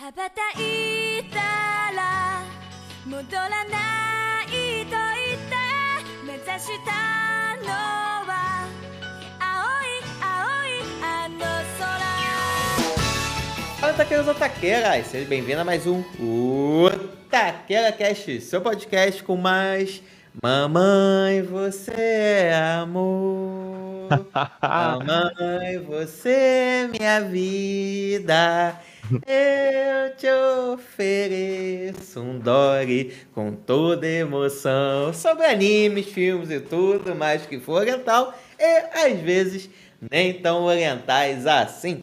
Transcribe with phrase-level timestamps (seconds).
[0.00, 1.38] 羽ばたいた
[1.96, 2.42] ら
[3.06, 5.56] 戻らないと言って
[6.26, 7.72] 目指したの
[8.26, 8.68] は
[9.40, 11.38] 青い青いあの
[11.78, 11.96] 空
[13.80, 15.06] Fala, taqueiros ou taqueiras!
[15.06, 16.02] Seja bem-vindo a mais um
[17.30, 20.02] Taqueira Cast, seu podcast com mais
[20.42, 24.08] Mamãe, você é amor
[24.62, 28.78] Mamãe, você é minha vida
[29.27, 30.27] Eu te
[30.71, 38.33] ofereço um Dory com toda emoção Sobre animes, filmes e tudo mais que for oriental
[38.57, 39.69] E às vezes
[40.09, 42.01] nem tão orientais assim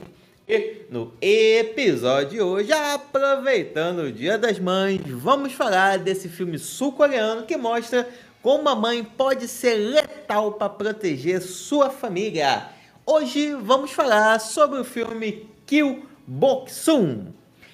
[0.50, 7.42] e no episódio de hoje, aproveitando o Dia das Mães, vamos falar desse filme sul-coreano
[7.42, 8.08] que mostra
[8.40, 12.66] como a mãe pode ser letal para proteger sua família.
[13.04, 17.32] Hoje vamos falar sobre o filme Kill Boksum.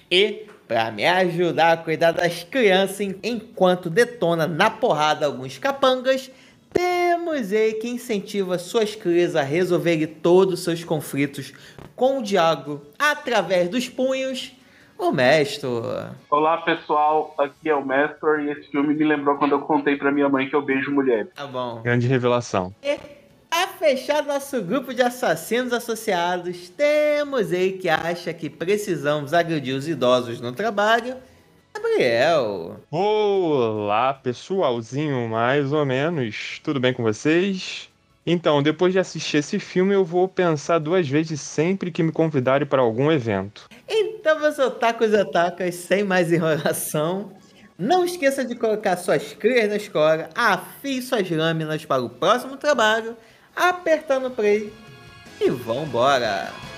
[0.09, 6.31] E para me ajudar a cuidar das crianças enquanto detona na porrada alguns capangas,
[6.71, 11.53] temos ele que incentiva suas crias a resolverem todos os seus conflitos
[11.97, 14.53] com o diabo através dos punhos,
[14.97, 15.67] o mestre.
[16.29, 20.11] Olá pessoal, aqui é o Mestor e esse filme me lembrou quando eu contei pra
[20.11, 21.27] minha mãe que eu beijo mulheres.
[21.35, 21.81] Tá bom.
[21.81, 22.73] Grande revelação.
[22.81, 22.97] E
[23.55, 29.87] a fechar nosso grupo de assassinos associados, temos ele que acha que precisamos agredir os
[29.87, 31.15] idosos no trabalho,
[31.73, 32.81] Gabriel.
[32.91, 36.59] Olá, pessoalzinho, mais ou menos.
[36.63, 37.89] Tudo bem com vocês?
[38.25, 42.67] Então, depois de assistir esse filme, eu vou pensar duas vezes sempre que me convidarem
[42.67, 43.69] para algum evento.
[43.87, 47.31] Então, meus otakus e otakas, sem mais enrolação,
[47.77, 53.15] não esqueça de colocar suas crias na escola, afie suas lâminas para o próximo trabalho,
[53.55, 54.73] apertando play
[55.39, 56.51] e vambora!
[56.51, 56.74] Então,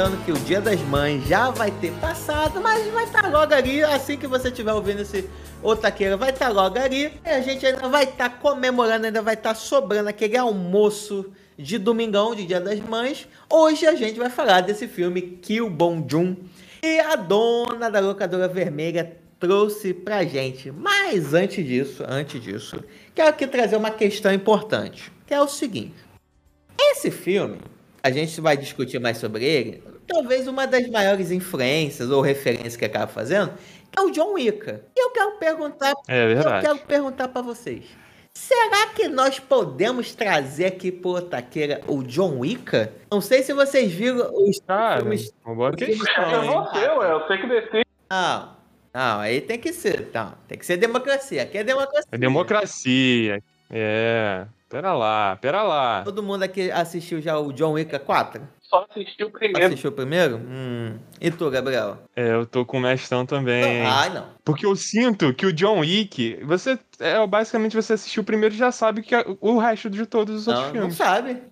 [0.00, 3.82] aproveitando que o Dia das Mães já vai ter passado, mas vai estar logo ali,
[3.82, 5.28] assim que você estiver ouvindo esse
[5.62, 7.12] Otaqueira, vai estar logo ali.
[7.24, 12.34] E a gente ainda vai estar comemorando, ainda vai estar sobrando aquele almoço de domingão,
[12.34, 13.28] de Dia das Mães.
[13.48, 16.34] Hoje a gente vai falar desse filme Kill Bong Joon.
[16.82, 20.70] E a dona da locadora vermelha trouxe pra gente.
[20.70, 22.82] Mas antes disso, antes disso,
[23.14, 25.94] quero aqui trazer uma questão importante, que é o seguinte.
[26.78, 27.58] Esse filme,
[28.02, 32.84] a gente vai discutir mais sobre ele, talvez uma das maiores influências ou referências que
[32.84, 33.52] acaba fazendo,
[33.90, 34.68] que é o John Wick.
[34.96, 37.84] E eu quero perguntar, É eu quero perguntar para vocês.
[38.32, 42.88] Será que nós podemos trazer aqui pro Otaqueira o John Wick?
[43.10, 45.32] Não sei se vocês viram os Cara, filmes.
[45.44, 46.32] uma boa questão.
[46.32, 47.84] Eu não sei, ué, eu sei que decide.
[48.10, 48.56] Não,
[48.94, 50.10] não, aí tem que ser.
[50.14, 51.42] Não, tem que ser democracia.
[51.42, 52.08] Aqui é democracia.
[52.10, 53.42] É democracia.
[53.68, 54.46] É.
[54.70, 56.02] Pera lá, pera lá.
[56.04, 58.40] Todo mundo aqui assistiu já o John Wick 4?
[58.60, 59.66] Só assisti o primeiro.
[59.66, 60.36] Assistiu o primeiro?
[60.36, 60.96] Hum.
[61.20, 61.98] E tu, Gabriel?
[62.14, 63.82] É, eu tô com o mestão também.
[63.82, 64.26] Não, ai, não.
[64.44, 66.78] Porque eu sinto que o John Wick, você.
[67.00, 70.42] É, basicamente você assistiu o primeiro e já sabe que é o resto de todos
[70.42, 70.96] os outros Não, não filmes.
[70.96, 71.42] sabe.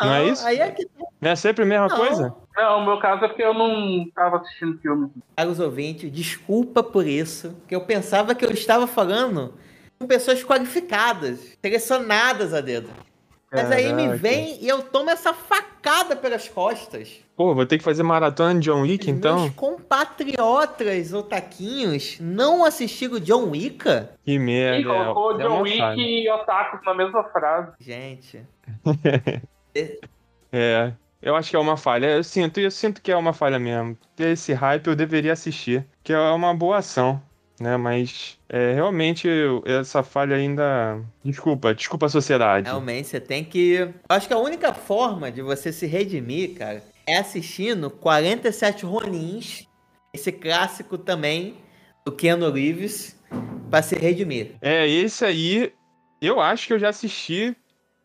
[0.00, 0.46] Não é isso?
[0.46, 0.86] Aí é que
[1.20, 1.96] Não é sempre a mesma Não.
[1.96, 2.32] coisa?
[2.56, 5.10] Não, o meu caso é porque eu não tava assistindo filme.
[5.36, 9.54] Caros ouvintes, desculpa por isso, que eu pensava que eu estava falando
[10.06, 12.90] pessoas qualificadas, selecionadas a dedo.
[13.50, 14.16] Mas aí me Caraca.
[14.18, 17.24] vem e eu tomo essa facada pelas costas.
[17.34, 19.40] Pô, vou ter que fazer maratona de John Wick Os então?
[19.40, 23.84] Meus compatriotas otaquinhos não assistiram John Wick?
[24.22, 24.80] Que merda.
[24.80, 27.72] Ih, colocou é John Wick e Otaku na mesma frase.
[27.80, 28.44] Gente,
[30.52, 30.92] É,
[31.22, 32.06] eu acho que é uma falha.
[32.06, 33.96] Eu sinto, eu sinto que é uma falha mesmo.
[34.16, 37.22] Ter esse hype eu deveria assistir, que é uma boa ação,
[37.60, 37.76] né?
[37.76, 39.28] Mas é, realmente
[39.64, 41.00] essa falha ainda.
[41.24, 42.66] Desculpa, desculpa a sociedade.
[42.66, 43.74] realmente você tem que.
[43.74, 49.66] Eu acho que a única forma de você se redimir, cara, é assistindo 47 Ronins,
[50.12, 51.56] esse clássico também
[52.04, 53.18] do Keanu Reeves,
[53.70, 54.52] pra se redimir.
[54.60, 55.72] É, esse aí
[56.20, 57.56] eu acho que eu já assisti.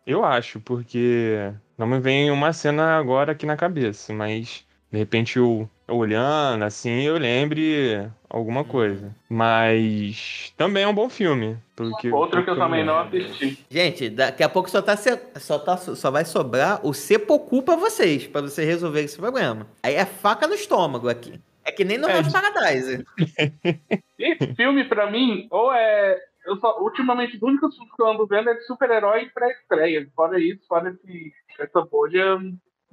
[0.05, 5.37] Eu acho, porque não me vem uma cena agora aqui na cabeça, mas de repente
[5.37, 9.13] eu olhando assim, eu lembre alguma coisa.
[9.29, 11.57] Mas também é um bom filme.
[11.75, 13.65] Porque, Outro que eu porque também não assisti.
[13.69, 18.27] Gente, daqui a pouco só, tá, só, tá, só vai sobrar o sepulcro pra vocês,
[18.27, 19.67] pra vocês resolverem esse problema.
[19.81, 21.39] Aí é faca no estômago aqui.
[21.65, 22.21] É que nem no É.
[22.29, 23.05] Paradise.
[24.19, 28.27] Esse filme, pra mim, ou é eu só, ultimamente, os únicos filmes que eu ando
[28.27, 30.07] vendo é de super-herói e pré-estreia.
[30.15, 32.37] Fora isso, fora esse, essa bolha,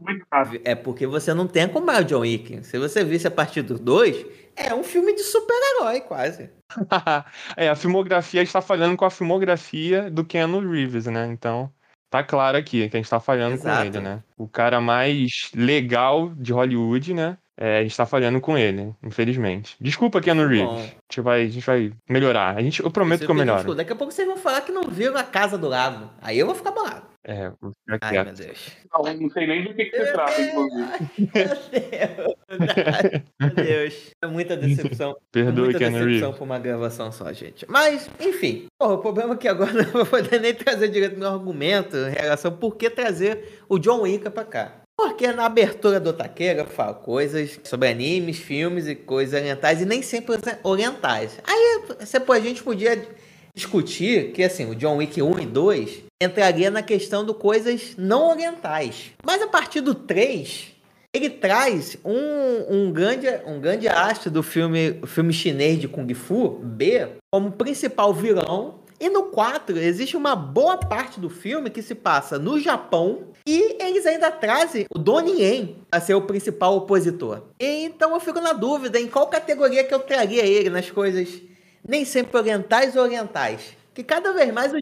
[0.01, 0.27] muito.
[0.65, 2.65] É porque você não tem como o John Wick.
[2.65, 4.27] Se você visse a partir do 2,
[4.57, 6.51] é um filme de super-herói, quase.
[7.57, 11.27] é, a filmografia está falhando com a filmografia do Keanu Reeves, né?
[11.27, 11.71] Então,
[12.09, 13.77] tá claro aqui que a gente tá falhando Exato.
[13.79, 14.23] com ele, né?
[14.37, 17.39] O cara mais legal de Hollywood, né?
[17.63, 19.77] É, a gente tá falhando com ele, infelizmente.
[19.79, 20.67] Desculpa, Keanu Reeves.
[20.67, 20.79] Bom.
[20.79, 22.57] A gente, vai, a gente vai melhorar.
[22.57, 23.59] A gente, eu prometo que eu melhoro.
[23.59, 23.77] desculpa.
[23.77, 26.09] Daqui a pouco vocês vão falar que não viram a Casa do Lago.
[26.23, 27.11] Aí eu vou ficar bolado.
[27.23, 28.27] É, vou ficar Ai, quieto.
[28.29, 28.71] meu Deus.
[28.91, 30.87] Não, não sei nem do que, que se trata, inclusive.
[31.19, 31.49] Meu
[31.81, 32.41] Deus.
[33.39, 34.11] Meu Deus.
[34.23, 35.17] É muita decepção.
[35.31, 36.39] Perdoe, muita Keanu decepção Reeves.
[36.39, 37.67] por uma gravação só, gente.
[37.69, 38.67] Mas, enfim.
[38.79, 41.95] Porra, o problema é que agora eu não vou poder nem trazer direito meu argumento
[41.97, 44.80] em relação a por que trazer o John Wick pra cá.
[45.01, 49.87] Porque na abertura do Taqueira eu falo coisas sobre animes, filmes e coisas orientais, e
[49.87, 51.39] nem sempre orientais.
[51.43, 51.81] Aí
[52.29, 53.09] a gente podia
[53.55, 58.29] discutir que assim, o John Wick 1 e 2 entraria na questão do coisas não
[58.29, 59.13] orientais.
[59.25, 60.67] Mas a partir do 3,
[61.15, 66.61] ele traz um, um, grande, um grande astro do filme, filme chinês de Kung Fu,
[66.63, 68.80] B, como principal vilão.
[69.01, 73.83] E no 4, existe uma boa parte do filme que se passa no Japão e
[73.83, 77.45] eles ainda trazem o Donnie Yen a ser o principal opositor.
[77.59, 81.41] Então eu fico na dúvida em qual categoria que eu traria ele nas coisas
[81.83, 83.75] nem sempre orientais ou orientais.
[83.95, 84.79] Que cada vez mais o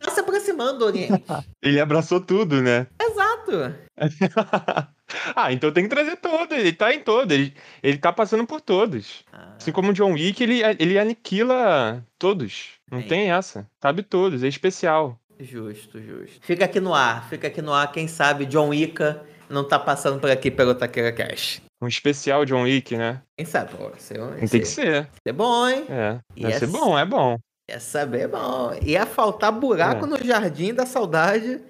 [0.00, 1.22] Está se aproximando do Oriente.
[1.62, 2.86] Ele abraçou tudo, né?
[3.00, 3.74] Exato.
[5.34, 6.52] ah, então tem que trazer todo.
[6.54, 7.32] Ele tá em todo.
[7.32, 7.52] Ele,
[7.82, 9.24] ele tá passando por todos.
[9.32, 12.70] Ah, Assim como o John Wick, ele, ele aniquila todos.
[12.90, 13.08] Não Sim.
[13.08, 13.66] tem essa.
[13.82, 14.42] Sabe todos.
[14.42, 15.18] É especial.
[15.40, 16.38] justo, justo.
[16.40, 17.90] Fica aqui no ar, fica aqui no ar.
[17.92, 21.60] Quem sabe John Wicca não tá passando por aqui pelo Taqueira Cash.
[21.80, 23.22] Um especial John Wick, né?
[23.36, 25.08] Quem sabe, pô, ser, um- Tem que ser.
[25.26, 25.84] ser bom, hein?
[25.88, 26.18] É.
[26.36, 27.38] Deve ser essa- bom, é bom.
[27.70, 28.72] Ia saber bom.
[28.82, 30.08] Ia faltar buraco É.
[30.08, 31.60] no jardim da saudade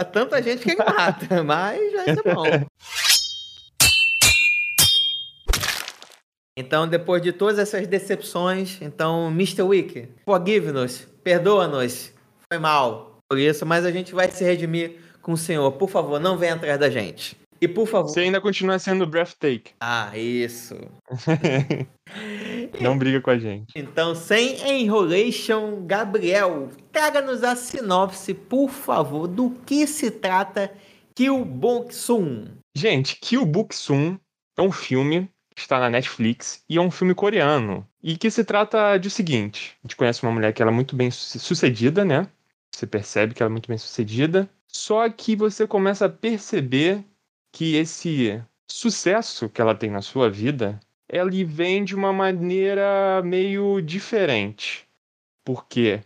[0.00, 2.44] a tanta gente que mata, mas vai ser bom.
[6.56, 9.62] Então, depois de todas essas decepções, então, Mr.
[9.62, 12.12] Wick, forgive-nos, perdoa-nos,
[12.52, 15.72] foi mal por isso, mas a gente vai se redimir com o Senhor.
[15.72, 17.36] Por favor, não venha atrás da gente.
[17.64, 18.08] E por favor.
[18.08, 19.72] Você ainda continua sendo breathtaking.
[19.80, 20.76] Ah, isso.
[22.80, 23.72] Não briga com a gente.
[23.76, 30.72] Então, sem enrolation, Gabriel, traga-nos a sinopse, por favor, do que se trata
[31.14, 32.46] Kill Bong-sun.
[32.76, 34.18] Gente, Kill Book-sun
[34.58, 37.86] é um filme que está na Netflix e é um filme coreano.
[38.02, 40.74] E que se trata de o seguinte: a gente conhece uma mulher que ela é
[40.74, 42.26] muito bem su- sucedida, né?
[42.74, 44.48] Você percebe que ela é muito bem sucedida.
[44.68, 47.04] Só que você começa a perceber
[47.54, 53.80] que esse sucesso que ela tem na sua vida, ele vem de uma maneira meio
[53.80, 54.88] diferente.
[55.44, 56.00] Porque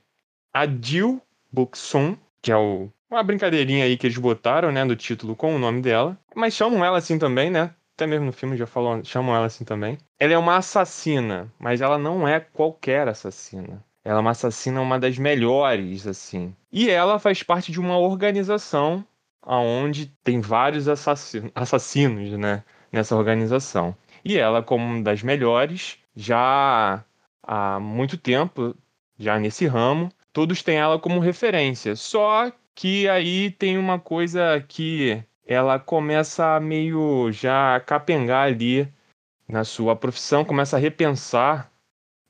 [0.52, 5.34] a Jill Bok-sun, que é o, uma brincadeirinha aí que eles botaram, né, do título
[5.34, 7.74] com o nome dela, mas chamam ela assim também, né?
[7.96, 9.96] Até mesmo no filme já falou, chamam ela assim também.
[10.20, 13.82] Ela é uma assassina, mas ela não é qualquer assassina.
[14.04, 16.54] Ela é uma assassina, uma das melhores, assim.
[16.70, 19.02] E ela faz parte de uma organização
[19.46, 22.62] onde tem vários assassinos, né?
[22.92, 23.94] Nessa organização.
[24.24, 27.04] E ela, como uma das melhores, já
[27.42, 28.74] há muito tempo,
[29.18, 31.94] já nesse ramo, todos têm ela como referência.
[31.96, 38.86] Só que aí tem uma coisa que ela começa a meio já capengar ali
[39.48, 41.70] na sua profissão, começa a repensar,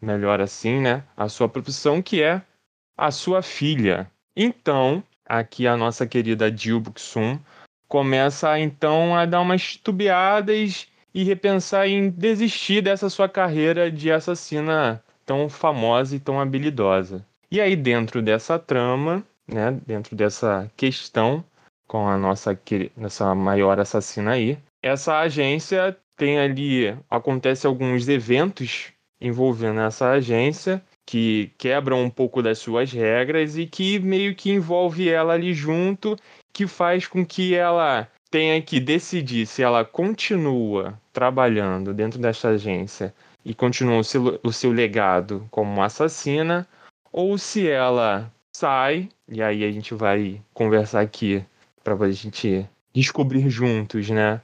[0.01, 1.05] melhor assim, né?
[1.17, 2.43] A sua profissão, que é
[2.97, 4.11] a sua filha.
[4.37, 7.39] Então, aqui a nossa querida Jill Buk-sun
[7.87, 15.03] começa então a dar umas tubiadas e repensar em desistir dessa sua carreira de assassina
[15.25, 17.25] tão famosa e tão habilidosa.
[17.51, 21.43] E aí, dentro dessa trama, né, dentro dessa questão
[21.87, 22.59] com a nossa,
[22.97, 31.51] nossa maior assassina aí, essa agência tem ali, acontece alguns eventos envolvendo essa agência que
[31.57, 36.15] quebram um pouco das suas regras e que meio que envolve ela ali junto,
[36.53, 43.15] que faz com que ela tenha que decidir se ela continua trabalhando dentro dessa agência
[43.43, 46.69] e continua o seu, o seu legado como assassina,
[47.11, 51.43] ou se ela sai, e aí a gente vai conversar aqui
[51.83, 54.43] para a gente descobrir juntos, né?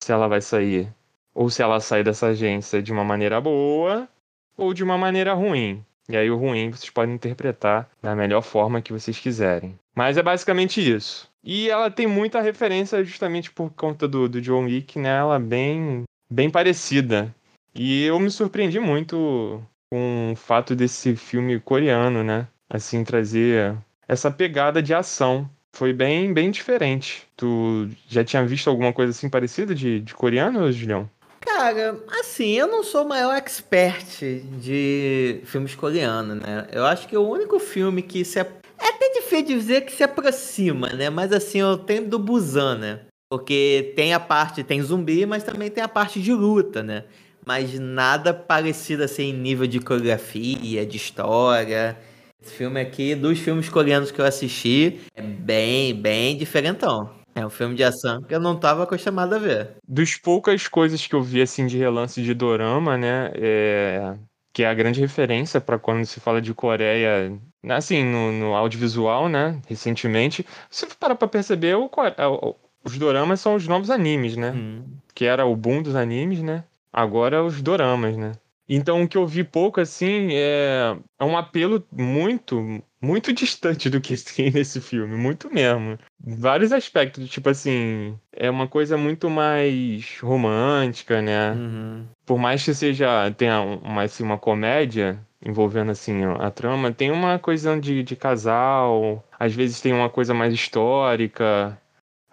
[0.00, 0.86] Se ela vai sair,
[1.34, 4.08] ou se ela sai dessa agência de uma maneira boa
[4.56, 5.84] ou de uma maneira ruim.
[6.08, 9.78] E aí o ruim vocês podem interpretar da melhor forma que vocês quiserem.
[9.94, 11.28] Mas é basicamente isso.
[11.42, 15.16] E ela tem muita referência justamente por conta do, do John Wick, né?
[15.18, 17.34] Ela é bem, bem parecida.
[17.74, 22.48] E eu me surpreendi muito com o fato desse filme coreano, né?
[22.68, 23.76] assim, trazer
[24.08, 25.48] essa pegada de ação.
[25.72, 27.26] Foi bem, bem diferente.
[27.36, 31.10] Tu já tinha visto alguma coisa assim parecida de, de coreano, Julião?
[31.44, 34.22] Cara, assim, eu não sou o maior expert
[34.58, 36.66] de filmes coreanos, né?
[36.72, 38.38] Eu acho que o único filme que se.
[38.38, 38.42] É
[38.78, 41.10] até difícil dizer que se aproxima, né?
[41.10, 43.00] Mas assim, eu tenho do Busan, né?
[43.30, 47.04] Porque tem a parte, tem zumbi, mas também tem a parte de luta, né?
[47.44, 51.96] Mas nada parecido assim em nível de coreografia, de história.
[52.42, 57.10] Esse filme aqui, dos filmes coreanos que eu assisti, é bem, bem diferentão.
[57.34, 59.70] É um filme de ação que eu não estava acostumado a ver.
[59.86, 64.14] Dos poucas coisas que eu vi assim de relance de dorama, né, é...
[64.52, 67.36] que é a grande referência para quando se fala de Coreia,
[67.68, 73.56] assim, no, no audiovisual, né, recentemente, você para para perceber, o, o, os doramas são
[73.56, 74.84] os novos animes, né, hum.
[75.14, 76.62] que era o boom dos animes, né,
[76.92, 78.32] agora os doramas, né.
[78.68, 84.00] Então, o que eu vi pouco, assim, é, é um apelo muito, muito distante do
[84.00, 85.98] que tem nesse filme, muito mesmo.
[86.18, 91.52] Vários aspectos, tipo assim, é uma coisa muito mais romântica, né?
[91.52, 92.06] Uhum.
[92.24, 97.38] Por mais que seja, tenha uma, assim, uma comédia envolvendo, assim, a trama, tem uma
[97.38, 101.78] coisa de, de casal, às vezes tem uma coisa mais histórica,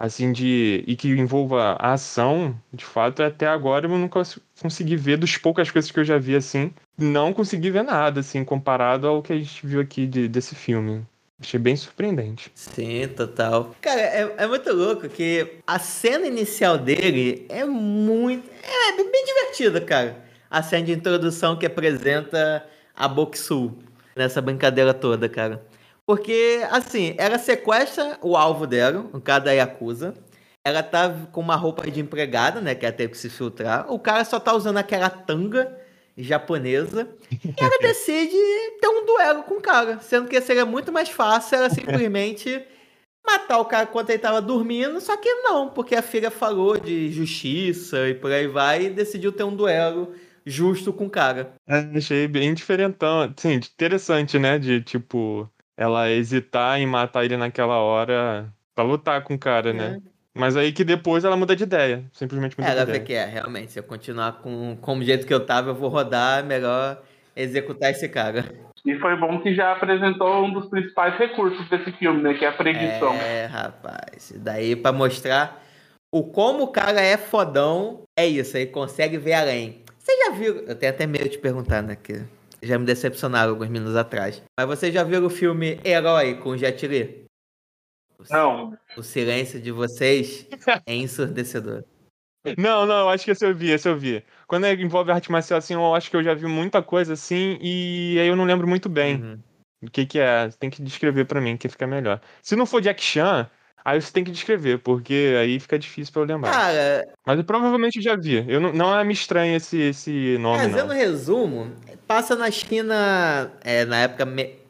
[0.02, 0.82] assim, de.
[0.86, 4.22] e que envolva a ação, de fato, até agora eu nunca
[4.60, 8.44] consegui ver, dos poucas coisas que eu já vi, assim, não consegui ver nada, assim,
[8.44, 11.04] comparado ao que a gente viu aqui de, desse filme.
[11.40, 12.52] Achei bem surpreendente.
[12.54, 13.74] Sim, total.
[13.80, 18.48] Cara, é, é muito louco que a cena inicial dele é muito.
[18.62, 20.24] É bem divertida, cara.
[20.48, 23.76] A cena de introdução que apresenta a Boxu
[24.14, 25.60] nessa brincadeira toda, cara.
[26.06, 30.14] Porque, assim, ela sequestra o alvo dela, o cara da Yakuza.
[30.64, 32.76] Ela tá com uma roupa de empregada, né?
[32.76, 33.92] Que ela teve que se filtrar.
[33.92, 35.76] O cara só tá usando aquela tanga
[36.16, 37.08] japonesa.
[37.30, 38.36] E ela decide
[38.80, 39.98] ter um duelo com o cara.
[40.00, 42.62] Sendo que seria muito mais fácil ela simplesmente
[43.26, 45.00] matar o cara enquanto ele tava dormindo.
[45.00, 49.32] Só que não, porque a filha falou de justiça e por aí vai e decidiu
[49.32, 50.14] ter um duelo
[50.44, 51.54] justo com o cara.
[51.66, 53.32] É, achei bem diferentão.
[53.36, 54.58] Sim, interessante, né?
[54.58, 60.11] De tipo ela hesitar em matar ele naquela hora pra lutar com o cara, é.
[60.34, 62.04] Mas aí que depois ela muda de ideia.
[62.12, 62.96] Simplesmente muda é, ela de ideia.
[62.96, 63.72] Ela vê que é, realmente.
[63.72, 67.02] Se eu continuar com, com o jeito que eu tava, eu vou rodar, é melhor
[67.36, 68.44] executar esse cara.
[68.84, 72.34] E foi bom que já apresentou um dos principais recursos desse filme, né?
[72.34, 73.14] Que é a predição.
[73.14, 74.32] É, rapaz.
[74.36, 75.62] Daí pra mostrar
[76.12, 78.56] o como o cara é fodão, é isso.
[78.56, 79.82] Aí consegue ver além.
[79.98, 80.64] Você já viu...
[80.66, 81.96] Eu tenho até medo de perguntar, né?
[81.96, 82.24] Que
[82.60, 84.42] já me decepcionaram alguns minutos atrás.
[84.58, 87.24] Mas você já viu o filme Herói com Jet Li?
[88.30, 88.76] Não.
[88.96, 90.46] O silêncio de vocês
[90.86, 91.84] é ensurdecedor.
[92.58, 94.20] Não, não, acho que esse eu vi, esse eu vi.
[94.48, 97.56] Quando é, envolve arte marcial, assim, eu acho que eu já vi muita coisa assim,
[97.62, 99.38] e aí eu não lembro muito bem uhum.
[99.84, 100.50] o que que é.
[100.58, 102.20] Tem que descrever para mim, que fica melhor.
[102.42, 103.48] Se não for Jack Chan,
[103.84, 106.52] Aí você tem que descrever, porque aí fica difícil pra eu lembrar.
[106.52, 107.08] Cara.
[107.26, 108.44] Mas eu provavelmente já vi.
[108.48, 110.62] Eu não, não é me estranho esse, esse nome.
[110.62, 110.94] Fazendo não.
[110.94, 111.72] resumo,
[112.06, 114.24] passa na China, é, na época.
[114.24, 114.61] Me...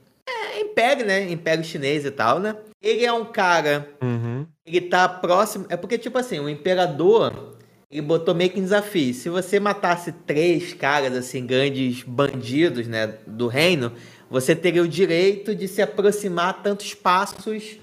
[0.62, 1.30] Império, né?
[1.30, 2.56] Império chinês e tal, né?
[2.80, 3.88] Ele é um cara.
[4.02, 4.46] Uhum.
[4.66, 5.66] Ele tá próximo.
[5.68, 7.52] É porque, tipo assim, o imperador.
[7.90, 9.12] Ele botou meio que um desafio.
[9.12, 13.18] Se você matasse três caras, assim, grandes bandidos, né?
[13.26, 13.92] Do reino,
[14.30, 17.76] você teria o direito de se aproximar tantos passos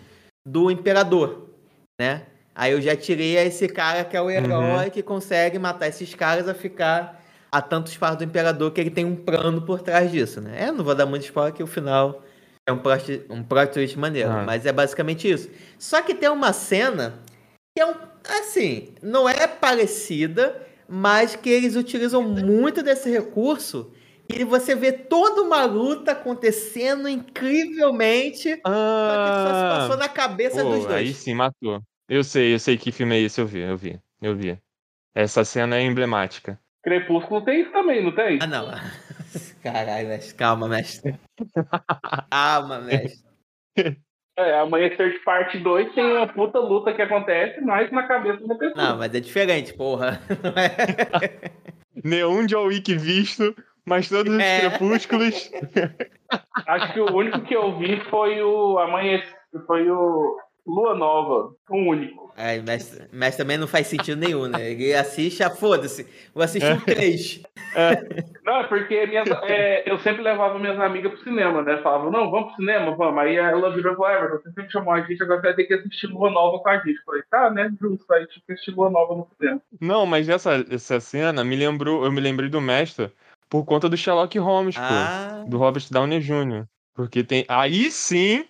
[0.43, 1.47] do imperador,
[1.99, 2.23] né?
[2.55, 4.89] Aí eu já tirei esse cara que é o herói uhum.
[4.89, 9.05] que consegue matar esses caras a ficar a tantos passos do imperador que ele tem
[9.05, 10.63] um plano por trás disso, né?
[10.63, 12.21] É, não vou dar muito spoiler que o final
[12.69, 14.45] é um plot, um plot twist maneiro, uhum.
[14.45, 15.49] mas é basicamente isso.
[15.77, 17.19] Só que tem uma cena
[17.75, 17.93] que é um,
[18.39, 23.91] assim, não é parecida, mas que eles utilizam muito desse recurso
[24.31, 28.59] e você vê toda uma luta acontecendo incrivelmente.
[28.63, 30.91] Ah, só que só se passou na cabeça pô, dos dois.
[30.91, 31.81] Aí sim, matou.
[32.07, 34.57] Eu sei, eu sei que filme é esse, eu vi, eu vi, eu vi.
[35.15, 36.59] Essa cena é emblemática.
[36.83, 38.39] Crepúsculo tem isso também, não tem?
[38.41, 38.71] Ah, não.
[39.63, 40.35] Caralho, mestre.
[40.35, 41.19] Calma, mestre.
[42.31, 43.29] Calma, mestre.
[44.37, 48.55] É, Amanhecer de Parte 2 tem uma puta luta que acontece, mas na cabeça da
[48.55, 48.85] pessoa.
[48.85, 50.21] Não, mas é diferente, porra.
[50.43, 51.51] Não é...
[52.03, 53.53] Nenhum John Wick visto
[53.89, 54.69] mas todos os é.
[54.69, 55.51] crepúsculos.
[56.67, 60.37] Acho que o único que eu vi foi o Amanhecer, foi o
[60.69, 62.31] Lua Nova, o único.
[62.37, 64.71] É, mas, mas também não faz sentido nenhum, né?
[64.71, 67.43] Ele assiste, ah, foda-se, vou assistir o 3.
[67.75, 68.23] É.
[68.45, 71.77] Não, é porque minhas, é, eu sempre levava minhas amigas pro cinema, né?
[71.83, 73.19] Falava, não, vamos pro cinema, vamos.
[73.19, 75.63] Aí ela virou e falou, Everton, você sempre chamou a gente, agora você vai ter
[75.65, 76.97] que assistir Lua Nova com a gente.
[76.97, 77.71] Eu falei, tá, né?
[77.79, 79.61] Justo, aí tipo, assistir Lua Nova no cinema.
[79.81, 83.11] Não, mas essa, essa cena me lembrou, eu me lembrei do mestre
[83.49, 85.41] por conta do Sherlock Holmes, ah.
[85.43, 85.49] pô.
[85.49, 86.65] Do Robert Downey Jr.
[86.93, 87.45] Porque tem.
[87.47, 88.45] Aí sim.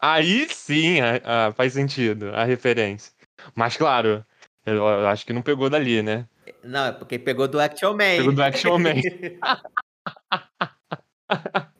[0.00, 3.12] Aí sim a- a- faz sentido a referência.
[3.54, 4.24] Mas claro,
[4.66, 6.26] eu, eu acho que não pegou dali, né?
[6.62, 8.16] Não, é porque pegou do Action Man.
[8.16, 8.94] Pegou do Action Man.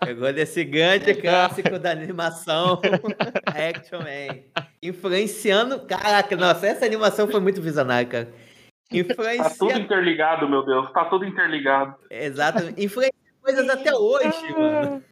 [0.00, 2.80] Pegou desse grande clássico da animação
[3.46, 4.40] Action Man.
[4.82, 5.80] Influenciando.
[5.86, 8.24] Caraca, nossa, essa animação foi muito visionária, cara.
[8.26, 8.32] Tá
[8.90, 9.78] tudo Influencia.
[9.78, 10.90] interligado, meu Deus.
[10.92, 11.94] Tá tudo interligado.
[12.10, 12.82] Exatamente.
[12.84, 13.14] Influencia
[13.44, 15.04] coisas até hoje, mano.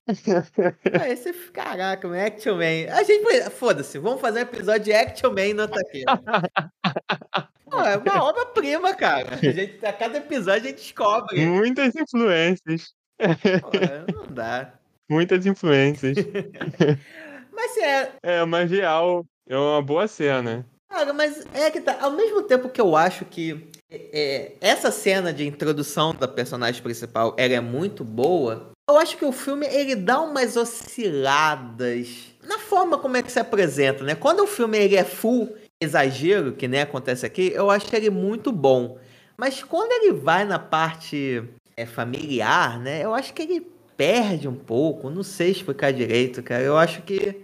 [0.98, 2.90] Ah, esse, caraca, man, Action Man.
[2.90, 3.40] A gente foi.
[3.50, 6.12] Foda-se, vamos fazer um episódio de Action Man no Otaqueira.
[7.70, 9.34] Pô, é uma obra-prima, cara.
[9.34, 11.46] A, gente, a cada episódio a gente descobre.
[11.46, 12.92] Muitas influências.
[13.18, 14.74] Pô, não dá.
[15.08, 16.16] Muitas influências.
[17.52, 19.24] Mas é, É, mas real.
[19.46, 20.66] É uma boa cena.
[20.88, 21.98] Cara, mas é que tá.
[22.00, 23.70] Ao mesmo tempo que eu acho que
[24.12, 29.24] é, essa cena de introdução da personagem principal ela é muito boa, eu acho que
[29.24, 34.14] o filme ele dá umas osciladas na forma como é que se apresenta, né?
[34.14, 38.50] Quando o filme ele é full exagero, que nem acontece aqui, eu acho ele muito
[38.50, 38.98] bom.
[39.36, 41.42] Mas quando ele vai na parte
[41.76, 43.04] é, familiar, né?
[43.04, 45.10] Eu acho que ele perde um pouco.
[45.10, 46.62] Não sei explicar direito, cara.
[46.62, 47.40] Eu acho que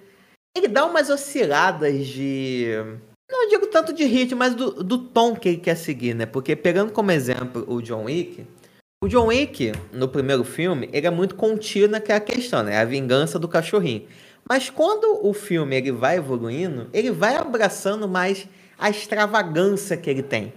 [0.57, 2.75] ele dá umas osciladas de.
[3.31, 6.25] Não digo tanto de ritmo, mas do, do tom que ele quer seguir, né?
[6.25, 8.47] Porque pegando como exemplo o John Wick,
[9.03, 12.79] o John Wick, no primeiro filme, ele é muito contido naquela questão, né?
[12.79, 14.09] A vingança do cachorrinho.
[14.49, 20.23] Mas quando o filme ele vai evoluindo, ele vai abraçando mais a extravagância que ele
[20.23, 20.53] tem.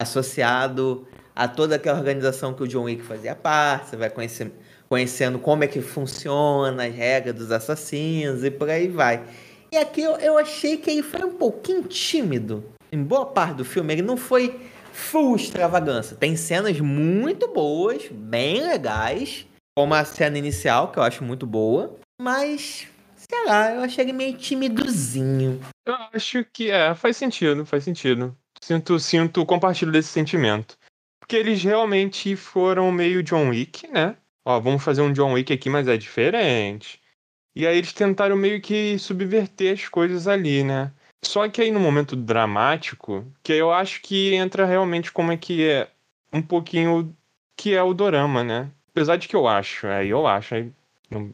[0.00, 4.52] Associado a toda aquela organização que o John Wick fazia parte, você vai conhecer,
[4.88, 9.24] conhecendo como é que funciona, as regras dos assassinos e por aí vai.
[9.72, 12.62] E aqui eu, eu achei que ele foi um pouquinho tímido.
[12.92, 14.60] Em boa parte do filme, ele não foi
[14.92, 16.14] full extravagância.
[16.14, 21.98] Tem cenas muito boas, bem legais, como a cena inicial, que eu acho muito boa,
[22.20, 22.86] mas
[23.16, 25.58] sei lá, eu achei ele meio timidozinho.
[25.86, 28.36] Eu acho que é, faz sentido, faz sentido.
[28.60, 30.76] Sinto, sinto, compartilho desse sentimento.
[31.18, 34.16] Porque eles realmente foram meio John Wick, né?
[34.44, 37.00] Ó, vamos fazer um John Wick aqui, mas é diferente.
[37.54, 40.90] E aí eles tentaram meio que subverter as coisas ali, né?
[41.24, 45.68] Só que aí no momento dramático, que eu acho que entra realmente como é que
[45.68, 45.88] é
[46.32, 47.14] um pouquinho
[47.56, 48.70] que é o dorama, né?
[48.90, 50.72] Apesar de que eu acho, aí eu acho, aí
[51.10, 51.32] não,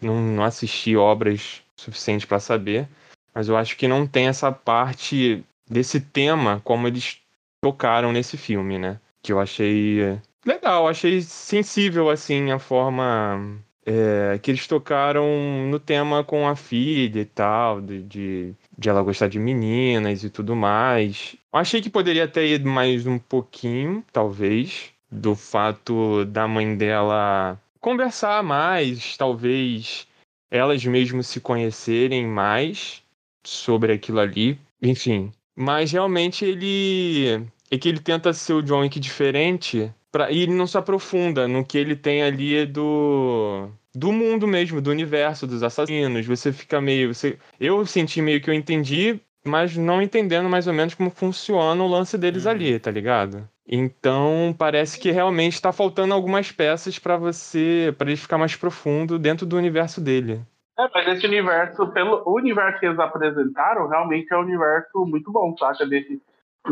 [0.00, 2.88] não, não assisti obras suficientes pra saber,
[3.34, 7.20] mas eu acho que não tem essa parte desse tema como eles
[7.62, 8.98] tocaram nesse filme, né?
[9.22, 15.26] Que eu achei legal, achei sensível assim a forma é, que eles tocaram
[15.70, 20.28] no tema com a filha e tal, de, de, de ela gostar de meninas e
[20.28, 21.34] tudo mais.
[21.50, 28.42] Achei que poderia ter ido mais um pouquinho, talvez, do fato da mãe dela conversar
[28.42, 30.06] mais, talvez
[30.50, 33.02] elas mesmo se conhecerem mais
[33.42, 34.58] sobre aquilo ali.
[34.82, 35.32] Enfim.
[35.56, 37.42] Mas realmente ele.
[37.70, 39.90] É que ele tenta ser o John Wick diferente.
[40.10, 43.68] Pra, e ele não se aprofunda no que ele tem ali do.
[43.94, 46.26] Do mundo mesmo, do universo, dos assassinos.
[46.26, 47.12] Você fica meio.
[47.14, 51.82] Você, eu senti meio que eu entendi, mas não entendendo mais ou menos como funciona
[51.82, 52.50] o lance deles Uhum.
[52.52, 53.48] ali, tá ligado?
[53.66, 57.94] Então parece que realmente tá faltando algumas peças pra você.
[57.98, 60.40] para ele ficar mais profundo dentro do universo dele.
[60.78, 65.30] É, mas esse universo, pelo o universo que eles apresentaram, realmente é um universo muito
[65.32, 65.84] bom, saca?
[65.84, 66.22] Desse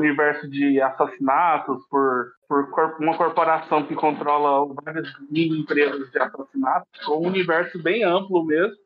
[0.01, 6.89] universo de assassinatos por, por uma corporação que controla várias mini empresas de assassinatos.
[7.03, 8.77] É um universo bem amplo mesmo.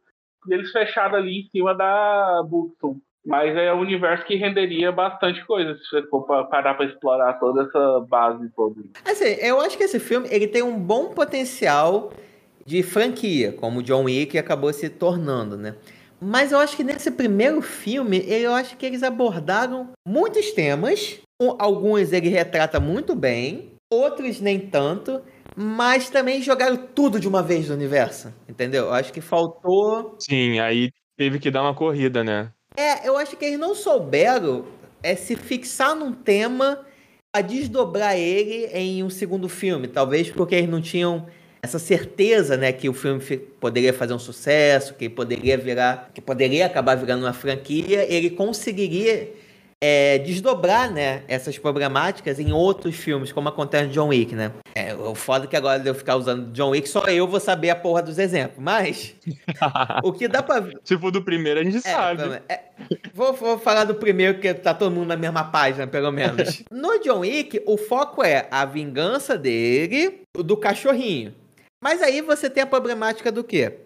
[0.49, 2.97] E eles fecharam ali em cima da Buxton.
[3.27, 7.35] Mas é um universo que renderia bastante coisa se você for pa- parar pra explorar
[7.35, 8.81] toda essa base toda.
[9.05, 12.11] Assim, eu acho que esse filme ele tem um bom potencial
[12.65, 15.75] de franquia, como John Wick acabou se tornando, né?
[16.21, 21.19] Mas eu acho que nesse primeiro filme, eu acho que eles abordaram muitos temas.
[21.59, 25.23] Alguns ele retrata muito bem, outros nem tanto,
[25.57, 28.87] mas também jogaram tudo de uma vez no universo, entendeu?
[28.87, 32.51] Eu acho que faltou Sim, aí teve que dar uma corrida, né?
[32.77, 34.65] é, eu acho que eles não souberam
[35.03, 36.85] é, se fixar num tema
[37.35, 39.89] a desdobrar ele em um segundo filme.
[39.89, 41.27] Talvez porque eles não tinham
[41.63, 46.21] essa certeza, né, que o filme fi- poderia fazer um sucesso, que poderia virar, que
[46.21, 48.07] poderia acabar virando uma franquia.
[48.13, 49.31] Ele conseguiria
[49.83, 54.53] é, desdobrar, né, essas problemáticas em outros filmes, como acontece no John Wick, né?
[54.75, 57.41] É, o foda é que agora de eu ficar usando John Wick, só eu vou
[57.41, 58.59] saber a porra dos exemplos.
[58.59, 59.15] Mas
[60.05, 62.41] o que dá pra Se for do primeiro, a gente é, sabe.
[62.49, 62.61] é,
[63.15, 66.63] vou, vou falar do primeiro, que tá todo mundo na mesma página, pelo menos.
[66.71, 71.35] No John Wick, o foco é a vingança dele, do cachorrinho.
[71.83, 73.79] Mas aí você tem a problemática do quê?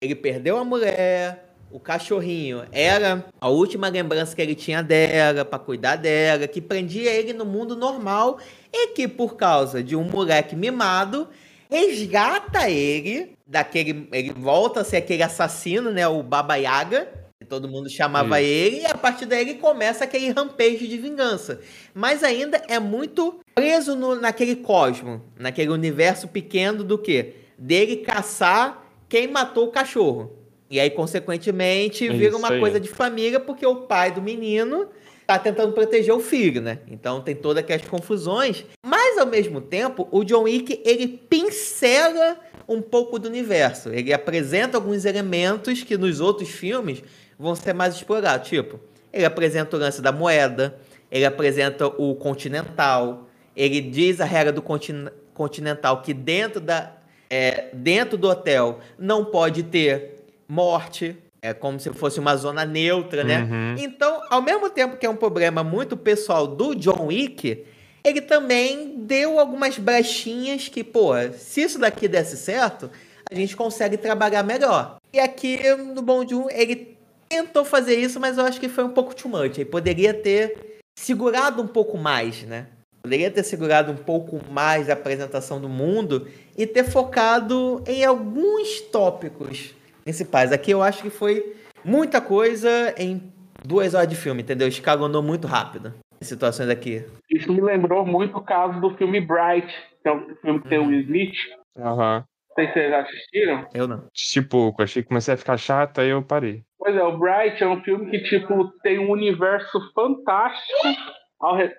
[0.00, 5.58] ele perdeu a mulher, o cachorrinho era a última lembrança que ele tinha dela, para
[5.58, 8.38] cuidar dela, que prendia ele no mundo normal
[8.72, 11.28] e que por causa de um moleque mimado
[11.70, 17.08] resgata ele daquele, ele volta a ser aquele assassino, né, o Baba Yaga,
[17.38, 18.50] que todo mundo chamava Isso.
[18.50, 21.60] ele, e a partir daí começa aquele rampejo de vingança.
[21.92, 28.82] Mas ainda é muito preso no, naquele cosmo, naquele universo pequeno do que dele caçar
[29.08, 30.32] quem matou o cachorro.
[30.70, 32.60] E aí, consequentemente, É vira uma aí.
[32.60, 34.88] coisa de família, porque o pai do menino
[35.26, 36.78] tá tentando proteger o filho, né?
[36.88, 38.64] Então tem todas aquelas confusões.
[38.84, 42.36] Mas, ao mesmo tempo, o John Wick, ele pincela
[42.68, 43.90] um pouco do universo.
[43.90, 47.02] Ele apresenta alguns elementos que nos outros filmes
[47.38, 48.48] vão ser mais explorados.
[48.48, 48.80] Tipo,
[49.12, 50.78] ele apresenta o lance da moeda,
[51.10, 56.92] ele apresenta o continental, ele diz a regra do continen- continental que dentro da
[57.30, 60.16] é, dentro do hotel não pode ter
[60.48, 61.16] morte.
[61.40, 63.42] É como se fosse uma zona neutra, né?
[63.42, 63.76] Uhum.
[63.78, 67.64] Então, ao mesmo tempo que é um problema muito pessoal do John Wick,
[68.04, 72.90] ele também deu algumas brechinhas que, pô, se isso daqui desse certo,
[73.30, 74.98] a gente consegue trabalhar melhor.
[75.12, 75.58] E aqui
[75.94, 79.30] no Bom Joon, ele tentou fazer isso, mas eu acho que foi um pouco too
[79.30, 79.56] much.
[79.56, 82.66] Ele poderia ter segurado um pouco mais, né?
[83.02, 88.80] Poderia ter segurado um pouco mais a apresentação do mundo e ter focado em alguns
[88.80, 90.52] tópicos principais.
[90.52, 93.32] Aqui eu acho que foi muita coisa em
[93.64, 94.68] duas horas de filme, entendeu?
[94.68, 97.04] Escalonou muito rápido as situações aqui.
[97.30, 99.66] Isso me lembrou muito o caso do filme Bright,
[100.02, 101.34] que é um filme que tem o Will Smith.
[101.78, 102.24] Aham.
[102.48, 103.68] Não sei se vocês assistiram.
[103.72, 104.04] Eu não.
[104.14, 106.62] Assisti pouco, achei que comecei a ficar chata aí eu parei.
[106.78, 110.88] Pois é, o Bright é um filme que, tipo, tem um universo fantástico,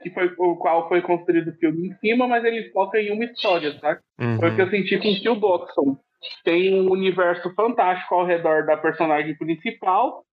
[0.01, 3.25] que foi, o qual foi construído o filme em cima, mas ele foca em uma
[3.25, 3.99] história, tá?
[4.17, 4.67] Foi o que Uhum.
[4.67, 5.97] eu senti com o Kill Doxon.
[6.43, 10.23] Tem um universo fantástico ao redor da personagem principal,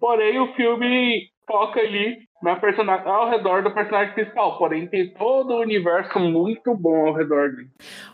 [0.00, 5.54] porém o filme foca ali na personagem, ao redor do personagem principal, porém tem todo
[5.54, 7.68] o universo muito bom ao redor dele.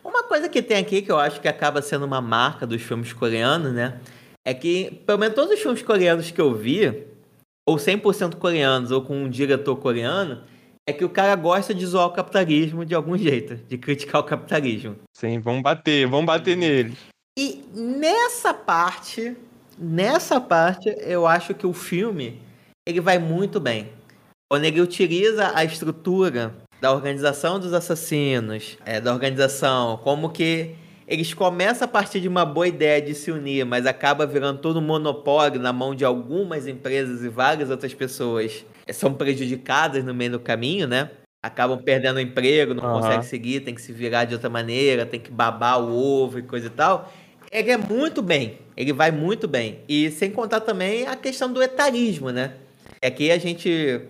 [0.04, 3.12] Uma coisa que tem aqui que eu acho que acaba sendo uma marca dos filmes
[3.12, 4.00] coreanos, né?
[4.44, 7.06] É que, pelo menos todos os filmes coreanos que eu vi,
[7.66, 10.42] ou 100% coreanos, ou com um diretor coreano,
[10.86, 14.24] é que o cara gosta de zoar o capitalismo de algum jeito, de criticar o
[14.24, 14.96] capitalismo.
[15.16, 16.96] Sim, vamos bater, vamos bater nele.
[17.38, 19.36] E nessa parte,
[19.78, 22.40] nessa parte, eu acho que o filme,
[22.86, 23.88] ele vai muito bem.
[24.48, 30.76] Quando ele utiliza a estrutura da organização dos assassinos, é, da organização, como que
[31.08, 34.78] eles começam a partir de uma boa ideia de se unir, mas acaba virando todo
[34.78, 40.32] um monopólio na mão de algumas empresas e várias outras pessoas são prejudicadas no meio
[40.32, 41.10] do caminho, né?
[41.42, 42.92] Acabam perdendo o emprego, não Aham.
[42.94, 46.42] conseguem seguir, tem que se virar de outra maneira, tem que babar o ovo e
[46.42, 47.12] coisa e tal.
[47.52, 49.80] Ele é muito bem, ele vai muito bem.
[49.88, 52.54] E sem contar também a questão do etarismo, né?
[53.02, 54.00] Aqui a gente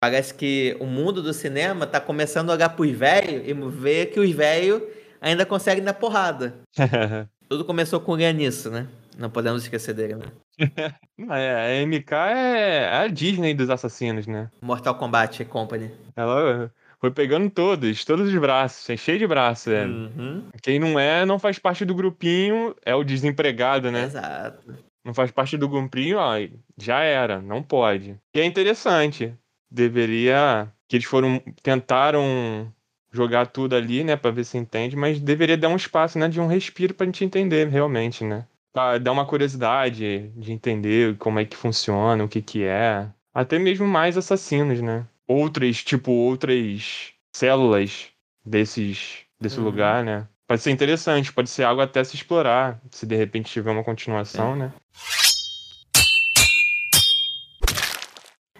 [0.00, 4.18] parece que o mundo do cinema tá começando a olhar pros velhos e ver que
[4.18, 4.82] os velhos
[5.20, 6.54] ainda conseguem dar porrada.
[7.48, 8.86] Tudo começou com o Lianisso, né?
[9.18, 10.26] Não podemos esquecer dele, né?
[11.30, 14.48] É, a MK é a Disney dos assassinos, né?
[14.62, 15.90] Mortal Kombat Company.
[16.14, 19.72] Ela foi pegando todos, todos os braços, é cheio de braços.
[19.72, 19.84] É.
[19.84, 20.44] Uhum.
[20.62, 24.04] Quem não é, não faz parte do grupinho, é o desempregado, né?
[24.04, 24.76] Exato.
[25.04, 26.34] Não faz parte do grupinho, ó,
[26.80, 28.16] já era, não pode.
[28.34, 29.34] E é interessante.
[29.68, 30.68] Deveria.
[30.86, 31.42] Que eles foram.
[31.62, 32.72] Tentaram
[33.10, 36.40] jogar tudo ali, né, pra ver se entende, mas deveria dar um espaço, né, de
[36.40, 38.46] um respiro pra gente entender realmente, né?
[38.78, 43.08] Pra dar uma curiosidade de entender como é que funciona, o que que é.
[43.34, 45.04] Até mesmo mais assassinos, né?
[45.26, 48.06] Outras, tipo, outras células
[48.46, 49.64] desses, desse Uhum.
[49.64, 50.28] lugar, né?
[50.46, 54.54] Pode ser interessante, pode ser algo até se explorar, se de repente tiver uma continuação,
[54.54, 54.72] né?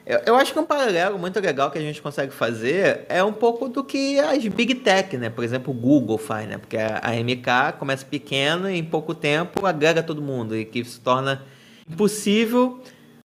[0.09, 3.33] Eu, eu acho que um paralelo muito legal que a gente consegue fazer é um
[3.33, 5.29] pouco do que as Big Tech, né?
[5.29, 6.57] Por exemplo, o Google faz, né?
[6.57, 10.99] Porque a, MK começa pequena e em pouco tempo agrega todo mundo e que se
[10.99, 11.43] torna
[11.87, 12.81] impossível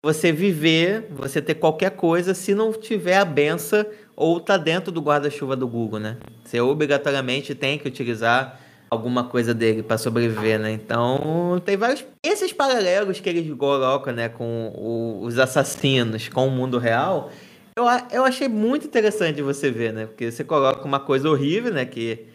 [0.00, 5.00] você viver, você ter qualquer coisa se não tiver a benção ou tá dentro do
[5.00, 6.16] guarda-chuva do Google, né?
[6.44, 8.60] Você obrigatoriamente tem que utilizar
[8.90, 10.72] alguma coisa dele para sobreviver, né?
[10.72, 16.50] Então, tem vários esses paralelos que eles colocam, né, com o- os assassinos com o
[16.50, 17.30] mundo real.
[17.76, 20.06] Eu, eu achei muito interessante você ver, né?
[20.06, 22.26] Porque você coloca uma coisa horrível, né, que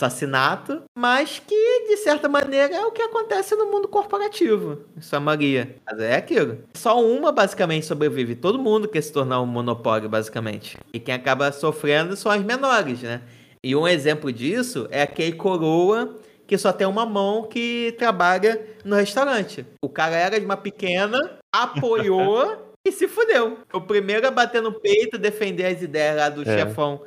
[0.00, 5.20] assassinato, mas que de certa maneira é o que acontece no mundo corporativo, em sua
[5.20, 5.76] maioria.
[5.86, 6.58] Mas é aquilo.
[6.74, 8.34] Só uma basicamente sobrevive.
[8.34, 10.76] Todo mundo quer se tornar um monopólio, basicamente.
[10.92, 13.20] E quem acaba sofrendo são as menores, né?
[13.66, 16.14] E um exemplo disso é aquele coroa
[16.46, 19.66] que só tem uma mão que trabalha no restaurante.
[19.82, 21.18] O cara era de uma pequena,
[21.52, 23.58] apoiou e se fudeu.
[23.72, 26.44] O primeiro a bater no peito, defender as ideias lá do É.
[26.60, 27.02] chefão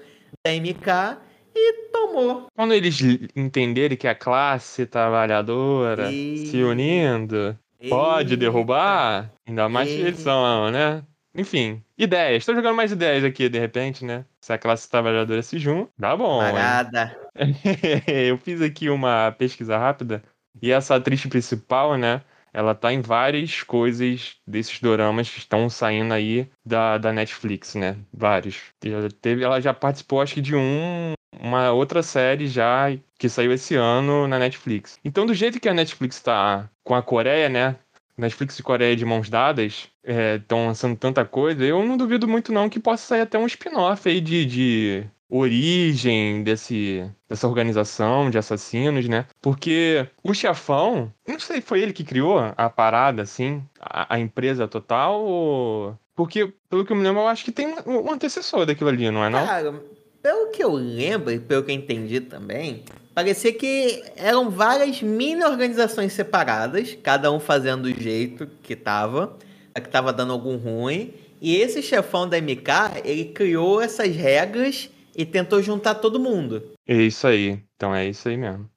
[0.45, 1.17] da MK
[1.56, 2.48] e tomou.
[2.54, 3.00] Quando eles
[3.34, 10.69] entenderem que a classe trabalhadora E- se unindo pode derrubar, ainda mais que eles são,
[10.72, 11.04] né?
[11.34, 12.46] Enfim, ideias.
[12.46, 14.26] Tô jogando mais ideias aqui, de repente, né?
[14.42, 16.39] Se a classe trabalhadora se junta, dá bom?
[16.39, 17.15] Parada.
[18.08, 20.24] Eu fiz aqui uma pesquisa rápida
[20.62, 22.22] e essa atriz principal, né?
[22.52, 27.96] Ela tá em várias coisas desses doramas que estão saindo aí da, da Netflix, né?
[28.12, 28.60] Vários.
[28.84, 32.88] Ela, teve, ela já participou, acho que, de um, uma outra série já
[33.20, 35.00] que saiu esse ano na Netflix.
[35.06, 37.76] Então, do jeito que a Netflix tá com a Coreia, né?
[38.20, 42.70] Netflix e Coreia de mãos dadas, estão lançando tanta coisa, eu não duvido muito não
[42.70, 49.08] que possa sair até um spin-off aí de, de origem desse, dessa organização de assassinos,
[49.08, 49.26] né?
[49.42, 54.68] Porque o chefão, não sei, foi ele que criou a parada, assim, a, a empresa
[54.68, 55.98] total, ou...
[56.16, 59.10] Porque, pelo que eu me lembro, eu acho que tem um, um antecessor daquilo ali,
[59.10, 59.46] não é não?
[59.46, 59.74] Cara,
[60.22, 65.44] pelo que eu lembro e pelo que eu entendi também, parecia que eram várias mini
[65.44, 69.38] organizações separadas, cada um fazendo do jeito que tava,
[69.74, 71.14] a que tava dando algum ruim.
[71.42, 76.64] E esse chefão da MK, ele criou essas regras e tentou juntar todo mundo.
[76.88, 77.60] É isso aí.
[77.76, 78.70] Então é isso aí mesmo.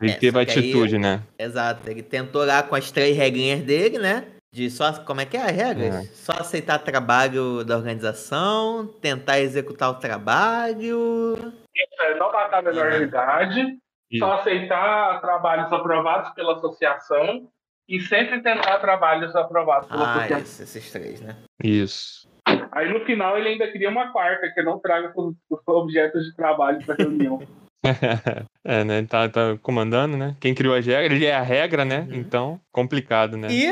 [0.00, 1.22] Ele É, teve que aí- atitude, né?
[1.38, 4.24] Exato, ele tentou lá com as três regrinhas dele, né?
[4.52, 5.94] De só, como é que é as regras?
[5.94, 6.02] É.
[6.14, 11.52] Só aceitar trabalho da organização, tentar executar o trabalho.
[12.00, 13.78] É, não matar a menor de idade,
[14.18, 17.48] só aceitar trabalhos aprovados pela associação
[17.88, 20.38] e sempre tentar trabalhos aprovados pela Ah, associação.
[20.38, 21.36] esses, esses três, né?
[21.62, 22.28] Isso.
[22.72, 26.34] Aí no final ele ainda cria uma quarta, que não traga os, os objetos de
[26.34, 27.40] trabalho para reunião.
[28.64, 28.98] é, né?
[28.98, 30.36] Ele tá, tá comandando, né?
[30.40, 32.06] Quem criou as regras, ele é a regra, né?
[32.08, 32.14] Uhum.
[32.14, 33.48] Então, complicado, né?
[33.50, 33.66] E,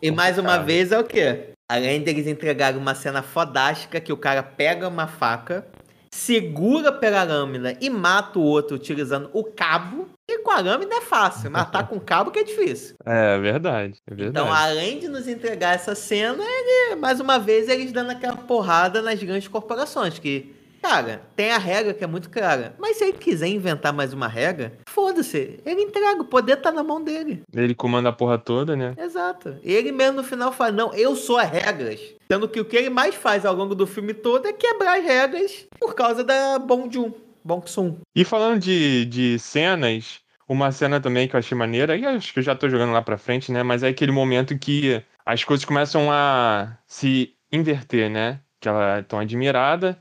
[0.00, 1.50] e mais uma vez é o quê?
[1.68, 5.66] Além deles entregarem uma cena fodástica que o cara pega uma faca,
[6.10, 10.08] segura pela lâmina e mata o outro utilizando o cabo.
[10.30, 12.96] E com a lâmina é fácil, matar com cabo que é difícil.
[13.04, 14.30] É verdade, é verdade.
[14.30, 19.00] Então, além de nos entregar essa cena, ele, mais uma vez, eles dando aquela porrada
[19.00, 22.74] nas grandes corporações, que, cara, tem a regra que é muito clara.
[22.78, 26.82] Mas se ele quiser inventar mais uma regra, foda-se, ele entrega, o poder tá na
[26.82, 27.42] mão dele.
[27.54, 28.94] Ele comanda a porra toda, né?
[28.98, 29.56] Exato.
[29.62, 32.00] E ele mesmo no final fala, não, eu sou as regras.
[32.30, 35.04] Sendo que o que ele mais faz ao longo do filme todo é quebrar as
[35.04, 37.12] regras por causa da Bong Joon,
[37.44, 37.96] Bong Soon.
[38.14, 42.38] E falando de, de cenas, uma cena também que eu achei maneira, e acho que
[42.38, 43.62] eu já tô jogando lá pra frente, né?
[43.62, 48.40] Mas é aquele momento que as coisas começam a se inverter, né?
[48.60, 49.98] Que ela é tão admirada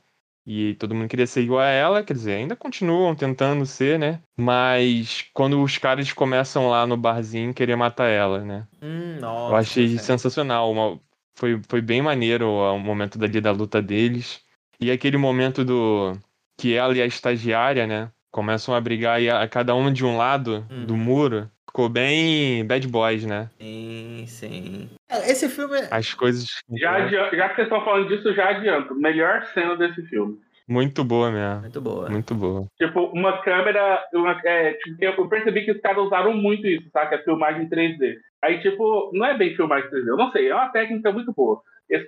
[0.47, 4.21] e todo mundo queria ser igual a ela, quer dizer, ainda continuam tentando ser, né?
[4.37, 8.65] Mas quando os caras começam lá no barzinho querer matar ela, né?
[8.81, 9.51] Hum, nossa.
[9.51, 10.03] Eu achei sério.
[10.05, 10.71] sensacional.
[10.71, 10.97] uma-
[11.35, 14.39] foi, foi bem maneiro o momento dali da luta deles.
[14.79, 16.17] E aquele momento do.
[16.57, 18.09] que ela e a estagiária, né?
[18.31, 20.99] Começam a brigar e a, cada um de um lado do Uhum.
[20.99, 21.51] muro.
[21.67, 23.49] Ficou bem bad boys, né?
[23.59, 24.89] Sim, sim.
[25.09, 25.77] É, Esse filme...
[25.91, 26.47] As coisas.
[26.71, 28.95] Já, já que vocês estão falando disso, já adianto.
[28.95, 30.39] Melhor cena desse filme.
[30.67, 31.61] Muito boa mesmo.
[31.61, 32.09] Muito boa.
[32.09, 32.67] Muito boa.
[32.77, 34.03] Tipo, uma câmera.
[34.13, 38.15] Uma, é, tipo, eu percebi que os caras usaram muito isso, é filmagem 3D.
[38.43, 41.61] Aí, tipo, não é bem filmagem 3D, eu não sei, é uma técnica muito boa.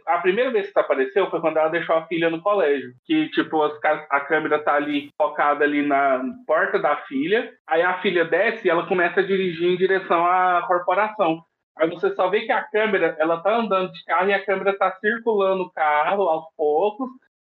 [0.07, 2.91] A primeira vez que isso apareceu foi quando ela deixou a filha no colégio.
[3.05, 7.51] Que, tipo, a câmera tá ali focada ali na porta da filha.
[7.67, 11.41] Aí a filha desce e ela começa a dirigir em direção à corporação.
[11.77, 14.77] Aí você só vê que a câmera, ela tá andando de carro e a câmera
[14.77, 17.09] tá circulando o carro aos poucos,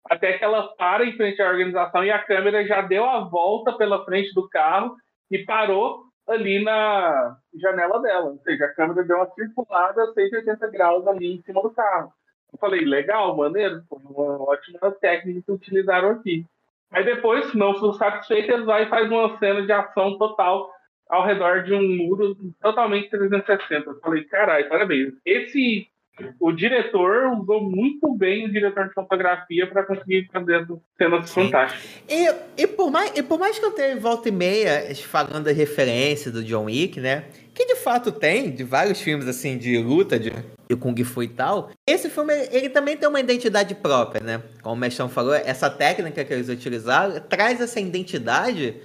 [0.09, 3.71] até que ela para em frente à organização e a câmera já deu a volta
[3.77, 4.95] pela frente do carro
[5.31, 8.31] e parou ali na janela dela.
[8.31, 12.11] Ou seja, a câmera deu uma circulada a 180 graus ali em cima do carro.
[12.51, 16.45] Eu falei, legal, maneiro, foi uma ótima técnica que utilizaram aqui.
[16.91, 20.71] Aí depois, não fui satisfeito, eles vai e faz uma cena de ação total
[21.09, 23.89] ao redor de um muro totalmente 360.
[23.89, 25.13] Eu falei, caralho, parabéns.
[25.25, 25.87] Esse,
[26.39, 30.65] o diretor usou muito bem o diretor de fotografia para conseguir fazer
[30.97, 31.45] cenas Sim.
[31.45, 32.03] fantásticas.
[32.09, 35.51] E, e, por mais, e por mais que eu tenha volta e meia falando da
[35.51, 37.25] referência do John Wick, né?
[37.53, 40.31] Que de fato tem, de vários filmes assim de luta, de,
[40.69, 41.71] de Kung Fu e tal.
[41.87, 44.43] Esse filme, ele também tem uma identidade própria, né?
[44.61, 48.75] Como o Mestão falou, essa técnica que eles utilizaram traz essa identidade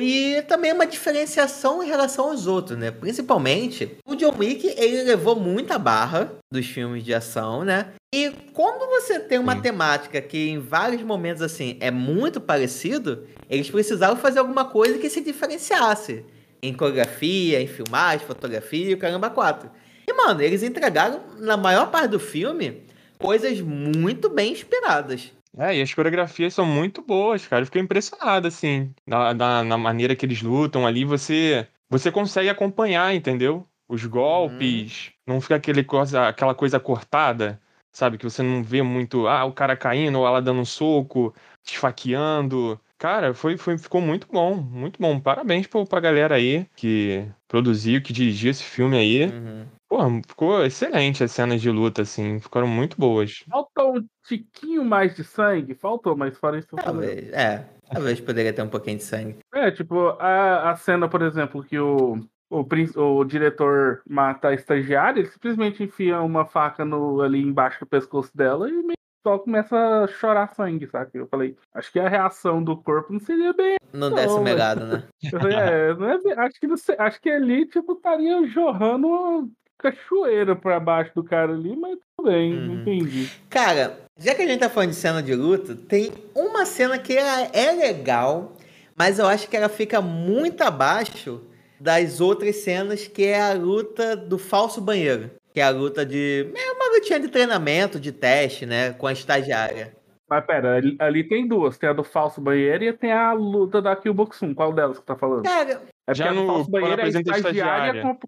[0.00, 2.90] e também uma diferenciação em relação aos outros, né?
[2.90, 7.92] Principalmente, o John Wick, ele levou muita barra dos filmes de ação, né?
[8.14, 9.62] E quando você tem uma Sim.
[9.62, 15.08] temática que em vários momentos assim é muito parecido, eles precisaram fazer alguma coisa que
[15.08, 16.24] se diferenciasse.
[16.62, 19.70] em coreografia, em filmagem, fotografia e o caramba 4.
[20.08, 22.82] E, mano, eles entregaram, na maior parte do filme,
[23.18, 25.30] coisas muito bem inspiradas.
[25.56, 27.62] É, e as coreografias são muito boas, cara.
[27.62, 31.04] Eu fiquei impressionado, assim, na, na, na maneira que eles lutam ali.
[31.04, 33.66] Você, você consegue acompanhar, entendeu?
[33.88, 37.60] Os golpes, não fica aquele coisa, aquela coisa cortada,
[37.92, 38.18] sabe?
[38.18, 42.78] Que você não vê muito, ah, o cara caindo ou ela dando um soco, esfaqueando.
[42.98, 45.20] Cara, foi, foi, ficou muito bom, muito bom.
[45.20, 49.26] Parabéns pô, pra galera aí que produziu, que dirigiu esse filme aí.
[49.26, 49.66] Uhum.
[49.88, 53.44] Pô, ficou excelente as cenas de luta, assim, ficaram muito boas.
[53.48, 56.74] Faltou um tiquinho mais de sangue, faltou, mas fora isso.
[56.76, 57.64] Talvez, é.
[57.92, 59.38] Talvez poderia ter um pouquinho de sangue.
[59.54, 62.18] É, tipo, a, a cena, por exemplo, que o,
[62.50, 62.66] o,
[62.98, 68.36] o diretor mata a estagiária, ele simplesmente enfia uma faca no, ali embaixo do pescoço
[68.36, 71.10] dela e só começa a chorar sangue, sabe?
[71.14, 73.76] Eu falei, acho que a reação do corpo não seria bem.
[73.92, 75.04] Não desce o Não, melado, né?
[75.24, 79.50] É, não é bem- acho, que acho que ali, tipo, estaria jorrando
[79.90, 82.80] cachoeira pra baixo do cara ali, mas tudo bem, Uhum.
[82.80, 83.30] entendi.
[83.50, 87.16] Cara, já que a gente tá falando de cena de luta, tem uma cena que
[87.16, 88.52] é, é legal,
[88.96, 91.40] mas eu acho que ela fica muito abaixo
[91.80, 95.30] das outras cenas, que é a luta do falso banheiro.
[95.52, 96.50] Que é a luta de.
[96.54, 98.92] É uma lutinha de treinamento, de teste, né?
[98.92, 99.94] Com a estagiária.
[100.28, 103.80] Mas pera, ali, ali tem duas, tem a do falso banheiro e tem a luta
[103.80, 104.52] da Killbox 1.
[104.54, 105.44] Qual delas que tá falando?
[105.44, 108.02] Cara, É Já porque a do no- falso banheiro é a estagiária estagiária.
[108.02, 108.18] com...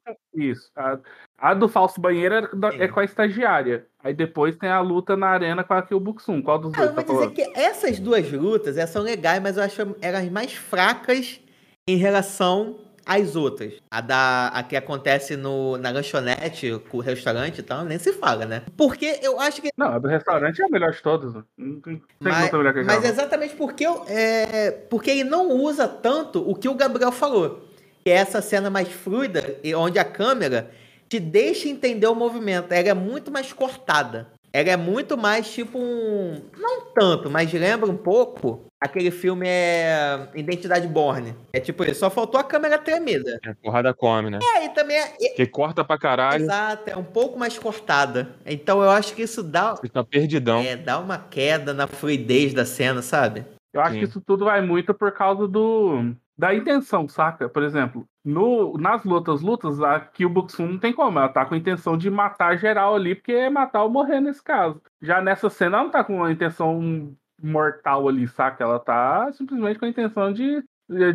[0.40, 0.70] Isso.
[0.76, 0.98] A,
[1.38, 3.86] a do falso banheiro é, da- é com a estagiária.
[4.02, 6.42] Aí depois tem a luta na arena com a 1.
[6.42, 7.54] Qual dos cara, eu dois vou tá dizer falando?
[7.54, 11.40] que essas duas lutas elas são legais, mas eu acho elas mais fracas
[11.88, 13.74] em relação às outras.
[13.90, 18.12] A da a que acontece no, na lanchonete, com o restaurante e tal, nem se
[18.12, 18.62] fala, né?
[18.76, 21.32] Porque eu acho que Não, a do restaurante é a melhor de todas.
[21.34, 21.42] né?
[21.56, 26.48] Não tem, Mas, melhor que mas exatamente porque, eu, é, porque ele não usa tanto
[26.48, 27.64] o que o Gabriel falou.
[28.04, 30.70] Que é essa cena mais fluida, onde a câmera
[31.08, 32.72] te deixa entender o movimento.
[32.72, 34.28] Ela é muito mais cortada.
[34.52, 36.40] Ela é muito mais tipo um.
[36.56, 41.34] Não tanto, mas lembra um pouco aquele filme é Identidade Borne.
[41.52, 43.38] É tipo isso, só faltou a câmera tremida.
[43.44, 44.38] É, porrada come, né?
[44.56, 48.30] É, e também é, Que corta pra caralho, exato, é um pouco mais cortada.
[48.46, 50.60] Então eu acho que isso dá, você tá perdidão.
[50.60, 53.44] é, dá uma queda na fluidez da cena, sabe?
[53.72, 53.98] Eu acho Sim.
[53.98, 57.48] que isso tudo vai muito por causa do da intenção, saca?
[57.48, 61.18] Por exemplo, no, nas lutas, lutas, a 1 não tem como.
[61.18, 64.42] Ela tá com a intenção de matar geral ali, porque é matar ou morrer nesse
[64.42, 64.80] caso.
[65.02, 68.62] Já nessa cena, ela não tá com uma intenção mortal ali, saca?
[68.62, 70.62] Ela tá simplesmente com a intenção de,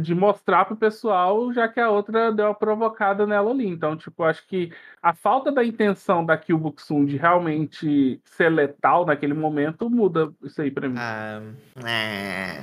[0.02, 3.68] de mostrar pro pessoal, já que a outra deu uma provocada nela ali.
[3.68, 9.06] Então, tipo, acho que a falta da intenção da Killbox 1 de realmente ser letal
[9.06, 10.96] naquele momento muda isso aí pra mim.
[10.98, 11.42] Ah,
[11.86, 12.60] é,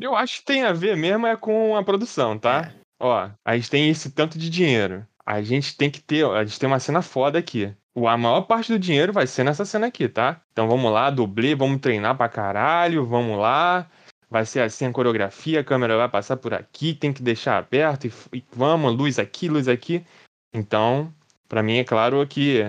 [0.00, 2.72] Eu acho que tem a ver mesmo é com a produção, tá?
[3.00, 5.06] Ó, a gente tem esse tanto de dinheiro.
[5.24, 7.72] A gente tem que ter, a gente tem uma cena foda aqui.
[7.94, 10.40] O- A maior parte do dinheiro vai ser nessa cena aqui, tá?
[10.52, 13.86] Então vamos lá, dublê, vamos treinar pra caralho, vamos lá.
[14.30, 18.06] Vai ser assim a coreografia, a câmera vai passar por aqui, tem que deixar aberto
[18.06, 20.04] e, e vamos, luz aqui, luz aqui.
[20.52, 21.12] Então,
[21.48, 22.62] pra mim é claro que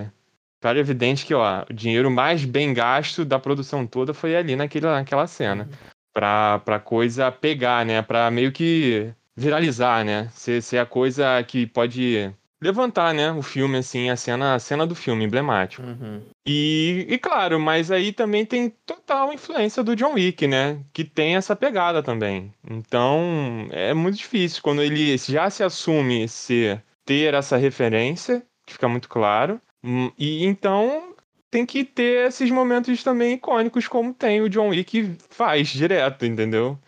[0.60, 4.56] claro e evidente que, ó, o dinheiro mais bem gasto da produção toda foi ali
[4.56, 5.68] naquele, naquela cena
[6.12, 8.02] pra, pra coisa pegar, né?
[8.02, 10.28] Pra meio que viralizar, né?
[10.32, 13.32] Ser, ser a coisa que pode levantar, né?
[13.32, 15.82] O filme, assim, a cena, a cena do filme, emblemático.
[15.82, 16.22] uhum.
[16.46, 20.80] E, e claro, mas aí também tem total influência do John Wick, né?
[20.92, 22.52] Que tem essa pegada também.
[22.68, 28.88] Então, é muito difícil quando ele já se assume ser ter essa referência, que fica
[28.88, 29.60] muito claro.
[29.82, 31.14] Hum, E então
[31.50, 36.78] tem que ter esses momentos também icônicos, como tem o John Wick faz direto, entendeu?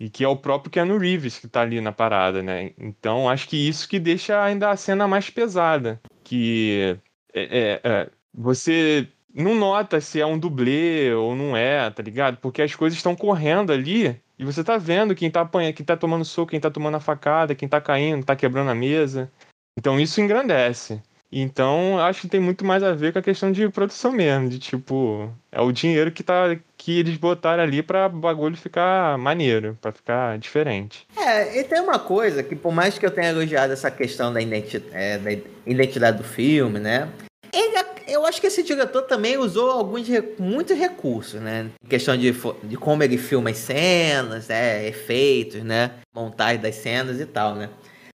[0.00, 2.72] E que é o próprio Keanu Reeves que tá ali na parada, né?
[2.78, 6.00] Então acho que isso que deixa ainda a cena mais pesada.
[6.24, 6.96] Que
[7.34, 12.38] é, é, é, você não nota se é um dublê ou não é, tá ligado?
[12.38, 15.96] Porque as coisas estão correndo ali e você tá vendo quem tá apanhando, quem tá
[15.98, 19.30] tomando soco, quem tá tomando a facada, quem tá caindo, tá quebrando a mesa.
[19.78, 21.02] Então isso engrandece.
[21.32, 24.58] Então, acho que tem muito mais a ver com a questão de produção mesmo, de
[24.58, 29.78] tipo, é o dinheiro que tá que eles botaram ali pra o bagulho ficar maneiro,
[29.80, 31.06] pra ficar diferente.
[31.16, 34.40] É, e tem uma coisa que, por mais que eu tenha elogiado essa questão da,
[34.40, 35.30] identi- é, da
[35.66, 37.08] identidade do filme, né?
[37.52, 40.08] Ele, eu acho que esse diretor também usou alguns
[40.38, 41.66] muitos recursos, né?
[41.84, 42.32] Em questão de,
[42.64, 44.88] de como ele filma as cenas, né?
[44.88, 45.92] efeitos, né?
[46.14, 47.68] Montagem das cenas e tal, né?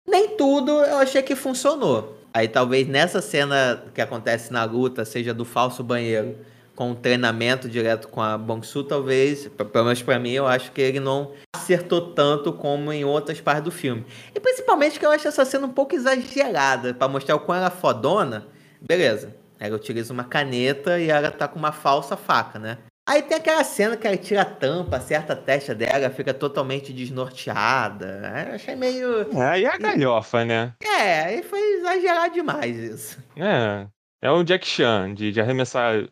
[0.08, 2.21] Nem tudo eu achei que funcionou.
[2.34, 6.38] Aí talvez nessa cena que acontece na luta, seja do falso banheiro
[6.76, 11.00] com treinamento direto com a Bongsu, talvez, pelo menos pra mim, eu acho que ele
[11.00, 14.06] não acertou tanto como em outras partes do filme.
[14.34, 17.68] E principalmente que eu acho essa cena um pouco exagerada, para mostrar o quão ela
[17.68, 18.48] é fodona.
[18.82, 22.78] Beleza, ela utiliza uma caneta e ela tá com uma falsa faca, né?
[23.12, 26.94] Aí tem aquela cena que ela tira a tampa, acerta a testa dela, fica totalmente
[26.94, 28.46] desnorteada.
[28.48, 29.38] Eu achei meio.
[29.38, 30.74] É, aí é a galhofa, né?
[30.82, 33.22] É, aí foi exagerado demais isso.
[33.36, 33.86] É.
[34.22, 36.08] É o Jack Chan, de, de arremessar.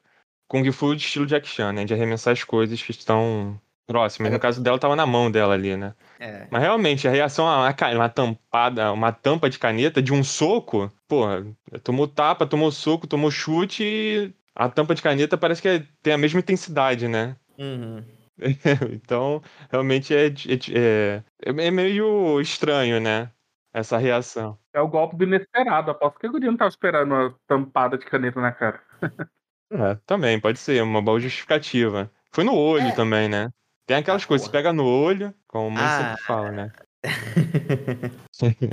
[0.45, 1.85] Kung Fu de estilo Jack Chan, né?
[1.85, 4.29] De arremessar as coisas que estão próximas.
[4.33, 5.93] No caso dela, tava na mão dela ali, né?
[6.19, 6.47] É.
[6.51, 11.45] Mas realmente, a reação a uma tampada, uma tampa de caneta de um soco, porra,
[11.81, 16.11] tomou tapa, tomou soco, tomou chute e a tampa de caneta parece que é- tem
[16.13, 17.37] a mesma intensidade, né?
[17.57, 18.03] Uhum.
[19.01, 19.41] Então,
[19.71, 23.31] realmente é, é, é, é meio estranho, né?
[23.73, 24.57] Essa reação.
[24.73, 25.91] É o golpe do inesperado.
[25.91, 28.81] Aposto que o Guri não tava esperando uma tampada de caneta na cara.
[29.71, 32.09] É, também, pode ser, uma boa justificativa.
[32.33, 32.91] Foi no olho É.
[32.91, 33.49] também, né?
[33.85, 34.63] Tem aquelas Ah, coisas, você porra.
[34.63, 35.97] pega no olho, como a mãe Ah.
[36.09, 36.71] sempre fala, né?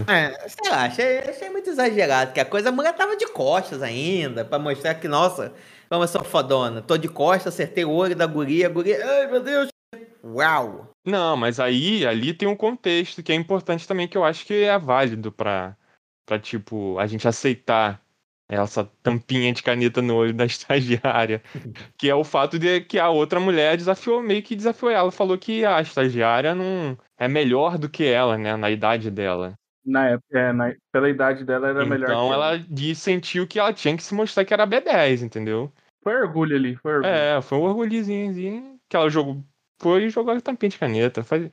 [0.08, 3.82] É, sei lá, achei, achei muito exagerado, que a coisa, a mulher tava de costas
[3.82, 5.52] ainda, pra mostrar que, nossa,
[5.90, 6.82] eu sou fodona.
[6.82, 9.68] Tô de costas, acertei o olho da guria, guria, ai meu Deus,
[10.24, 10.90] uau.
[11.06, 14.64] Não, mas aí, ali tem um contexto que é importante também, que eu acho que
[14.64, 15.76] é válido pra,
[16.26, 18.02] pra tipo, a gente aceitar
[18.48, 21.42] essa tampinha de caneta no olho da estagiária.
[21.98, 25.10] que é o fato de que a outra mulher desafiou, meio que desafiou ela.
[25.10, 29.54] Falou que a estagiária não é melhor do que ela, né, na idade dela.
[29.86, 32.10] Na época, é, na- pela idade dela era melhor.
[32.10, 35.72] Então que ela sentiu que ela tinha que se mostrar que era B10, entendeu?
[36.02, 37.12] Foi orgulho ali, foi orgulho.
[37.14, 39.42] É, foi um orgulhozinho que ela jogou.
[39.80, 41.22] Foi e jogou a tampinha de caneta.
[41.22, 41.48] Faz-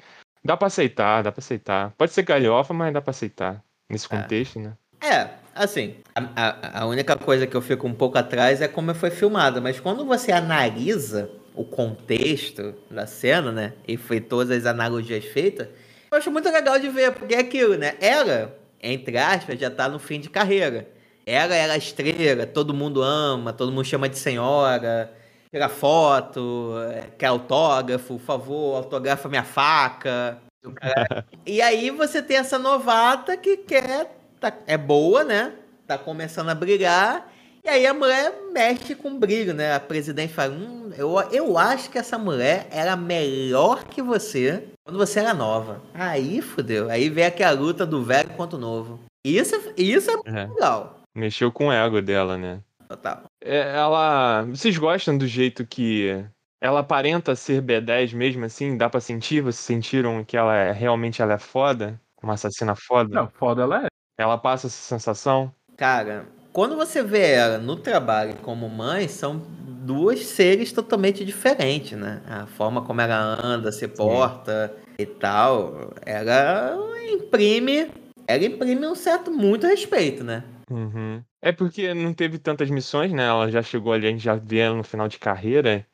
[0.46, 1.92] Dá pra aceitar, dá pra aceitar.
[1.98, 3.64] Pode ser galhofa, mas dá pra aceitar.
[3.90, 4.10] Nesse É.
[4.18, 4.74] contexto, né?
[5.02, 8.94] É, assim, a, a, a única coisa que eu fico um pouco atrás é como
[8.94, 14.66] foi filmada, mas quando você analisa o contexto da cena, né, e foi todas as
[14.66, 15.68] analogias feitas,
[16.14, 19.90] eu acho muito legal de ver, porque é aquilo, né, ela, entre aspas, já tá
[19.90, 20.88] no fim de carreira.
[21.26, 25.12] Ela era a estrela, todo mundo ama, todo mundo chama de senhora,
[25.50, 30.38] tira foto, é, quer autógrafo, por favor, autografa minha faca.
[31.46, 35.54] e aí você tem essa novata que quer, tá- é boa, né?
[35.88, 37.32] Tá começando a brilhar.
[37.64, 39.74] E aí a mulher mexe com brilho, né?
[39.74, 44.98] A presidente fala, hum, eu, eu acho que essa mulher era melhor que você quando
[44.98, 45.82] você era nova.
[45.94, 46.90] Aí fudeu.
[46.90, 49.00] Aí vem aquela luta do velho contra o novo.
[49.26, 50.46] Isso, isso é É.
[50.48, 51.00] legal.
[51.16, 52.60] Mexeu com o ego dela, né?
[52.88, 53.24] Total.
[53.44, 54.44] É, ela.
[54.44, 56.26] Vocês gostam do jeito que
[56.62, 58.78] ela aparenta ser B10 mesmo assim?
[58.78, 59.42] Dá pra sentir?
[59.42, 62.00] Vocês sentiram que ela é realmente ela é foda?
[62.22, 63.14] Uma assassina foda?
[63.16, 63.88] Não, foda ela é.
[64.18, 65.54] Ela passa essa sensação?
[65.76, 69.42] Cara, quando você vê ela no trabalho como mãe, são
[69.84, 72.22] duas seres totalmente diferentes, né?
[72.28, 76.78] A forma como ela anda, se porta e tal, ela
[77.12, 77.90] imprime,
[78.28, 80.44] ela imprime um certo muito respeito, né?
[80.72, 81.22] Uhum.
[81.42, 83.26] É porque não teve tantas missões, né?
[83.28, 85.86] Ela já chegou ali, a gente já vê ela no final de carreira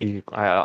[0.00, 0.22] e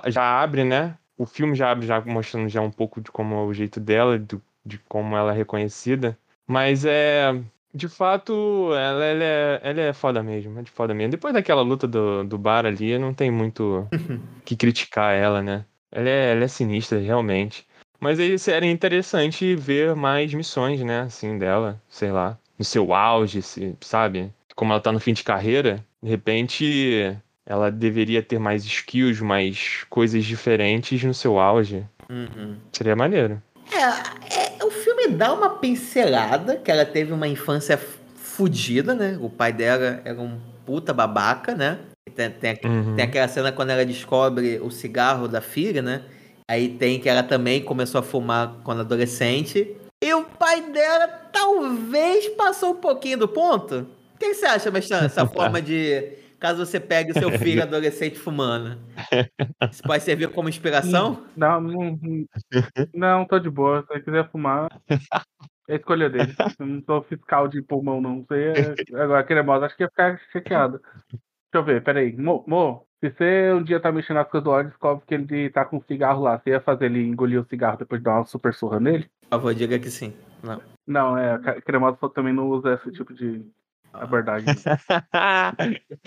[0.08, 0.98] já abre, né?
[1.18, 4.18] O filme já abre já mostrando já um pouco de como é o jeito dela,
[4.18, 6.18] do- de como ela é reconhecida.
[6.48, 7.40] Mas é,
[7.74, 11.12] de fato, ela, ela é, ela é foda mesmo, é de foda mesmo.
[11.12, 13.88] Depois daquela luta do, do bar ali, não tem muito
[14.46, 15.66] que criticar ela, né?
[15.92, 17.66] Ela é, ela é sinistra, realmente.
[18.00, 21.02] Mas aí seria interessante ver mais missões, né?
[21.02, 22.38] Assim, dela, sei lá.
[22.58, 24.32] No seu auge, se- sabe?
[24.56, 27.16] Como ela tá no fim de carreira, de repente
[27.46, 31.86] ela deveria ter mais skills, mais coisas diferentes no seu auge.
[32.10, 32.58] Uhum.
[32.72, 33.42] Seria maneiro.
[33.74, 34.51] É, é,
[35.02, 39.18] filme dá uma pincelada que ela teve uma infância f- fudida, né?
[39.22, 41.80] O pai dela era um puta babaca, né?
[42.16, 42.96] Tem, tem, Uhum.
[42.96, 46.02] tem aquela cena quando ela descobre o cigarro da filha, né?
[46.50, 49.76] Aí tem que ela também começou a fumar quando adolescente.
[50.04, 53.88] E o pai dela talvez passou um pouquinho do ponto.
[54.16, 56.04] O que você acha, Mestan, essa forma de.
[56.42, 58.80] Caso você pegue o seu filho adolescente fumando.
[59.72, 61.24] Isso pode servir como inspiração?
[61.38, 62.26] Não, não, não,
[62.96, 63.86] não, tô de boa.
[63.86, 64.68] Se ele quiser fumar,
[65.70, 66.34] é escolha dele.
[66.60, 68.26] Eu não sou fiscal de pulmão, não.
[68.28, 68.54] Sei.
[69.00, 70.82] Agora, cremosa, acho que ia ficar chateado.
[71.12, 71.20] Deixa
[71.54, 72.18] eu ver, peraí.
[72.18, 75.50] Mo, Mo, se você um dia tá mexendo nas coisas do óleo, descobre que ele
[75.52, 76.40] tá com um cigarro lá.
[76.40, 79.08] Você ia fazer ele engolir o cigarro depois de dar uma super surra nele?
[79.22, 80.12] Por favor, diga que sim.
[80.42, 80.60] Não.
[80.88, 81.36] Não, é.
[81.36, 83.46] a cremosa também não usa esse tipo de
[83.94, 84.48] abordagem.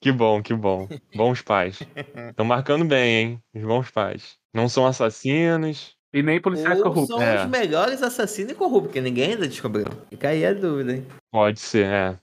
[0.00, 0.88] que bom, que bom.
[1.14, 1.82] Bons pais.
[2.30, 3.42] Estão marcando bem, hein?
[3.54, 4.36] Os bons pais.
[4.54, 5.94] Não são assassinos.
[6.12, 7.08] E nem policiais Ou corruptos.
[7.08, 7.44] são É.
[7.44, 9.86] os melhores assassinos e corruptos, porque ninguém ainda descobriu.
[10.08, 11.06] Fica aí a dúvida, hein?
[11.30, 12.18] Pode ser, é.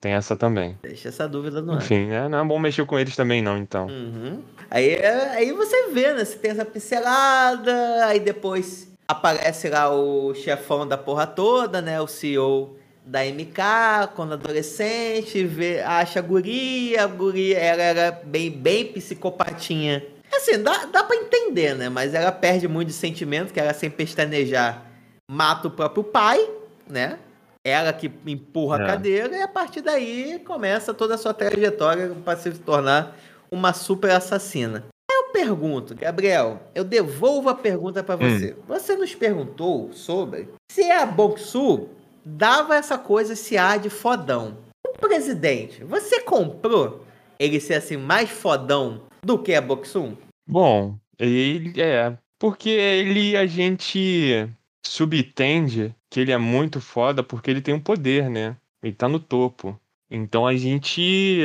[0.00, 0.78] Tem essa também.
[0.82, 1.78] Deixa essa dúvida no ar.
[1.78, 2.28] Enfim, né?
[2.28, 3.86] não é bom mexer com eles também, não, então.
[3.86, 4.42] Uhum.
[4.70, 6.24] Aí, aí você vê, né?
[6.24, 12.00] Você tem essa pincelada, aí depois aparece lá o chefão da porra toda, né?
[12.00, 18.50] O CEO da MK, quando adolescente, vê, acha a guria, a guria ela era bem,
[18.50, 20.04] bem psicopatinha.
[20.32, 21.88] Assim, dá, dá pra entender, né?
[21.88, 24.86] Mas ela perde muito de sentimento, que ela sem pestanejar
[25.30, 26.48] mata o próprio pai,
[26.88, 27.18] né?
[27.64, 28.82] Ela que empurra É.
[28.82, 33.16] a cadeira e a partir daí começa toda a sua trajetória para se tornar
[33.50, 34.84] uma super assassina.
[35.10, 38.56] Aí eu pergunto, Gabriel, eu devolvo a pergunta para você.
[38.66, 41.88] Você nos perguntou sobre se a Boksu
[42.24, 44.56] dava essa coisa, esse ar de fodão.
[44.86, 47.04] O presidente, você comprou
[47.38, 50.16] ele ser assim mais fodão do que a Boksu?
[50.46, 52.16] Bom, ele é.
[52.38, 54.48] Porque ele a gente
[54.84, 58.56] subtende que ele é muito foda porque ele tem um poder, né?
[58.82, 59.78] Ele tá no topo.
[60.10, 61.40] Então a gente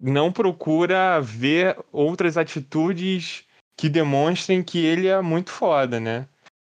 [0.00, 3.44] não procura ver outras atitudes
[3.76, 6.26] que demonstrem que ele é muito foda, né?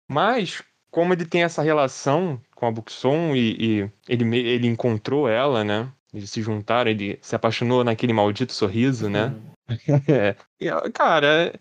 [0.09, 5.63] Mas, como ele tem essa relação com a Buxon e, e ele, ele encontrou ela,
[5.63, 5.91] né?
[6.13, 9.33] Eles se juntaram, ele se apaixonou naquele maldito sorriso, né?
[10.07, 10.35] É.
[10.59, 11.53] E, ó, Cara, é,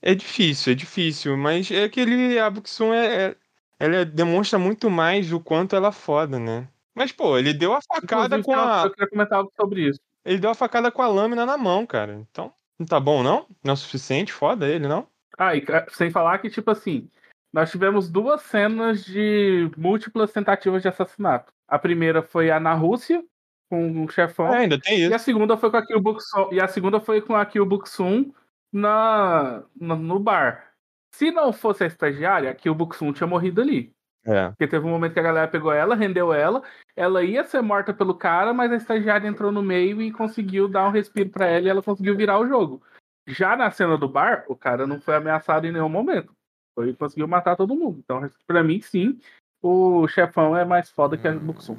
[0.00, 3.36] é difícil, é difícil, mas é que ele, a Buxun é, é-
[3.78, 6.68] ela demonstra muito mais o quanto ela é foda, né?
[6.94, 8.84] Mas, pô, ele deu a facada Inclusive, com a.
[8.84, 10.00] Eu queria comentar algo sobre isso.
[10.24, 12.14] Ele deu a facada com a lâmina na mão, cara.
[12.30, 13.46] Então, não tá bom, não?
[13.62, 14.32] Não é o suficiente?
[14.32, 15.08] Foda ele, não?
[15.36, 17.10] Ah, e sem falar que, tipo assim,
[17.56, 21.50] nós tivemos duas cenas de múltiplas tentativas de assassinato.
[21.66, 23.24] A primeira foi a na Rússia,
[23.70, 24.52] com um chefão.
[24.54, 25.14] É, ainda tem E isso.
[25.14, 28.30] a segunda foi com a Kill Buxun, e a segunda foi com a Kill Buxun
[28.70, 30.70] na, no, no bar.
[31.14, 33.90] Se não fosse a estagiária, a Kill Buxun tinha morrido ali.
[34.26, 34.48] É.
[34.48, 36.62] Porque teve um momento que a galera pegou ela, rendeu ela,
[36.94, 40.86] ela ia ser morta pelo cara, mas a estagiária entrou no meio e conseguiu dar
[40.86, 42.82] um respiro pra ela e ela conseguiu virar o jogo.
[43.26, 46.35] Já na cena do bar, o cara não foi ameaçado em nenhum momento.
[46.76, 47.98] Foi conseguiu matar todo mundo.
[48.04, 49.18] Então, pra mim, sim,
[49.62, 51.78] o chefão é mais foda que a Buxun.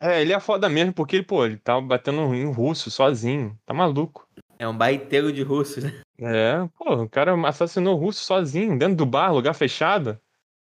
[0.00, 3.58] É, ele é foda mesmo, porque, ele, pô, ele tá batendo em russo sozinho.
[3.66, 4.26] Tá maluco.
[4.56, 6.00] É um baiteiro de russos, né?
[6.18, 10.18] É, pô, o cara assassinou o russo sozinho, dentro do bar, lugar fechado.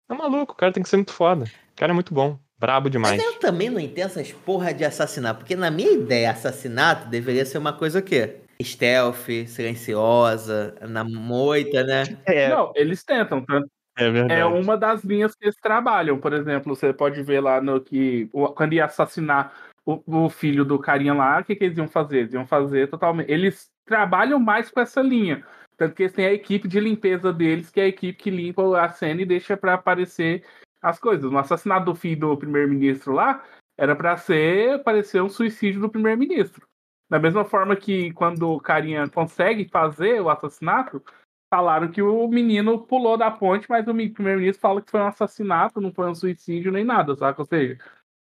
[0.06, 1.44] Tá maluco, o cara tem que ser muito foda.
[1.72, 2.38] O cara é muito bom.
[2.58, 3.16] Brabo demais.
[3.16, 7.44] Mas eu também não entendo essas porra de assassinato, porque na minha ideia, assassinato deveria
[7.44, 8.36] ser uma coisa o quê?
[8.62, 12.04] Stealth, silenciosa, na moita, né?
[12.26, 14.40] É, Não, eles tentam, tanto é verdade.
[14.40, 16.18] É uma das linhas que eles trabalham.
[16.18, 18.28] Por exemplo, você pode ver lá no que.
[18.54, 19.54] Quando ia assassinar
[19.86, 22.18] o, o filho do carinha lá, o que, que eles iam fazer?
[22.18, 23.32] Eles iam fazer totalmente.
[23.32, 25.42] Eles trabalham mais com essa linha.
[25.78, 28.80] Tanto que eles têm a equipe de limpeza deles, que é a equipe que limpa
[28.80, 30.44] a cena e deixa pra aparecer
[30.82, 31.30] as coisas.
[31.30, 33.42] No assassinato do filho do primeiro-ministro lá,
[33.78, 36.66] era pra ser parecer um suicídio do primeiro-ministro.
[37.08, 41.02] Da mesma forma que quando o carinha consegue fazer o assassinato,
[41.48, 45.06] falaram que o menino pulou da ponte, mas o mi- primeiro-ministro fala que foi um
[45.06, 47.40] assassinato, não foi um suicídio nem nada, saca?
[47.40, 47.78] Ou seja,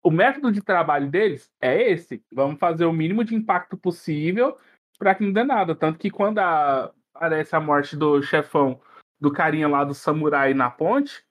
[0.01, 2.23] o método de trabalho deles é esse.
[2.31, 4.57] Vamos fazer o mínimo de impacto possível
[4.97, 5.75] para que não dê nada.
[5.75, 8.79] Tanto que quando aparece a morte do chefão,
[9.19, 11.21] do carinha lá do samurai na ponte,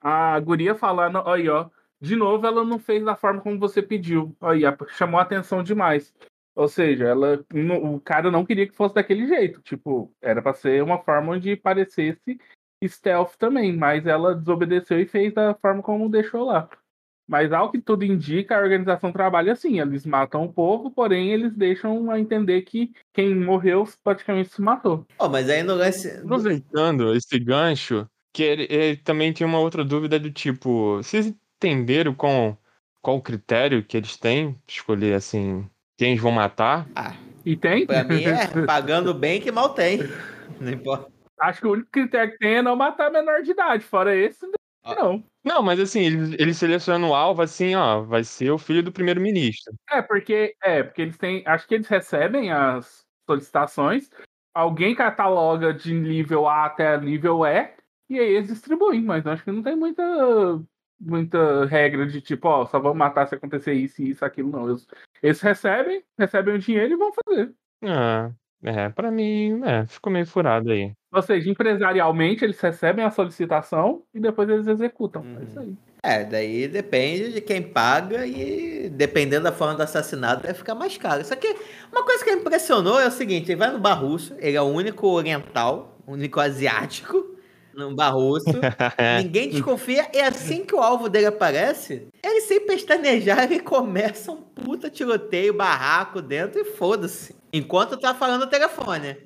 [0.00, 1.68] a guria falando, aí ó,
[2.00, 4.36] de novo ela não fez da forma como você pediu.
[4.40, 6.12] Aí, chamou a atenção demais.
[6.58, 7.40] Ou seja, ela,
[7.80, 9.62] o cara não queria que fosse daquele jeito.
[9.62, 12.36] Tipo, era pra ser uma forma onde parecesse
[12.84, 16.68] stealth também, mas ela desobedeceu e fez da forma como deixou lá.
[17.28, 21.54] Mas ao que tudo indica, a organização trabalha assim: eles matam o povo, porém eles
[21.54, 25.06] deixam a entender que quem morreu praticamente se matou.
[25.16, 26.10] Ó, mas aí no lance.
[26.10, 28.04] Aproveitando esse gancho,
[28.34, 32.56] que ele, ele também tinha uma outra dúvida do tipo, vocês entenderam com
[33.00, 35.64] qual o critério que eles têm de escolher assim
[35.98, 36.86] quem eles vão matar?
[36.94, 37.12] Ah,
[37.44, 37.84] E tem?
[37.84, 39.98] pra mim é pagando bem que mal tem.
[40.60, 41.10] Não importa.
[41.40, 43.84] Acho que o único critério que tem é não matar menor de idade.
[43.84, 44.46] Fora esse,
[44.86, 45.22] não.
[45.44, 48.92] Não, mas assim, eles, eles selecionam o alvo assim, ó, vai ser o filho do
[48.92, 49.74] primeiro-ministro.
[49.90, 51.42] É, porque é, porque eles têm.
[51.46, 54.08] Acho que eles recebem as solicitações,
[54.54, 57.70] alguém cataloga de nível A até nível E,
[58.08, 60.02] e aí eles distribuem, mas acho que não tem muita,
[61.00, 64.68] muita regra de tipo, ó, só vão matar se acontecer isso, isso, aquilo, não.
[64.68, 64.86] Eles,
[65.22, 67.52] eles recebem, recebem o dinheiro e vão fazer.
[67.84, 68.30] Ah,
[68.62, 70.92] é, pra mim, é, ficou meio furado aí.
[71.12, 75.22] Ou seja, empresarialmente eles recebem a solicitação e depois eles executam.
[75.22, 75.38] Uhum.
[75.40, 75.76] É isso aí.
[76.02, 80.96] É, daí depende de quem paga e dependendo da forma do assassinato vai ficar mais
[80.96, 81.24] caro.
[81.24, 81.56] Só que
[81.90, 84.62] uma coisa que me impressionou é o seguinte, ele vai no bar russo, ele é
[84.62, 87.37] o único oriental, o único asiático
[87.78, 88.46] no bar russo.
[89.22, 94.42] Ninguém desconfia, e assim que o alvo dele aparece, ele sem pestanejar, ele começa um
[94.42, 97.36] puta tiroteio, barraco dentro e foda-se.
[97.52, 99.16] Enquanto tá falando no telefone.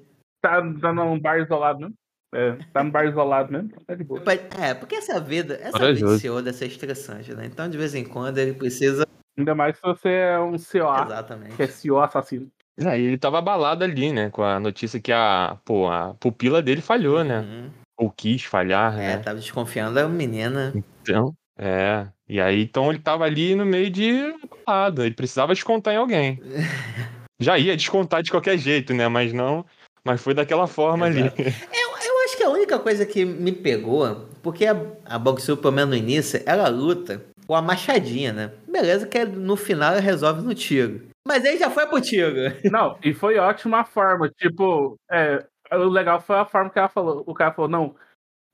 [0.40, 1.90] Tá, tá num bar isolado, né?
[2.34, 4.22] É, tá num bar isolado mesmo, tá de boa.
[4.61, 7.46] É, porque essa vida, essa vida de CEO deve ser estressante, né?
[7.46, 9.07] Então, de vez em quando, ele precisa.
[9.36, 11.57] Ainda mais se você é um COA, Exatamente.
[11.57, 12.50] que é CEO assassino.
[12.78, 14.30] É, e ele tava abalado ali, né?
[14.30, 17.40] Com a notícia que a, pô, a pupila dele falhou, né?
[17.40, 17.70] Uhum.
[18.03, 19.16] Ou quis falhar, É, né?
[19.18, 20.72] tava desconfiando da menina.
[20.74, 22.09] Então, é.
[22.28, 24.34] E aí, então ele tava ali no meio de
[24.66, 25.05] abalado.
[25.05, 26.40] Ele precisava descontar em alguém.
[27.40, 29.07] Já ia descontar de qualquer jeito, né?
[29.07, 29.64] Mas não.
[30.05, 31.20] Mas foi daquela forma ali.
[31.20, 31.42] Exato.
[31.42, 34.72] Eu acho que a única coisa que me pegou, porque a,
[35.05, 38.53] a pelo menos no início, ela luta com a machadinha, né?
[38.66, 41.03] Beleza que no final ela resolve no tiro.
[41.26, 42.34] Mas aí já foi pro tiro.
[42.64, 44.28] Não, e foi ótima a forma.
[44.28, 45.44] Tipo, é,
[45.80, 47.22] o legal foi a forma que ela falou.
[47.26, 47.96] O cara falou, não,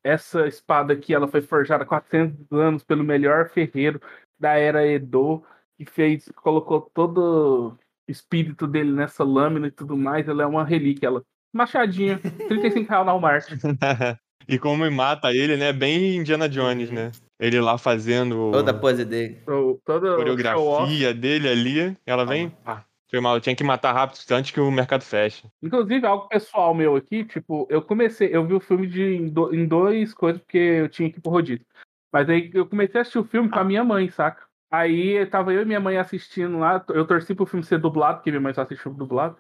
[0.05, 4.01] essa espada aqui, ela foi forjada há 400 anos pelo melhor ferreiro
[4.39, 5.43] da era Edo,
[5.77, 7.77] que fez, colocou todo
[8.09, 10.29] o espírito dele nessa lâmina e tudo mais.
[10.29, 11.23] Ela é uma relíquia, ela.
[11.53, 13.49] Machadinha, 35 reais na Walmart.
[14.47, 15.73] e como mata ele, né?
[15.73, 17.11] Bem Indiana Jones, né?
[17.41, 19.41] Ele lá fazendo Toda a pose dele.
[19.45, 21.97] So, todo a coreografia dele ali.
[22.05, 22.51] Ela vem.
[22.51, 25.49] Pá, foi mal, eu tinha que matar rápido antes que o mercado feche.
[25.63, 29.55] Inclusive, algo pessoal meu aqui, tipo, eu comecei, eu vi o filme de, em, do,
[29.55, 31.65] em dois coisas, porque eu tinha que ir pro rodízio.
[32.13, 34.47] Mas aí eu comecei a assistir o filme com a minha mãe, saca?
[34.71, 38.31] Aí tava eu e minha mãe assistindo lá, eu torci pro filme ser dublado, porque
[38.31, 39.37] minha mãe só assiste filme dublado.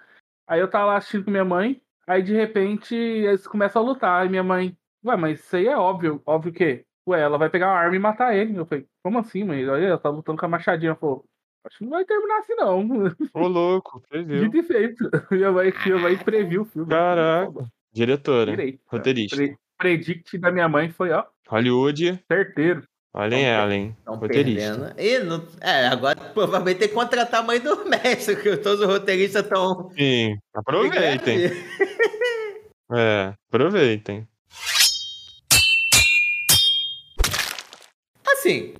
[0.46, 4.22] Aí eu tava lá assistindo com minha mãe, aí de repente eles começam a lutar,
[4.22, 6.86] aí minha mãe, ué, mas isso aí é óbvio, óbvio o quê?
[7.06, 8.56] Ué, ela vai pegar uma arma e matar ele.
[8.56, 9.66] Eu falei, como assim, mãe?
[9.66, 10.94] Olha, ela tá lutando com a machadinha.
[10.94, 11.24] Falou,
[11.66, 12.86] acho que não vai terminar assim não.
[13.34, 14.44] Ô, louco, previu.
[14.50, 15.10] Dito e feito.
[15.30, 16.88] Minha mãe, minha mãe previu o filme.
[16.90, 17.66] Caraca.
[17.92, 18.52] Diretora,
[18.86, 19.36] roteirista.
[19.36, 22.82] Pre- predict da minha mãe foi, ó, Hollywood, certeiro.
[23.14, 23.96] olhem ela, hein?
[24.06, 24.92] Roteirista.
[24.94, 25.00] perdendo.
[25.00, 28.86] E não, é, agora provavelmente tem que contratar a mãe do mestre, que todos os
[28.86, 29.90] roteiristas estão.
[29.96, 31.50] Sim, aproveitem.
[32.92, 34.26] É, aproveitem.
[38.32, 38.74] Assim,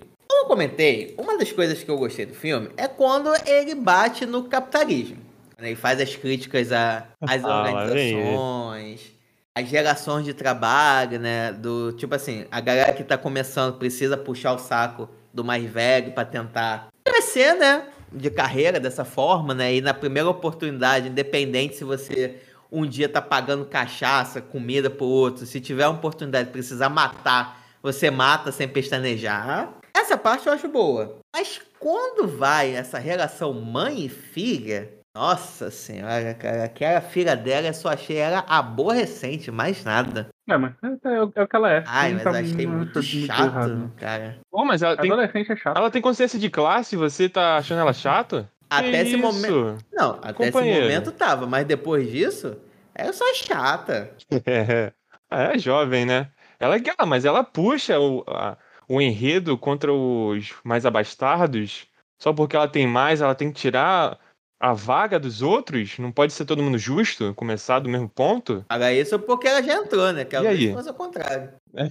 [0.49, 5.19] comentei, uma das coisas que eu gostei do filme é quando ele bate no capitalismo.
[5.61, 9.13] Ele faz as críticas a- às Ah, organizações,
[9.55, 11.53] às gerações de trabalho, né?
[11.53, 16.13] Do tipo assim, a galera que tá começando precisa puxar o saco do mais velho
[16.13, 17.85] pra tentar crescer, né?
[18.13, 19.75] De carreira dessa forma, né?
[19.75, 22.37] E na primeira oportunidade, independente se você
[22.71, 27.63] um dia tá pagando cachaça, comida pro outro, se tiver uma oportunidade de precisar matar,
[27.83, 29.78] você mata sem pestanejar.
[29.99, 31.19] Essa parte eu acho boa.
[31.35, 37.75] Mas quando vai essa relação mãe e filha, nossa senhora, cara, aquela filha dela eu
[37.75, 40.29] só achei ela aborrecente, mais nada.
[40.49, 41.85] É, mas é, é o é o que ela é.
[41.87, 43.93] Ai, Não mas tá achei muito chato, errado.
[43.97, 44.39] cara.
[44.51, 45.77] Pô, mas ela tem, Adolescente é chato.
[45.77, 48.51] ela tem consciência de classe você tá achando ela chata?
[48.71, 49.19] Até Que esse isso?
[49.19, 49.85] momento.
[49.93, 50.83] Não, até esse Companheiro.
[50.83, 52.57] momento tava, mas depois disso,
[52.95, 54.11] ela só chata.
[55.31, 56.29] É, é jovem, né?
[56.59, 58.57] Ela é aquela, mas ela puxa o, a-
[58.89, 61.87] o enredo contra os mais abastardos
[62.21, 64.19] só porque ela tem mais, ela tem que tirar
[64.61, 65.99] a vaga dos outros?
[65.99, 67.33] Não pode ser todo mundo justo?
[67.35, 68.65] Começar do mesmo ponto?
[68.69, 70.25] Paga isso porque ela já entrou, né?
[70.25, 70.73] Que ela aí?
[70.73, 71.53] fosse ao contrário.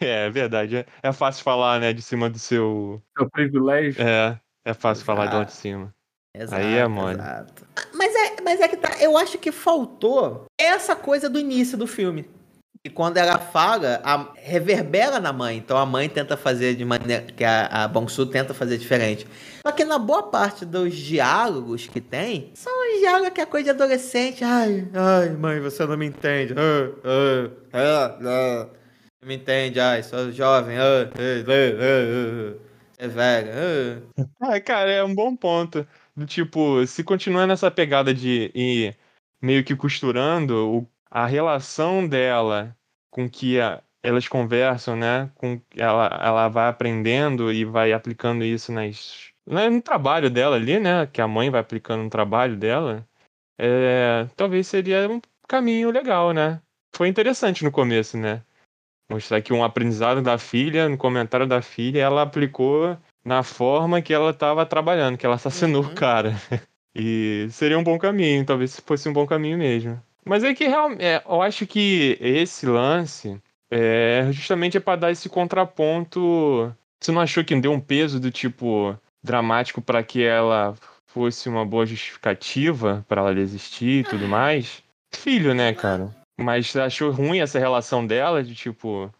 [0.00, 0.76] É, é verdade.
[0.76, 3.00] É, é fácil falar, né, de cima do seu.
[3.16, 4.02] Seu privilégio.
[4.02, 5.60] É, é fácil falar de lá de Exato.
[5.60, 5.94] cima.
[6.34, 7.14] Exato, Aí é mole.
[7.14, 7.66] exato.
[7.94, 8.96] Mas é, mas é que tá.
[9.00, 12.24] Eu acho que faltou essa coisa do início do filme.
[12.82, 15.58] E quando ela fala, a, reverbera na mãe.
[15.58, 17.22] Então a mãe tenta fazer de maneira.
[17.24, 19.26] que a, a Bong-Soo tenta fazer diferente.
[19.66, 23.64] Só que na boa parte dos diálogos que tem, são os diálogos que é coisa
[23.64, 24.42] de adolescente.
[24.42, 26.54] Ai, ai, mãe, você não me entende.
[26.56, 28.68] Ah, ah, ah, ah.
[29.20, 30.78] Não me entende, ai, sou jovem.
[30.78, 32.70] Ah, ah, ah, ah, ah.
[32.96, 33.50] É velho.
[34.18, 34.24] Ah.
[34.54, 35.86] Ah, cara, é um bom ponto.
[36.26, 38.96] Tipo, se continuar nessa pegada de ir
[39.40, 42.76] meio que costurando o- a relação dela
[43.10, 45.30] com que a- elas conversam, né?
[45.34, 50.78] Com ela, ela vai aprendendo e vai aplicando isso nas, né, no trabalho dela ali,
[50.80, 51.06] né?
[51.06, 53.06] Que a mãe vai aplicando no trabalho dela.
[53.58, 56.60] É, talvez seria um caminho legal, né?
[56.94, 58.42] Foi interessante no começo, né?
[59.10, 64.14] Mostrar que um aprendizado da filha, no comentário da filha, ela aplicou na forma que
[64.14, 65.90] ela estava trabalhando, que ela assassinou Uhum.
[65.90, 66.32] o cara.
[66.92, 70.02] E seria um bom caminho, talvez fosse um bom caminho mesmo.
[70.24, 73.40] Mas é que realmente, eu acho que esse lance
[73.70, 76.74] é justamente é para dar esse contraponto.
[77.02, 80.74] Você não achou que deu um peso do tipo dramático para que ela
[81.06, 84.82] fosse uma boa justificativa para ela existir e tudo mais?
[85.14, 86.10] Filho, né, cara?
[86.38, 89.10] Mas você achou ruim essa relação dela de tipo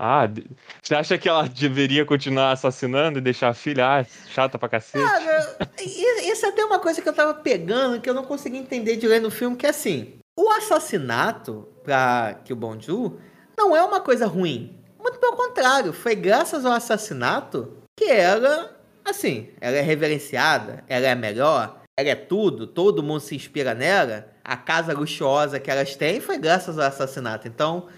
[0.00, 0.46] Ah, de-
[0.82, 5.04] você acha que ela deveria continuar assassinando e deixar a filha ah, chata pra cacete?
[5.04, 8.96] Cara, isso é até uma coisa que eu tava pegando que eu não consegui entender
[8.96, 13.18] direito no filme, que é assim, o assassinato pra Kill Bonju
[13.56, 14.76] não é uma coisa ruim.
[15.00, 18.70] Muito pelo contrário, foi graças ao assassinato que ela,
[19.04, 24.28] assim, ela é reverenciada, ela é melhor, ela é tudo, todo mundo se inspira nela.
[24.44, 27.48] A casa luxuosa que elas têm foi graças ao assassinato.
[27.48, 27.88] Então,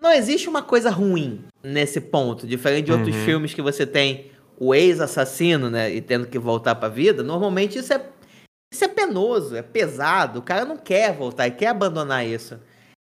[0.00, 3.24] não existe uma coisa ruim nesse ponto, diferente de outros Uhum.
[3.24, 7.92] filmes que você tem o ex-assassino, né, e tendo que voltar pra vida, normalmente isso
[7.92, 8.02] é
[8.76, 12.54] isso é penoso, é pesado, o cara não quer voltar, ele quer abandonar isso.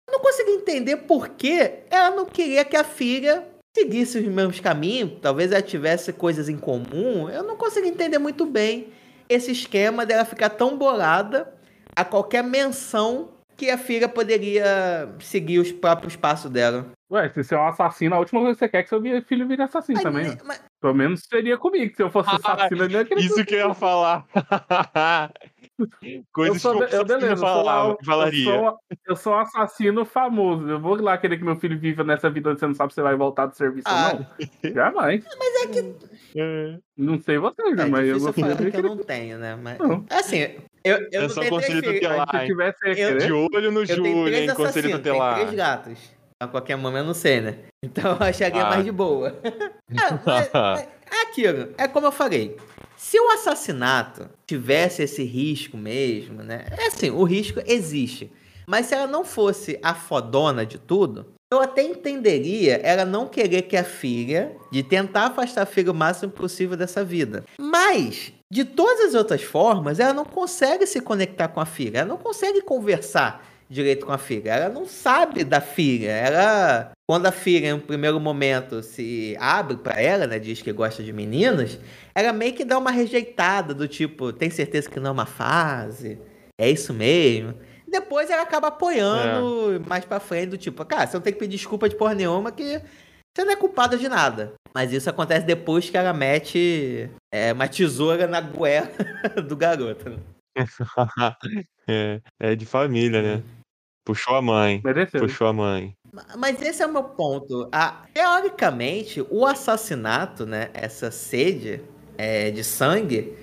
[0.09, 3.45] Eu não consegui entender por que ela não queria que a filha
[3.77, 7.29] seguisse os mesmos caminhos, talvez ela tivesse coisas em comum.
[7.29, 8.89] Eu não consegui entender muito bem
[9.29, 11.53] esse esquema dela ficar tão bolada
[11.95, 16.87] a qualquer menção que a filha poderia seguir os próprios passos dela.
[17.11, 19.03] Ué, se você é um assassino, a última coisa que você quer é que seu
[19.25, 20.29] filho vire assassino Mas- também.
[20.29, 20.37] né?
[20.45, 21.93] mas- Pelo menos seria comigo.
[21.97, 24.25] Se eu fosse Ah, assassino, eu ia querer Isso que eu ia falar.
[26.03, 28.51] Eu Coisas sou, que eu, eu beleza, eu sou, falava, lá- falaria.
[28.51, 30.69] Eu sou, eu sou um assassino famoso.
[30.69, 32.97] Eu vou lá querer que meu filho viva nessa vida onde você não sabe se
[32.97, 34.75] você vai voltar do serviço Ah, ou não.
[34.75, 35.25] Jamais.
[36.37, 36.79] É.
[36.97, 37.85] Não sei vocês, É?
[37.87, 39.57] Mas eu vou falar que eu não tenho, né?
[39.63, 40.05] Mas, Não.
[40.11, 40.41] assim,
[40.85, 42.47] eu, eu É não só tenho conselho três tutelar.
[42.47, 44.47] Tivesse Eu- De olho no Eu Júlio, hein?
[44.49, 45.35] Conselho assassinos, tem tutelar.
[45.37, 46.19] três gatos.
[46.41, 47.59] A qualquer momento eu não sei, né?
[47.85, 48.69] Então eu acharia Ah.
[48.71, 49.33] mais de boa.
[49.91, 50.89] É, mas- mas é
[51.23, 52.57] aquilo, é como eu falei.
[52.99, 56.67] Se o assassinato tivesse esse risco mesmo, né?
[56.77, 58.29] É assim, o risco existe.
[58.67, 63.63] Mas se ela não fosse a fodona de tudo, eu até entenderia ela não querer
[63.63, 67.45] que a filha, de tentar afastar a filha o máximo possível dessa vida.
[67.59, 72.09] Mas, de todas as outras formas, ela não consegue se conectar com a filha, ela
[72.09, 76.11] não consegue conversar direito com a filha, ela não sabe da filha.
[76.11, 80.71] Ela, quando a filha, em um primeiro momento, se abre pra ela, né, diz que
[80.71, 81.81] gosta de meninas,
[82.15, 86.21] ela meio que dá uma rejeitada do tipo, tem certeza que não é uma fase?
[86.61, 87.55] É isso mesmo?
[87.91, 91.57] Depois ela acaba apoiando mais pra frente, do tipo, cara, você não tem que pedir
[91.57, 92.83] desculpa de porra nenhuma que
[93.35, 94.53] você não é culpada de nada.
[94.75, 98.91] Mas isso acontece depois que ela mete é, uma tesoura na goela
[99.49, 100.11] do garoto.
[100.11, 100.19] né?
[101.89, 103.43] é, é de família, né?
[104.09, 104.81] Puxou a mãe.
[104.83, 105.21] mereceu.
[105.21, 105.95] Puxou a mãe.
[106.39, 107.69] Mas esse é o meu ponto.
[107.71, 110.71] Ah, teoricamente, o assassinato, né?
[110.73, 111.83] Essa sede
[112.17, 113.37] é, de sangue,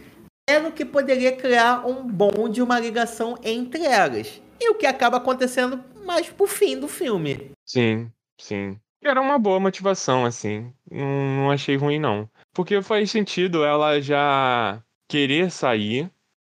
[0.50, 4.42] era o que poderia criar um bonde, uma ligação entre elas.
[4.60, 7.52] E o que acaba acontecendo mais pro fim do filme.
[7.64, 8.80] Sim, sim.
[9.04, 10.74] Era uma boa motivação, assim.
[10.90, 12.28] Não, não achei ruim, não.
[12.52, 16.10] Porque faz sentido ela já querer sair,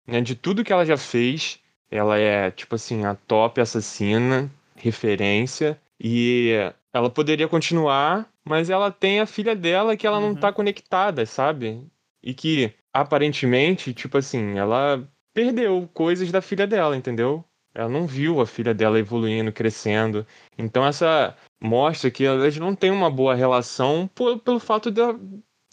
[0.06, 0.20] né?
[0.20, 1.62] De tudo que ela já fez.
[1.92, 5.80] Ela é, tipo assim, a top assassina, referência.
[6.00, 6.52] E
[6.94, 10.36] ela poderia continuar, mas ela tem a filha dela que ela não Uhum.
[10.36, 11.86] tá conectada, sabe?
[12.24, 17.44] E que, aparentemente, tipo assim, ela perdeu coisas da filha dela, entendeu?
[17.74, 20.26] Ela não viu a filha dela evoluindo, crescendo.
[20.58, 25.16] Então essa mostra que elas não têm uma boa relação por- pelo fato da,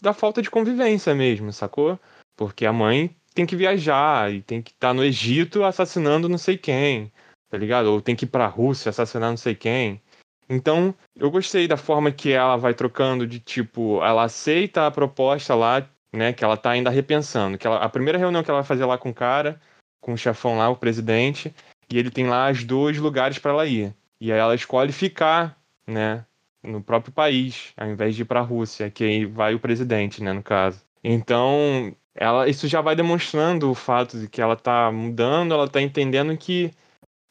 [0.01, 1.99] da falta de convivência mesmo, sacou?
[2.37, 6.57] Porque a mãe tem que viajar e tem que estar no Egito assassinando não sei
[6.57, 7.11] quem,
[7.49, 7.87] tá ligado?
[7.87, 10.01] Ou tem que ir pra Rússia assassinar não sei quem.
[10.49, 15.53] Então, eu gostei da forma que ela vai trocando de tipo, ela aceita a proposta
[15.53, 18.67] lá, né, que ela tá ainda repensando, que ela, a primeira reunião que ela vai
[18.67, 19.61] fazer lá com o cara,
[20.01, 21.53] com o chefão lá, o presidente,
[21.87, 23.93] e ele tem lá os dois lugares para ela ir.
[24.19, 25.55] E aí ela escolhe ficar,
[25.85, 26.25] né,
[26.63, 30.23] no próprio país, ao invés de ir para a Rússia, que aí vai o presidente,
[30.23, 30.81] né, no caso.
[31.03, 35.81] Então, ela, isso já vai demonstrando o fato de que ela tá mudando, ela tá
[35.81, 36.69] entendendo que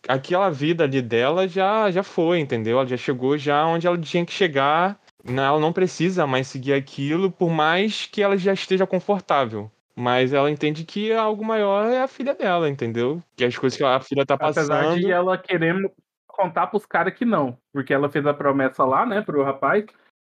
[0.09, 2.79] aquela vida ali dela já, já foi, entendeu?
[2.79, 4.99] Ela já chegou já onde ela tinha que chegar.
[5.23, 5.43] né?
[5.45, 9.71] Ela não precisa mais seguir aquilo, por mais que ela já esteja confortável.
[9.95, 13.23] Mas ela entende que algo maior é a filha dela, entendeu?
[13.37, 15.01] Que as coisas que a filha tá Apesar passando.
[15.01, 15.75] de ela querer
[16.27, 17.59] contar pros caras que não.
[17.75, 19.85] Porque ela fez a promessa lá, né, pro rapaz,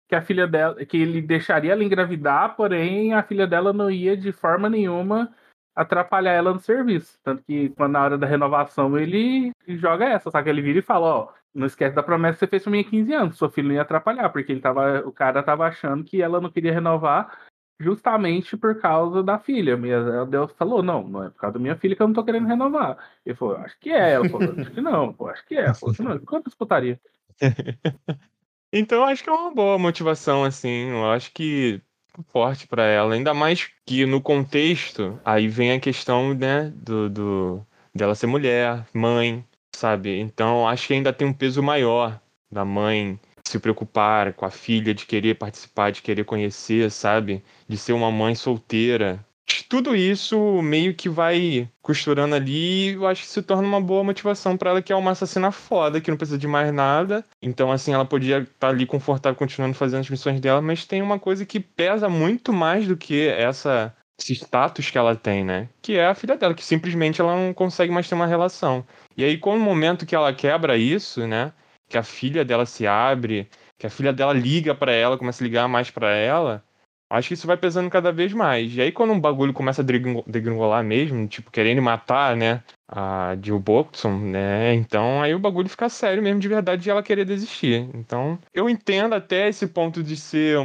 [0.07, 4.15] que a filha dela, que ele deixaria ela engravidar, porém a filha dela não ia
[4.15, 5.33] de forma nenhuma
[5.75, 7.19] atrapalhar ela no serviço.
[7.23, 10.81] Tanto que quando na hora da renovação ele joga essa, só que ele vira e
[10.81, 13.49] fala, ó, não esquece da promessa que você fez pra mim há 15 anos, sua
[13.49, 16.73] filha não ia atrapalhar, porque ele tava, o cara tava achando que ela não queria
[16.73, 17.37] renovar
[17.79, 19.71] justamente por causa da filha.
[19.71, 22.23] Ela Deus falou, não, não é por causa da minha filha que eu não tô
[22.23, 22.97] querendo renovar.
[23.25, 24.13] Ele falou, acho que é.
[24.13, 25.73] Ela falou, acho que não, pô, acho que é.
[25.73, 26.99] Falou, não, quantas putaria?
[28.71, 30.89] Então acho que é uma boa motivação, assim.
[30.89, 31.81] Eu acho que
[32.29, 33.13] forte pra ela.
[33.13, 38.85] Ainda mais que no contexto, aí vem a questão, né, do, do dela ser mulher,
[38.93, 39.45] mãe,
[39.75, 40.19] sabe?
[40.19, 42.19] Então acho que ainda tem um peso maior
[42.51, 47.43] da mãe se preocupar com a filha, de querer participar, de querer conhecer, sabe?
[47.67, 49.25] De ser uma mãe solteira.
[49.69, 54.55] Tudo isso meio que vai costurando ali eu acho que se torna uma boa motivação
[54.57, 57.23] para ela, que é uma assassina foda, que não precisa de mais nada.
[57.41, 61.01] Então, assim, ela podia estar tá ali confortável continuando fazendo as missões dela, mas tem
[61.01, 65.69] uma coisa que pesa muito mais do que essa esse status que ela tem, né?
[65.81, 68.85] Que é a filha dela, que simplesmente ela não consegue mais ter uma relação.
[69.15, 71.53] E aí, com o momento que ela quebra isso, né?
[71.87, 75.45] Que a filha dela se abre, que a filha dela liga para ela, começa a
[75.45, 76.63] ligar mais para ela,
[77.09, 78.75] acho que isso vai pesando cada vez mais.
[78.75, 82.61] E aí, quando um bagulho começa a degringolar mesmo, tipo, querendo matar, né?
[82.87, 84.73] A Jill Boxon, né?
[84.73, 87.89] Então aí o bagulho fica sério mesmo, de verdade, e ela querer desistir.
[87.93, 90.57] Então, eu entendo até esse ponto de ser.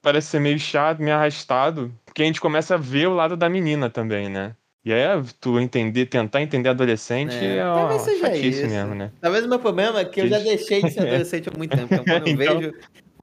[0.00, 3.48] Parece ser meio chato, meio arrastado, porque a gente começa a ver o lado da
[3.48, 4.54] menina também, né?
[4.84, 5.02] E aí,
[5.40, 9.10] tu entender, tentar entender adolescente é, é Talvez seja isso mesmo, né?
[9.18, 11.94] Talvez o meu problema é que eu já deixei de ser adolescente há muito tempo.
[11.94, 12.60] Então, quando eu então...
[12.60, 12.74] vejo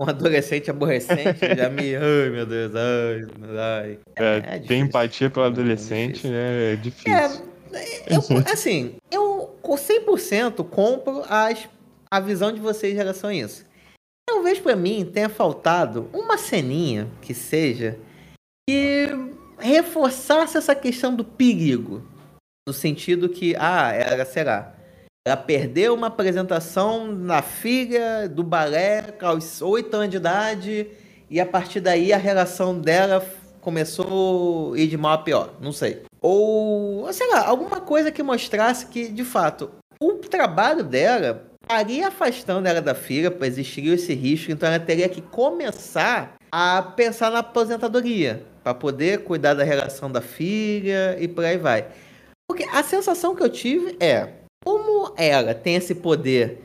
[0.02, 1.94] um adolescente aborrecente, já me.
[1.96, 3.28] Ai, meu Deus, ai,
[3.58, 4.00] ai.
[4.16, 7.14] É, é ter empatia pelo é adolescente é difícil.
[7.14, 8.20] É, eu,
[8.52, 11.70] assim, eu com 100% compro as,
[12.10, 13.64] a visão de vocês em relação a isso.
[14.28, 17.98] Talvez para mim tenha faltado uma ceninha que seja
[18.68, 19.10] que
[19.60, 22.04] reforçasse essa questão do perigo.
[22.68, 24.76] No sentido que, ah, ela será.
[25.24, 30.88] Ela perdeu uma apresentação na filha do balé aos 8 anos de idade
[31.30, 33.24] e a partir daí a relação dela
[33.62, 35.54] começou a ir de mal a pior.
[35.62, 36.02] Não sei.
[36.20, 39.70] Ou, sei lá, alguma coisa que mostrasse que, de fato,
[40.00, 45.22] o trabalho dela estaria afastando ela da filha, existiria esse risco, então ela teria que
[45.22, 51.58] começar a pensar na aposentadoria para poder cuidar da relação da filha e por aí
[51.58, 51.86] vai.
[52.50, 56.60] Porque a sensação que eu tive é, como ela tem esse poder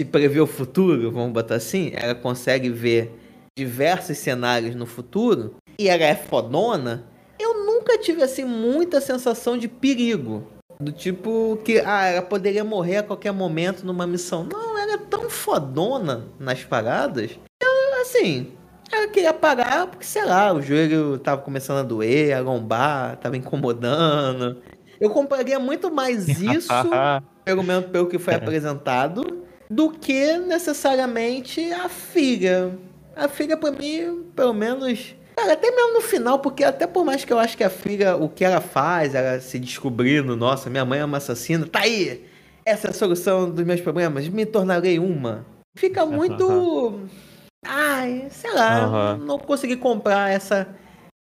[0.00, 3.12] de prever o futuro, vamos botar assim, ela consegue ver
[3.56, 7.06] diversos cenários no futuro e ela é fodona,
[7.38, 10.46] eu nunca tive assim muita sensação de perigo.
[10.78, 14.44] Do tipo que ah, ela poderia morrer a qualquer momento numa missão.
[14.44, 17.30] Não, ela é tão fodona nas paradas.
[17.62, 18.52] Eu, assim,
[18.92, 23.38] ela queria parar porque, sei lá, o joelho tava começando a doer, a lombar, tava
[23.38, 24.60] incomodando.
[25.00, 26.68] Eu compraria muito mais isso,
[27.44, 32.78] pelo menos pelo que foi apresentado, do que necessariamente a filha.
[33.14, 35.14] A filha, pra mim, pelo menos.
[35.36, 38.16] Cara, até mesmo no final, porque até por mais que eu acho que a filha,
[38.16, 42.24] o que ela faz, ela se descobrindo, nossa, minha mãe é uma assassina, tá aí!
[42.64, 45.44] Essa é a solução dos meus problemas, me tornarei uma.
[45.76, 47.00] Fica muito.
[47.64, 49.24] Ai, sei lá, uhum.
[49.24, 50.66] não consegui comprar essa.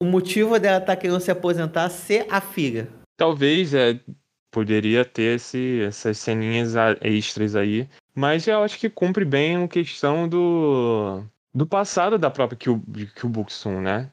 [0.02, 2.90] O motivo dela estar tá querendo se aposentar ser a filha.
[3.18, 4.00] Talvez é,
[4.52, 7.90] poderia ter esse, essas ceninhas extras aí.
[8.14, 11.22] Mas eu acho que cumpre bem a questão do,
[11.54, 14.10] do passado da própria Kyubuxun, né?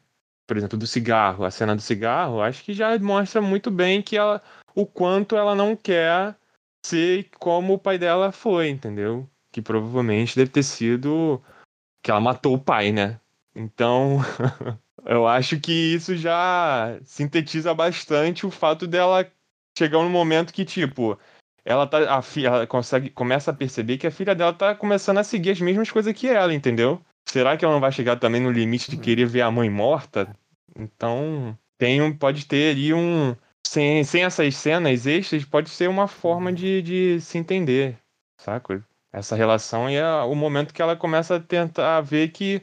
[0.46, 4.16] Por exemplo, do cigarro, a cena do cigarro, acho que já mostra muito bem que
[4.16, 4.42] ela,
[4.74, 6.36] o quanto ela não quer
[6.84, 9.28] ser como o pai dela foi, entendeu?
[9.53, 11.40] Que provavelmente deve ter sido
[12.03, 13.20] que ela matou o pai, né?
[13.55, 14.18] Então,
[15.05, 19.30] eu acho que isso já sintetiza bastante o fato dela
[19.76, 21.18] chegar num momento que, tipo,
[21.64, 22.16] ela tá.
[22.16, 25.61] A filha, consegue, começa a perceber que a filha dela tá começando a seguir as
[25.61, 27.01] mesmas coisas que ela, entendeu?
[27.28, 30.36] Será que ela não vai chegar também no limite de querer ver a mãe morta?
[30.76, 33.34] Então, tem um, pode ter ali um.
[33.64, 37.97] Sem, sem essas cenas extras, pode ser uma forma de, de se entender,
[38.36, 38.84] saca?
[39.12, 42.62] essa relação e é o momento que ela começa a tentar ver que,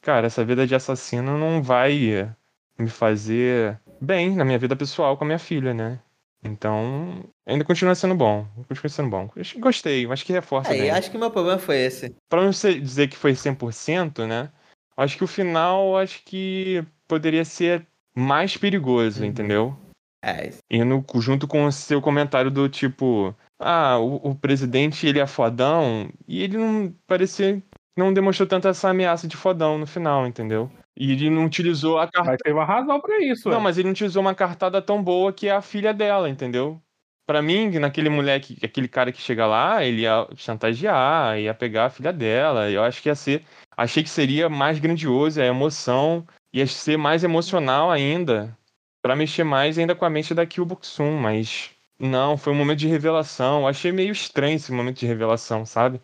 [0.00, 2.32] cara, essa vida de assassino não vai
[2.78, 6.00] me fazer bem na minha vida pessoal com a minha filha, né?
[6.42, 8.46] Então, ainda continua sendo bom.
[8.68, 9.30] Continua sendo bom.
[9.58, 10.72] Gostei, acho que reforça.
[10.72, 10.90] É, bem.
[10.90, 12.14] acho que meu problema foi esse.
[12.28, 14.50] Pra não dizer que foi 100%, né?
[14.96, 19.28] Acho que o final, acho que poderia ser mais perigoso, uhum.
[19.28, 19.76] entendeu?
[20.22, 20.52] É.
[20.70, 26.10] Indo junto com o seu comentário do tipo, ah, o, o, presidente ele é fodão,
[26.26, 27.62] e ele não parecia.
[27.98, 30.70] Não demonstrou tanto essa ameaça de fodão no final, entendeu?
[30.96, 32.30] E ele não utilizou a cartada.
[32.30, 33.48] Mas tem uma razão para isso.
[33.48, 33.60] Não, é.
[33.60, 36.80] mas ele não utilizou uma cartada tão boa que é a filha dela, entendeu?
[37.26, 41.90] Para mim, naquele moleque, aquele cara que chega lá, ele ia chantagear, ia pegar a
[41.90, 42.70] filha dela.
[42.70, 43.44] Eu acho que ia ser.
[43.76, 48.56] Achei que seria mais grandioso, a emoção ia ser mais emocional ainda,
[49.02, 52.88] para mexer mais ainda com a mente da Kyubuxum, mas não, foi um momento de
[52.88, 53.66] revelação.
[53.66, 56.00] Achei meio estranho esse momento de revelação, sabe?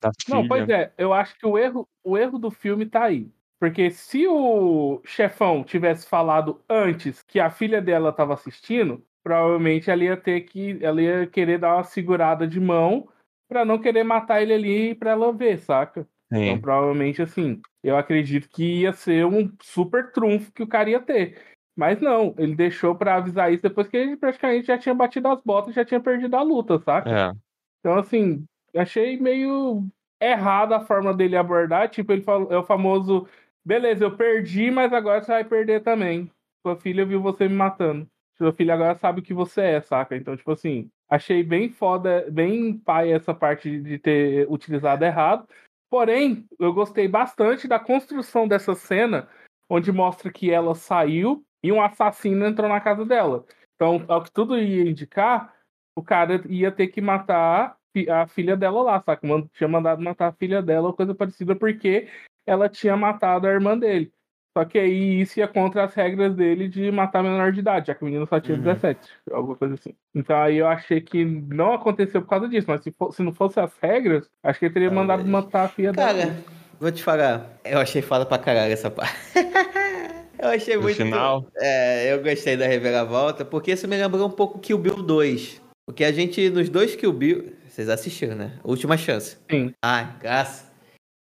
[0.00, 3.30] Da Não, pois é, eu acho que o erro, o erro do filme tá aí.
[3.60, 10.04] Porque se o chefão tivesse falado antes que a filha dela estava assistindo, provavelmente ela
[10.04, 10.78] ia ter que.
[10.80, 13.08] Ela ia querer dar uma segurada de mão
[13.48, 16.06] para não querer matar ele ali para ela ver, saca?
[16.30, 16.60] Então, Sim.
[16.60, 21.40] provavelmente, assim, eu acredito que ia ser um super trunfo que o cara ia ter.
[21.74, 25.40] Mas não, ele deixou pra avisar isso depois que ele praticamente já tinha batido as
[25.42, 27.30] botas, já tinha perdido a luta, saca?
[27.30, 27.32] É.
[27.80, 28.44] Então, assim,
[28.78, 29.86] achei meio
[30.20, 31.88] errada a forma dele abordar.
[31.88, 33.26] Tipo, ele falou, é o famoso:
[33.64, 36.30] beleza, eu perdi, mas agora você vai perder também.
[36.62, 38.08] Sua filha viu você me matando.
[38.36, 40.16] Sua filha agora sabe o que você é, saca?
[40.16, 45.48] Então, tipo assim, achei bem foda, bem pai essa parte de ter utilizado errado.
[45.90, 49.28] Porém, eu gostei bastante da construção dessa cena,
[49.68, 53.44] onde mostra que ela saiu e um assassino entrou na casa dela.
[53.74, 55.54] Então, ao que tudo ia indicar,
[55.96, 57.77] o cara ia ter que matar
[58.08, 59.26] a filha dela lá, saca?
[59.54, 62.08] Tinha mandado matar a filha dela ou coisa parecida, porque
[62.46, 64.12] ela tinha matado a irmã dele.
[64.56, 67.94] Só que aí isso ia contra as regras dele de matar menor de idade, já
[67.94, 68.64] que o menino só tinha Uhum.
[68.64, 69.94] 17, alguma coisa assim.
[70.14, 73.32] Então aí eu achei que não aconteceu por causa disso, mas se, fo- se não
[73.32, 75.30] fosse as regras, acho que ele teria mandado Talvez.
[75.30, 76.12] matar a filha dela.
[76.12, 76.36] Cara,
[76.80, 79.14] vou te falar, eu achei foda pra caralho essa parte.
[80.40, 80.96] eu achei No muito.
[80.96, 81.46] final?
[81.56, 85.62] É, eu gostei da reviravolta, porque isso me lembrou um pouco Kill Bill 2.
[85.86, 87.52] Porque a gente, nos dois Kill Bill.
[87.78, 88.58] Vocês assistiram, né?
[88.64, 89.36] Última chance.
[89.48, 89.72] Sim.
[89.80, 90.68] Ai, graças.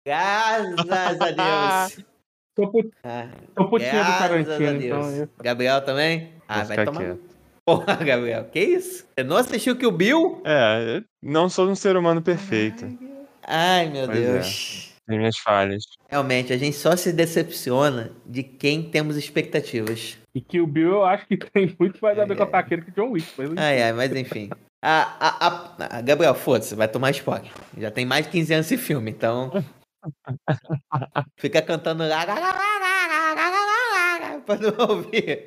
[0.05, 1.31] Graças a
[1.89, 2.05] Deus.
[2.55, 2.91] Tô, put...
[3.03, 5.13] Ah, tô putinha do graças a Tarantino, Deus.
[5.15, 5.29] então.
[5.41, 6.33] Gabriel também?
[6.47, 6.99] Ah, Vou vai tomar.
[6.99, 7.19] quieto.
[7.65, 9.07] Porra, Gabriel, que isso?
[9.17, 10.43] Você não assistiu Kill Bill?
[10.45, 12.85] É, não sou um ser humano perfeito.
[13.41, 14.33] Ai, meu Pois é.
[14.33, 14.93] Deus.
[15.07, 15.83] Tem minhas falhas.
[16.07, 20.19] Realmente, a gente só se decepciona de quem temos expectativas.
[20.35, 22.37] E que o Bill eu acho que tem muito mais a ver É.
[22.37, 23.27] com a taqueira que John Wick.
[23.35, 23.49] Mas...
[23.57, 24.51] Ai, ai, mas enfim.
[24.85, 27.49] A, a, a, Gabriel, foda-se, vai tomar spoiler.
[27.77, 29.49] Já tem mais de 15 anos esse filme, então.
[31.39, 35.45] Fica cantando lá, lá, lá, lá, pra não ouvir.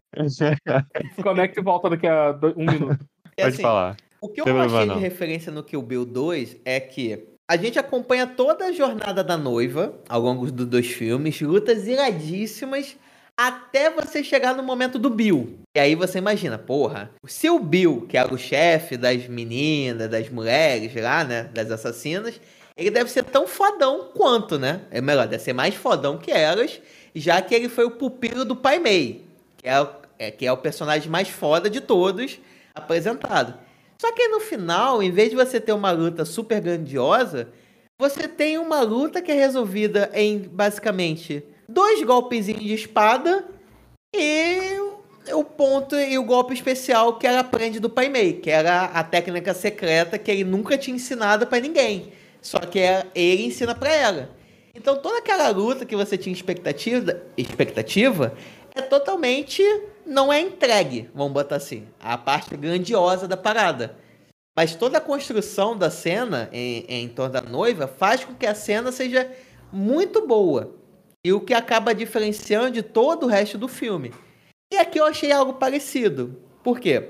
[1.22, 3.06] Como é que volta daqui a um minuto?
[3.36, 3.96] Pode assim, falar.
[4.22, 7.78] O que eu Tem achei de referência no Kill Bill 2 é que a gente
[7.78, 12.96] acompanha toda a jornada da noiva ao longo dos dois filmes, lutas iradíssimas
[13.36, 15.58] até você chegar no momento do Bill.
[15.76, 20.28] E aí você imagina, porra, se o Bill, que era o chefe das meninas, das
[20.30, 22.40] mulheres lá, né, das assassinas,
[22.76, 24.82] ele deve ser tão fodão quanto, né?
[24.90, 26.80] É melhor, deve ser mais fodão que elas,
[27.14, 29.24] já que ele foi o pupilo do Pai Mei,
[29.56, 29.86] que é,
[30.18, 32.38] é- que é o personagem mais foda de todos
[32.74, 33.54] apresentado.
[33.98, 37.48] Só que no final, em vez de você ter uma luta super grandiosa,
[37.98, 43.44] você tem uma luta que é resolvida em basicamente dois golpezinhos de espada
[44.14, 44.78] e
[45.32, 49.02] o ponto e o golpe especial que ela aprende do Pai Mei, que era a
[49.02, 52.12] técnica secreta que ele nunca tinha ensinado pra ninguém.
[52.40, 54.30] Só que é- ele ensina pra ela.
[54.74, 58.34] Então toda aquela luta que você tinha expectativa, expectativa
[58.74, 59.62] é totalmente
[60.04, 63.96] não é entregue, vamos botar assim, a parte grandiosa da parada.
[64.56, 68.54] Mas toda a construção da cena em, em torno da noiva faz com que a
[68.54, 69.28] cena seja
[69.72, 70.74] muito boa.
[71.26, 74.12] E o que acaba diferenciando de todo o resto do filme.
[74.72, 76.36] E aqui eu achei algo parecido.
[76.62, 77.08] Por quê?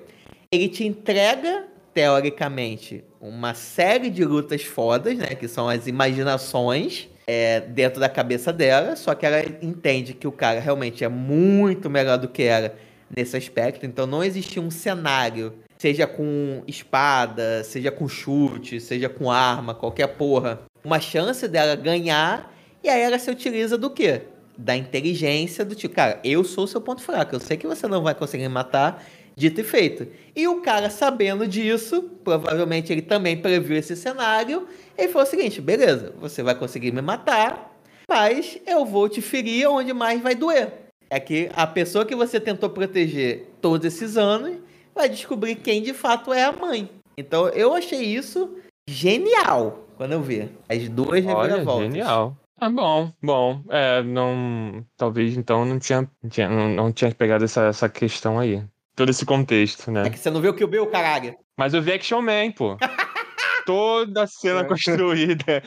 [0.51, 5.35] Ele te entrega, teoricamente, uma série de lutas fodas, né?
[5.35, 8.97] Que são as imaginações é, dentro da cabeça dela.
[8.97, 12.75] Só que ela entende que o cara realmente é muito melhor do que era
[13.15, 13.85] nesse aspecto.
[13.85, 20.07] Então não existia um cenário, seja com espada, seja com chute, seja com arma, qualquer
[20.07, 20.63] porra.
[20.83, 22.56] Uma chance dela ganhar.
[22.87, 24.23] E aí ela se utiliza do quê?
[24.57, 27.89] Da inteligência do tipo, cara, eu sou o seu ponto fraco, eu sei que você
[27.89, 30.07] não vai conseguir me matar, dito e feito.
[30.37, 35.61] E o cara, sabendo disso, provavelmente ele também previu esse cenário, ele falou o seguinte:
[35.61, 37.77] beleza, você vai conseguir me matar,
[38.09, 40.73] mas eu vou te ferir onde mais vai doer.
[41.11, 44.59] É que a pessoa que você tentou proteger todos esses anos
[44.95, 46.89] vai descobrir quem de fato é a mãe.
[47.19, 48.57] Então eu achei isso
[48.89, 51.93] genial quando eu vi as duas Olha, reviravoltas.
[51.93, 52.37] genial.
[52.59, 53.63] Ah, bom, bom.
[53.69, 54.85] É, não.
[54.97, 58.63] Talvez então não tinha, tinha- não, não tinha pegado essa, essa questão aí.
[58.95, 60.11] Todo esse contexto, É né?
[60.11, 61.37] que você não viu que o Bill, caralho.
[61.57, 62.79] Mas eu vi Action Man, pô.
[63.67, 64.65] Toda a cena É.
[64.65, 65.63] construída.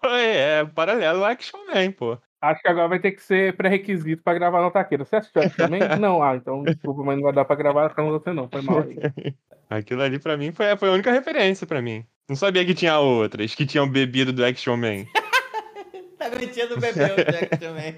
[0.00, 2.16] Foi, é, paralelo ao Action Man, pô.
[2.40, 5.04] Acho que agora vai ter que ser pré-requisito pra gravar na taqueira.
[5.04, 5.80] Você assistiu aqui também?
[5.98, 8.48] não, ah, então desculpa, mas não vai dar pra gravar com você não.
[8.48, 8.96] Foi mal aí.
[9.68, 12.04] Aquilo ali pra mim foi, foi a única referência pra mim.
[12.28, 15.04] Não sabia que tinha outras, que tinham bebido do Action Man.
[16.24, 17.96] Tá mentindo o bebê o Jack também.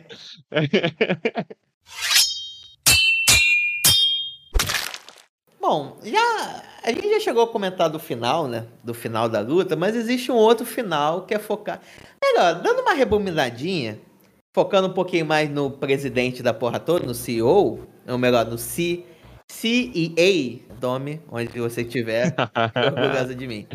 [5.60, 8.66] Bom, já a gente já chegou a comentar do final, né?
[8.82, 11.80] Do final da luta, mas existe um outro final que é focar.
[12.20, 14.00] Melhor, dando uma rebobinadinha,
[14.52, 19.04] focando um pouquinho mais no presidente da porra toda, no CEO, ou melhor, no C,
[19.48, 22.34] CEA, tome, onde você estiver,
[22.76, 23.66] orgulhosa de mim.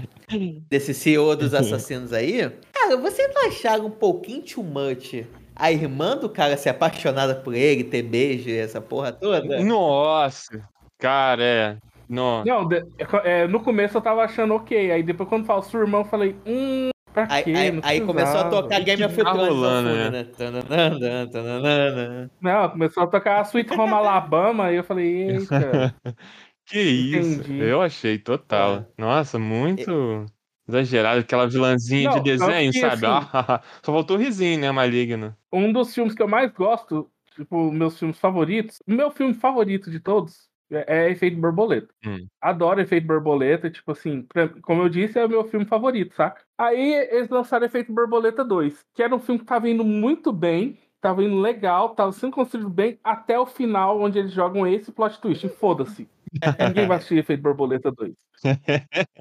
[0.69, 2.51] Desse CEO dos assassinos aí.
[2.71, 7.53] Cara, vocês não acharam um pouquinho too much a irmã do cara ser apaixonada por
[7.53, 9.61] ele, ter beijo e essa porra toda?
[9.63, 10.61] Nossa,
[10.97, 11.77] cara, é.
[12.07, 12.43] Não.
[12.43, 12.83] Não, de-
[13.23, 14.91] é, no começo eu tava achando ok.
[14.91, 17.51] Aí depois quando fala sua irmã, eu falei, hum, pra Aí, quê?
[17.55, 20.09] aí- aí começou a tocar Game of tá Thrones ao rolando, né?
[20.09, 20.27] né?
[22.41, 25.95] Não, começou a tocar Sweet Home Alabama, e eu falei, eita.
[26.65, 27.41] Que isso?
[27.41, 27.59] Entendi.
[27.59, 28.75] Eu achei total.
[28.75, 28.85] É.
[28.97, 30.25] Nossa, muito
[30.69, 31.19] exagerado.
[31.19, 33.05] Aquela vilãzinha Não, de desenho, sabe?
[33.05, 34.71] assim- Só faltou o risinho, né?
[34.71, 35.35] Maligno.
[35.51, 39.91] um dos filmes que eu mais gosto, tipo, meus filmes favoritos, o meu filme favorito
[39.91, 41.89] de todos é, é Efeito Borboleta.
[42.05, 42.25] Hum.
[42.41, 46.41] Adoro Efeito Borboleta, tipo assim, pra- como eu disse, é o meu filme favorito, saca?
[46.57, 50.77] Aí eles lançaram Efeito Borboleta 2, que era um filme que tava indo muito bem,
[51.01, 55.19] tava indo legal, tava sendo construído bem, até o final, onde eles jogam esse plot
[55.19, 56.07] twist, foda-se.
[56.69, 58.13] Ninguém vai assistir Efeito Borboleta 2.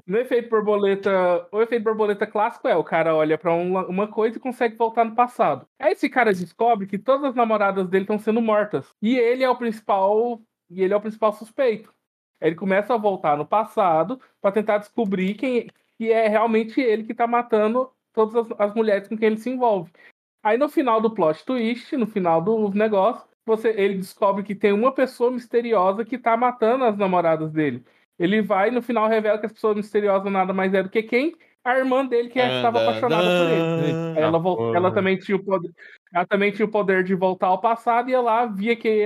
[0.07, 4.37] No efeito borboleta, o efeito borboleta clássico é o cara olha pra uma, uma coisa
[4.37, 5.65] e consegue voltar no passado.
[5.79, 9.49] Aí esse cara descobre que todas as namoradas dele estão sendo mortas e ele é
[9.49, 10.41] o principal
[10.71, 11.93] e ele é o principal suspeito.
[12.39, 15.67] Ele começa a voltar no passado pra tentar descobrir quem
[15.97, 19.51] que é realmente ele que tá matando todas as, as mulheres com quem ele se
[19.51, 19.91] envolve.
[20.41, 24.71] Aí no final do plot twist, no final do negócio, você, ele descobre que tem
[24.71, 27.85] uma pessoa misteriosa que tá matando as namoradas dele.
[28.17, 31.03] Ele vai e no final revela que essa pessoa misteriosa nada mais é do que
[31.03, 31.35] quem?
[31.63, 34.17] A irmã dele que é, estava apaixonada por ele.
[34.17, 34.41] Aí ela,
[34.75, 35.71] ela também tinha o poder,
[36.11, 39.05] ela também tinha o poder de voltar ao passado e ia lá, via que,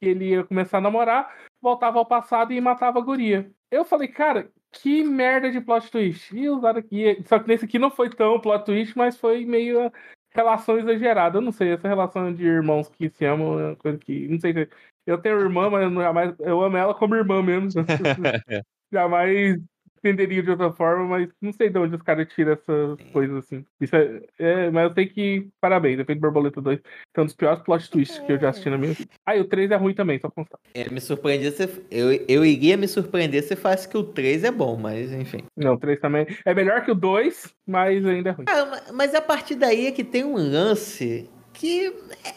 [0.00, 1.32] que ele ia começar a namorar,
[1.62, 3.48] voltava ao passado e matava a guria.
[3.70, 6.36] Eu falei, cara, que merda de plot twist.
[6.36, 7.22] E usaram aqui.
[7.26, 9.90] Só que nesse aqui não foi tão plot twist, mas foi meio
[10.34, 11.38] relação exagerada.
[11.38, 14.28] Eu não sei, essa relação de irmãos que se amam é uma coisa que.
[14.28, 14.68] Não sei se.
[15.06, 17.68] Eu tenho irmã, mas eu, jamais, eu amo ela como irmã mesmo.
[18.92, 19.60] jamais
[20.08, 23.64] entenderia de outra forma, mas não sei de onde os caras tiram essas coisas assim.
[23.80, 25.48] Isso é, é, mas eu sei que.
[25.60, 26.80] Parabéns, Efeito Borboleta 2.
[27.16, 29.10] É um dos piores plot twists que eu já assisti na minha vida.
[29.26, 30.58] Ah, e o 3 é ruim também, só constar.
[30.74, 31.64] É, me surpreendia se.
[31.90, 35.44] Eu, eu iria me surpreender se falasse que o 3 é bom, mas enfim.
[35.56, 36.26] Não, o 3 também.
[36.44, 38.44] É melhor que o 2, mas ainda é ruim.
[38.48, 41.86] Ah, ma- mas a partir daí é que tem um lance que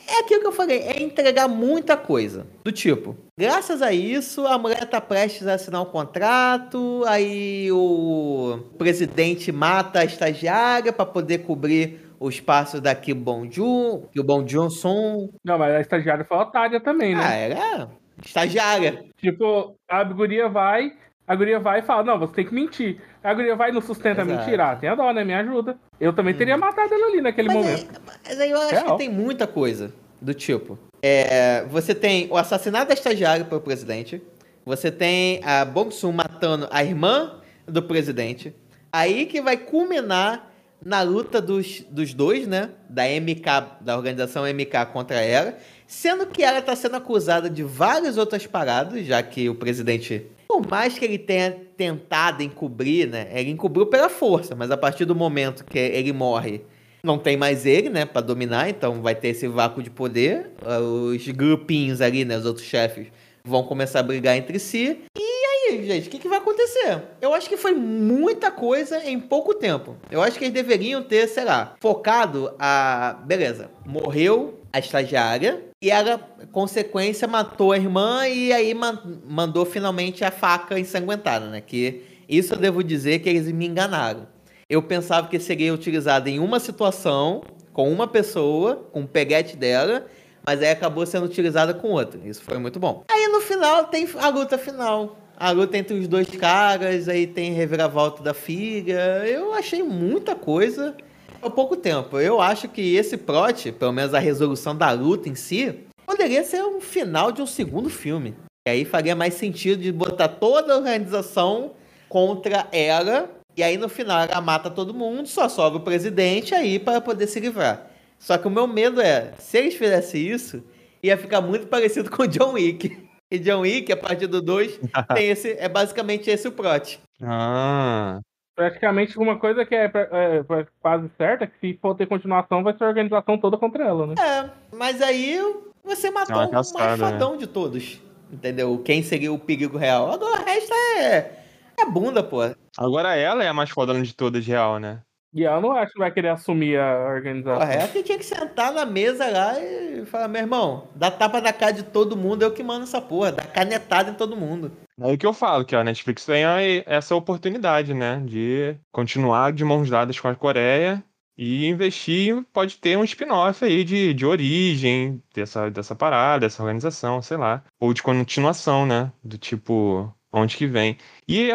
[0.07, 2.47] é aquilo que eu falei, é entregar muita coisa.
[2.63, 8.59] Do tipo, graças a isso, a mulher tá prestes a assinar um contrato, aí o
[8.77, 14.45] presidente mata a estagiária para poder cobrir o espaço da Kim Bong-joon, que o Bong
[14.45, 15.29] Johnson.
[15.43, 17.21] Não, mas a estagiária foi otária também, né?
[17.23, 17.89] Ah, era
[18.23, 19.05] estagiária.
[19.17, 20.93] Tipo, a guria vai,
[21.27, 23.01] a guria vai e fala, não, você tem que mentir.
[23.23, 24.39] A guria vai e não sustenta a Exato.
[24.39, 24.71] mentira.
[24.71, 25.23] Ah, tem a dó, né?
[25.23, 25.77] Me ajuda.
[25.99, 27.89] Eu também teria matado ela ali naquele Mas momento.
[27.89, 28.91] aí, mas aí eu acho Real.
[28.91, 29.91] que tem muita coisa
[30.21, 30.77] do tipo.
[31.01, 34.21] É, você tem o assassinato da estagiária pelo presidente.
[34.65, 38.53] Você tem a Bong matando a irmã do presidente.
[38.91, 40.51] Aí que vai culminar
[40.83, 42.69] na luta dos, dos dois, né?
[42.89, 45.57] Da MK, da organização MK contra ela.
[45.85, 50.65] Sendo que ela está sendo acusada de várias outras paradas, já que o presidente, por
[50.67, 53.27] mais que ele tenha tentado encobrir, né?
[53.33, 56.61] Ele encobriu pela força, mas a partir do momento que ele morre,
[57.03, 60.51] não tem mais ele, né, Pra dominar, então vai ter esse vácuo de poder.
[60.65, 63.07] Ah, Os grupinhos ali, né, os outros chefes
[63.43, 64.99] vão começar a brigar entre si.
[65.17, 67.01] E aí, gente, o que, que vai acontecer?
[67.21, 69.95] Eu acho que foi muita coisa em pouco tempo.
[70.11, 73.17] Eu acho que eles deveriam ter, sei lá, focado a.
[73.25, 76.17] Beleza, morreu a estagiária e ela,
[76.51, 81.61] consequência, matou a irmã e aí ma- mandou finalmente a faca ensanguentada, né?
[81.61, 84.27] Que isso eu devo dizer que eles me enganaram.
[84.69, 90.07] Eu pensava que seria utilizado em uma situação, com uma pessoa, com o peguete dela,
[90.45, 92.19] mas aí acabou sendo utilizada com outra.
[92.27, 93.03] Isso foi muito bom.
[93.09, 95.15] Aí no final tem a luta final.
[95.39, 98.99] A luta entre os dois caras, aí tem reviravolta da filha.
[99.27, 100.97] Eu achei muita coisa
[101.41, 102.19] há pouco tempo.
[102.19, 105.73] Eu acho que esse plot, pelo menos a resolução da luta em si,
[106.05, 108.35] poderia ser um final de um segundo filme.
[108.67, 111.71] E aí faria mais sentido de botar toda a organização
[112.09, 113.29] contra ela.
[113.55, 117.27] E aí no final ela mata todo mundo, só sobra o presidente aí para poder
[117.27, 117.87] se livrar.
[118.19, 120.63] Só que o meu medo é, se eles fizessem isso,
[121.01, 123.07] ia ficar muito parecido com John Wick.
[123.29, 124.79] E John Wick, a partir do 2,
[125.13, 126.99] tem esse, é basicamente esse o plot.
[127.21, 128.19] Ah,
[128.57, 132.75] Praticamente uma coisa que é, é, quase certa é que se for ter continuação, vai
[132.75, 134.15] ser a organização toda contra ela, né?
[134.19, 135.39] É, mas aí
[135.83, 138.01] você matou É uma o mais fadão de todos.
[138.33, 138.79] Entendeu?
[138.79, 140.11] Quem seria o perigo real.
[140.11, 141.39] Agora o resto é,
[141.77, 142.39] é bunda, pô.
[142.75, 145.01] agora ela é a mais fodona de todas, real, né?
[145.33, 147.61] E ela não acho que vai querer assumir a organização.
[147.61, 151.53] O resto tinha que sentar na mesa lá e falar, meu irmão, dá tapa na
[151.53, 154.71] cara de todo mundo, eu que mando essa porra, dá canetada em todo mundo.
[154.99, 158.21] É o que eu falo, que a Netflix tem aí essa oportunidade, né?
[158.25, 161.03] De continuar de mãos dadas com a Coreia
[161.37, 167.21] e investir pode ter um spin-off aí de, de origem dessa, dessa parada, dessa organização,
[167.21, 167.63] sei lá.
[167.79, 169.11] Ou de continuação, né?
[169.23, 170.97] Do tipo, onde que vem.
[171.27, 171.51] E,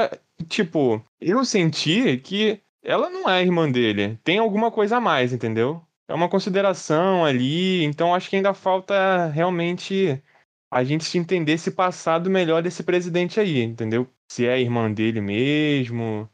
[0.49, 4.19] tipo, eu senti que ela não é irmã dele.
[4.25, 5.83] Tem alguma coisa a mais, entendeu?
[6.09, 10.23] É uma consideração ali, então acho que ainda falta realmente
[10.71, 14.09] a gente se entender esse passado melhor desse presidente aí, entendeu?
[14.31, 16.29] Se é irmã dele mesmo,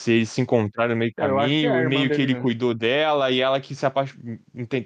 [0.00, 2.42] se eles se encontraram no meio do É, é caminho, irmã meio que ele mesmo.
[2.42, 4.14] cuidou dela e ela que se apaix...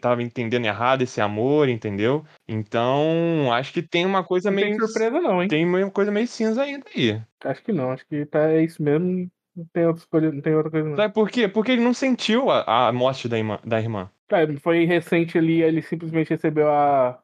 [0.00, 2.24] tava entendendo errado esse amor, entendeu?
[2.48, 5.48] Então, acho que tem uma coisa Não tem meio surpresa não, hein?
[5.48, 7.22] tem uma coisa meio cinza ainda aí.
[7.44, 9.30] Acho que não, acho que tá, é isso mesmo.
[9.56, 10.96] Não tem outra coisa, não tem outra coisa não.
[10.96, 11.48] Sabe por quê?
[11.48, 14.10] Porque ele não sentiu a, a morte da irmã, da irmã.
[14.60, 17.18] Foi recente ali, ele simplesmente recebeu a.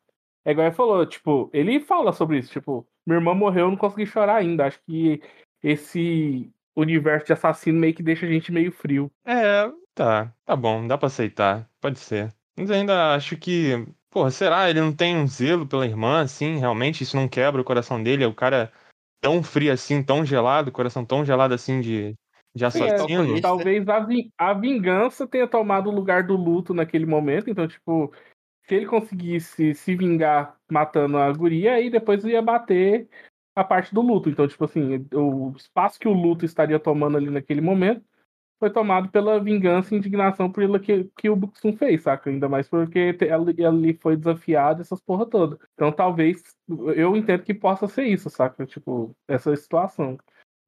[0.45, 3.77] É igual ele falou, tipo, ele fala sobre isso, tipo, minha irmã morreu, eu não
[3.77, 4.67] consegui chorar ainda.
[4.67, 5.21] Acho que
[5.63, 9.11] esse universo de assassino meio que deixa a gente meio frio.
[9.27, 12.33] É, tá, tá bom, dá pra aceitar, pode ser.
[12.57, 14.69] Mas ainda acho que, porra, será?
[14.71, 17.03] Ele não tem um zelo pela irmã, assim, realmente?
[17.03, 18.25] Isso não quebra o coração dele?
[18.25, 18.73] É o cara
[19.21, 22.15] tão frio assim, tão gelado, coração tão gelado assim de,
[22.55, 23.43] de Sim, é, calculista.
[23.43, 24.07] Talvez a,
[24.39, 27.49] a vingança tenha tomado o lugar do luto naquele momento.
[27.49, 28.13] Então, tipo,
[28.67, 33.09] se ele conseguisse se vingar matando a guria, aí depois ia bater
[33.55, 34.29] a parte do luto.
[34.29, 38.05] Então, tipo assim, o espaço que o luto estaria tomando ali naquele momento
[38.59, 42.31] foi tomado pela vingança e indignação pela que, que o Buxum fez, saca?
[42.31, 45.59] Ainda mais porque ele foi desafiado, essas porra toda.
[45.75, 46.41] Então, talvez,
[46.95, 48.65] eu entendo que possa ser isso, saca?
[48.65, 50.17] Tipo, essa situação.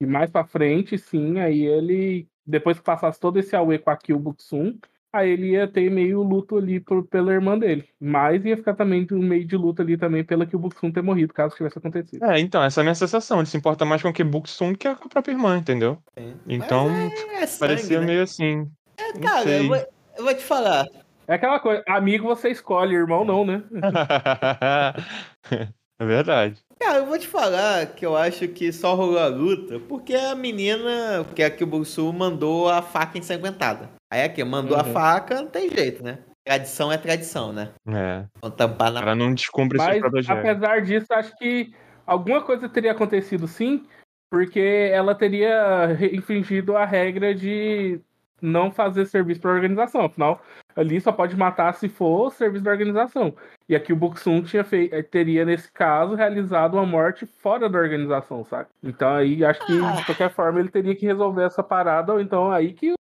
[0.04, 3.96] E mais pra frente, sim, aí ele, depois que passasse todo esse auê com a
[3.96, 4.76] Kill Buxum,
[5.10, 7.88] aí ele ia ter meio luto ali por, pela irmã dele.
[7.98, 11.32] Mas ia ficar também um meio de luta ali também pela Kill Buxum ter morrido,
[11.32, 12.22] caso tivesse acontecido.
[12.22, 13.38] É, então, essa é a minha sensação.
[13.38, 15.98] Ele se importa mais com o que Buxum que com a própria irmã, entendeu?
[16.18, 16.34] Sim.
[16.46, 18.06] Então, Mas é sangue, parecia né?
[18.06, 18.70] meio assim.
[19.14, 19.68] Não Cara, eu sei.
[19.68, 20.84] vou, eu vou te falar.
[21.26, 23.62] É aquela coisa, amigo você escolhe, irmão não, né?
[25.98, 26.62] é verdade.
[26.84, 30.34] Cara, eu vou te falar que eu acho que só rolou a luta porque a
[30.34, 33.88] menina, que é a Kibusu, mandou a faca ensanguentada.
[34.12, 34.92] Aí aqui, mandou a Uhum.
[34.92, 36.18] faca, não tem jeito, né?
[36.46, 37.70] Tradição é tradição, né?
[37.88, 38.26] É.
[38.38, 39.00] Vão tampar na.
[39.00, 40.46] cara não descumpre Mas, próprios regras.
[40.46, 41.72] apesar disso, acho que
[42.06, 43.86] alguma coisa teria acontecido sim,
[44.30, 47.98] porque ela teria infringido a regra de
[48.42, 50.02] não fazer serviço para a organização.
[50.02, 50.42] Afinal,
[50.76, 53.34] ali só pode matar se for serviço da organização.
[53.68, 57.78] E aqui o Buxum tinha fei- eh, teria, nesse caso, realizado uma morte fora da
[57.78, 58.68] organização, sabe?
[58.82, 59.92] Então aí acho que, Ah.
[59.92, 62.92] de qualquer forma, ele teria que resolver essa parada, ou então aí que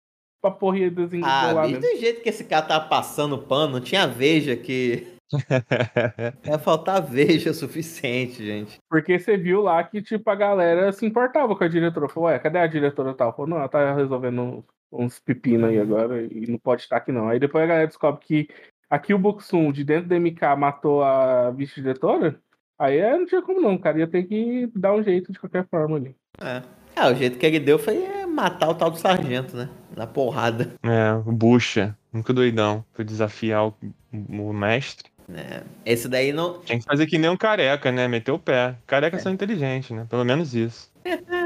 [0.44, 1.80] a porra ia Ah, desenrolar mesmo.
[1.80, 5.06] do jeito que esse cara tava passando pano, não tinha veja que.
[6.44, 8.76] Ia faltar veja o suficiente, gente.
[8.90, 12.08] Porque você viu lá que, tipo, a galera se importava com a diretora.
[12.08, 13.32] Falou, ué, cadê a diretora tal?
[13.32, 14.62] Falou, não, ela tá resolvendo
[14.92, 17.28] uns pepinos aí agora e não pode estar aqui não.
[17.28, 18.48] Aí depois a galera descobre que
[18.90, 22.38] aqui o Buxum, de dentro da MK, matou a vice-diretora.
[22.78, 25.38] Aí é, não tinha como não, o cara ia ter que dar um jeito de
[25.38, 26.14] qualquer forma ali.
[26.40, 26.62] É.
[26.94, 29.68] Ah, o jeito que ele deu foi é, matar o tal do sargento, né?
[29.96, 30.74] Na porrada.
[30.82, 32.84] É, o Bucha, muito doidão.
[32.92, 33.74] Foi desafiar o,
[34.12, 35.10] o mestre.
[35.26, 35.62] né?
[35.86, 36.58] Esse daí não.
[36.60, 38.06] Tinha que fazer que nem um careca, né?
[38.08, 38.74] Meter o pé.
[38.86, 39.22] Carecas É.
[39.22, 40.06] são inteligentes, né?
[40.10, 40.92] Pelo menos isso.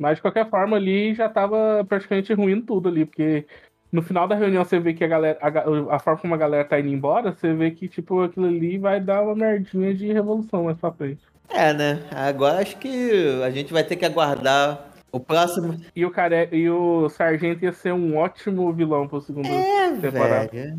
[0.00, 3.44] Mas de qualquer forma ali já tava praticamente ruindo tudo ali, porque
[3.92, 6.64] no final da reunião você vê que a galera, a, a forma como a galera
[6.64, 10.64] tá indo embora, você vê que tipo aquilo ali vai dar uma merdinha de revolução
[10.64, 11.22] mais pra frente.
[11.50, 12.00] É, né?
[12.12, 15.76] Agora acho que a gente vai ter que aguardar o próximo.
[15.94, 16.48] E o, care...
[16.50, 19.48] e o Sargento ia ser um ótimo vilão pro segundo.
[19.48, 20.48] É, Temporada.
[20.50, 20.78] velho.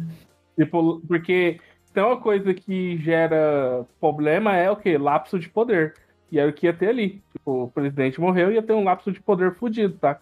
[0.57, 1.59] Tipo, porque
[1.93, 4.97] tem uma coisa que gera problema é o quê?
[4.97, 5.93] Lapso de poder.
[6.31, 7.21] E era o que ia ter ali.
[7.33, 10.19] Tipo, o presidente morreu e ia ter um lapso de poder fudido, tá?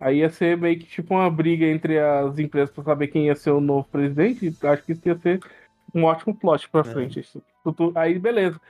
[0.00, 3.34] Aí ia ser meio que tipo uma briga entre as empresas pra saber quem ia
[3.36, 4.54] ser o novo presidente.
[4.62, 5.40] Acho que isso ia ser
[5.94, 7.20] um ótimo plot pra frente.
[7.20, 7.40] Isso.
[7.62, 8.60] Tudo- Aí, beleza.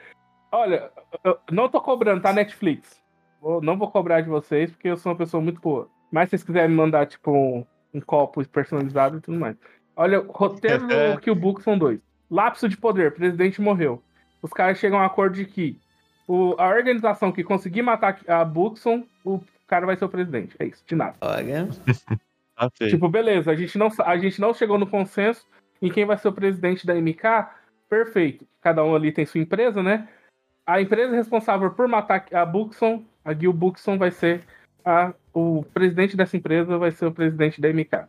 [0.52, 0.90] Olha,
[1.24, 3.02] eu não tô cobrando, tá, Netflix?
[3.40, 5.89] Vou- não vou cobrar de vocês, porque eu sou uma pessoa muito boa.
[6.12, 9.56] Mas se vocês quiserem me mandar, tipo, um, um copo personalizado e tudo mais.
[9.97, 10.86] Olha, roteiro
[11.16, 11.98] do Killbook são dois.
[12.31, 14.02] Lapso de poder, presidente morreu.
[14.43, 15.78] Os caras chegam a um acordo de que
[16.27, 20.55] o- a organização que conseguir matar a Buxon, o cara vai ser o presidente.
[20.59, 21.15] É isso, de nada.
[21.21, 21.69] Olha.
[22.75, 22.91] Feio.
[22.91, 25.45] Tipo, beleza, a gente, não, a gente não chegou no consenso
[25.83, 27.49] em quem vai ser o presidente da MK.
[27.89, 28.47] Perfeito.
[28.61, 30.09] Cada um ali tem sua empresa, né?
[30.67, 34.43] A empresa responsável por matar a Buxon, a Gil Buxon, vai ser
[34.85, 38.07] a, o presidente dessa empresa, vai ser o presidente da MK.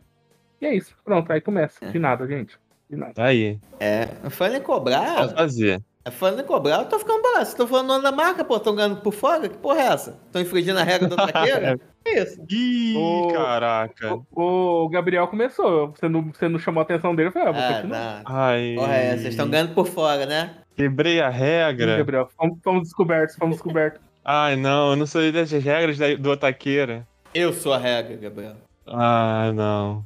[0.60, 0.96] E é isso.
[1.04, 1.84] Pronto, aí começa.
[1.90, 2.56] De nada, gente.
[2.88, 3.12] De nada.
[3.22, 3.58] Aí.
[3.80, 4.06] É.
[4.30, 5.28] Foi Só cobrar.
[5.30, 5.82] fazer.
[6.12, 7.38] Falando em cobrar, eu tô ficando barato.
[7.40, 9.48] Vocês estão falando o nome da marca, pô, estão ganhando por fora?
[9.48, 10.18] Que porra é essa?
[10.26, 11.78] Estão infringindo a regra do taqueira?
[12.04, 12.40] que isso?
[12.48, 14.14] Ih, Ô, caraca.
[14.30, 15.88] O, o Gabriel começou.
[15.92, 18.22] Você não, você não chamou a atenção dele, eu falei, ah, vou Ah, continuar.
[18.24, 18.74] Ai.
[18.76, 19.16] Porra é essa?
[19.22, 20.54] Vocês estão ganhando por fora, né?
[20.76, 21.96] Quebrei a Ih, regra.
[21.98, 24.00] Gabriel, fomos, fomos descobertos, fomos descobertos.
[24.24, 27.06] Ai, não, eu não sei das regras da- do Otaqueira.
[27.34, 28.54] Eu sou a regra, Gabriel.
[28.86, 30.04] Ah, não.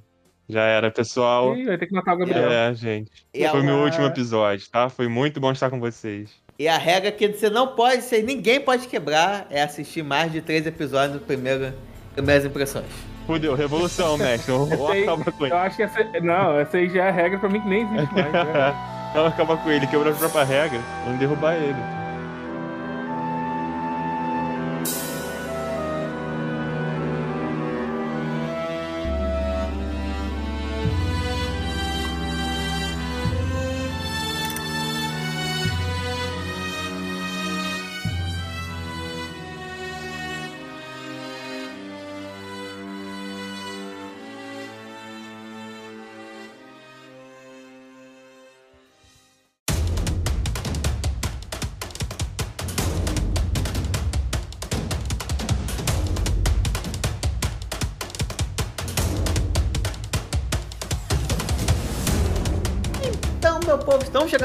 [0.50, 1.56] Já era, pessoal.
[1.56, 2.50] Ih, vai ter que matar o Gabriel.
[2.50, 3.10] É, gente.
[3.32, 4.88] E Foi meu ela- último episódio, tá?
[4.88, 6.30] Foi muito bom estar com vocês.
[6.58, 10.40] E a regra que você não pode, você, ninguém pode quebrar, é assistir mais de
[10.42, 11.72] três episódios do primeiro,
[12.14, 12.84] primeiras impressões.
[13.26, 14.52] Fudeu, revolução, mestre.
[14.54, 15.54] Esse aí- acabar com ele.
[15.54, 16.04] Eu acho que essa.
[16.20, 18.32] Não, essa aí já é regra pra mim que nem existe mais.
[18.32, 18.74] né?
[19.14, 20.80] Vamos acabar com ele, quebrou a própria regra.
[21.04, 21.74] Vamos derrubar ele.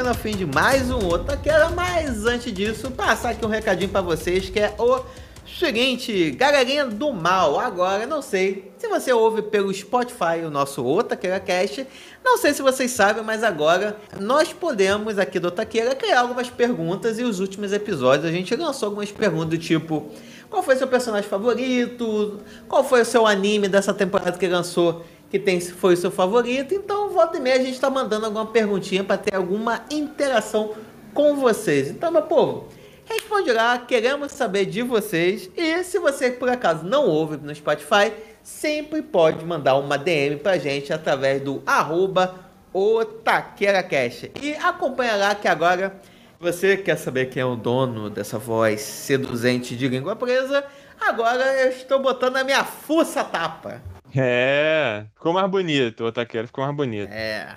[0.06, 3.90] Chegando ao fim de mais um outro Taquera, mas antes disso, passar aqui um recadinho
[3.90, 5.03] pra vocês, que é o
[5.48, 11.40] seguinte, galerinha do mal, agora, não sei se você ouve pelo Spotify o nosso Otaqueira
[11.40, 11.88] Cast,
[12.23, 17.18] não sei se vocês sabem, mas agora nós podemos aqui do Otaqueira criar algumas perguntas
[17.18, 20.11] e os últimos episódios a gente lançou algumas perguntas do tipo,
[20.52, 25.03] qual foi seu personagem favorito, qual foi o seu anime dessa temporada que lançou
[25.36, 26.74] que tem, foi o seu favorito.
[26.74, 30.74] Então, volta e meia a gente está mandando alguma perguntinha para ter alguma interação
[31.14, 31.90] com vocês.
[31.90, 32.70] Então, meu povo,
[33.03, 35.49] responde lá, queremos saber de vocês.
[35.57, 40.57] E se você por acaso não ouve no Spotify, sempre pode mandar uma DM pra
[40.57, 42.36] gente através do arroba.
[44.41, 45.99] E acompanha lá que agora
[46.40, 50.64] você quer saber quem é o dono dessa voz seduzente de língua presa?
[50.99, 53.95] Agora eu estou botando a minha fuça a tapa.
[54.16, 57.12] É, ficou mais bonito, o Otaqueira ficou mais bonito.
[57.12, 57.54] É.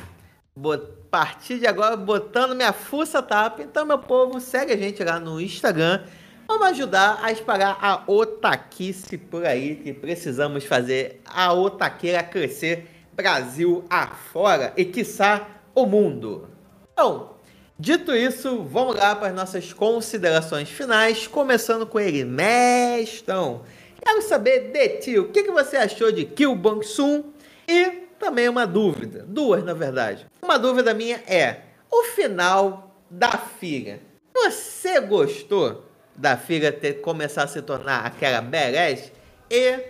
[0.57, 0.79] Bo-
[1.11, 3.63] partir de agora, botando minha fuça a tapa.
[3.63, 6.03] Então, meu povo, segue a gente lá no Instagram.
[6.47, 13.85] Vamos ajudar a espalhar a otaquice por aí, que precisamos fazer a otaqueira crescer Brasil
[13.89, 16.49] afora e, quiçá, o mundo.
[16.93, 17.35] Então,
[17.79, 23.63] dito isso, vamos lá para as nossas considerações finais, começando com ele, Mestão.
[24.01, 27.25] Quero saber de ti, o que, que você achou de Kill Bang Sun?
[27.67, 30.27] E também uma dúvida, duas na verdade.
[30.43, 31.61] Uma dúvida minha é,
[31.91, 34.01] o final da filha,
[34.35, 35.85] você gostou
[36.15, 39.13] da filha ter começar a se tornar aquela badass?
[39.51, 39.81] E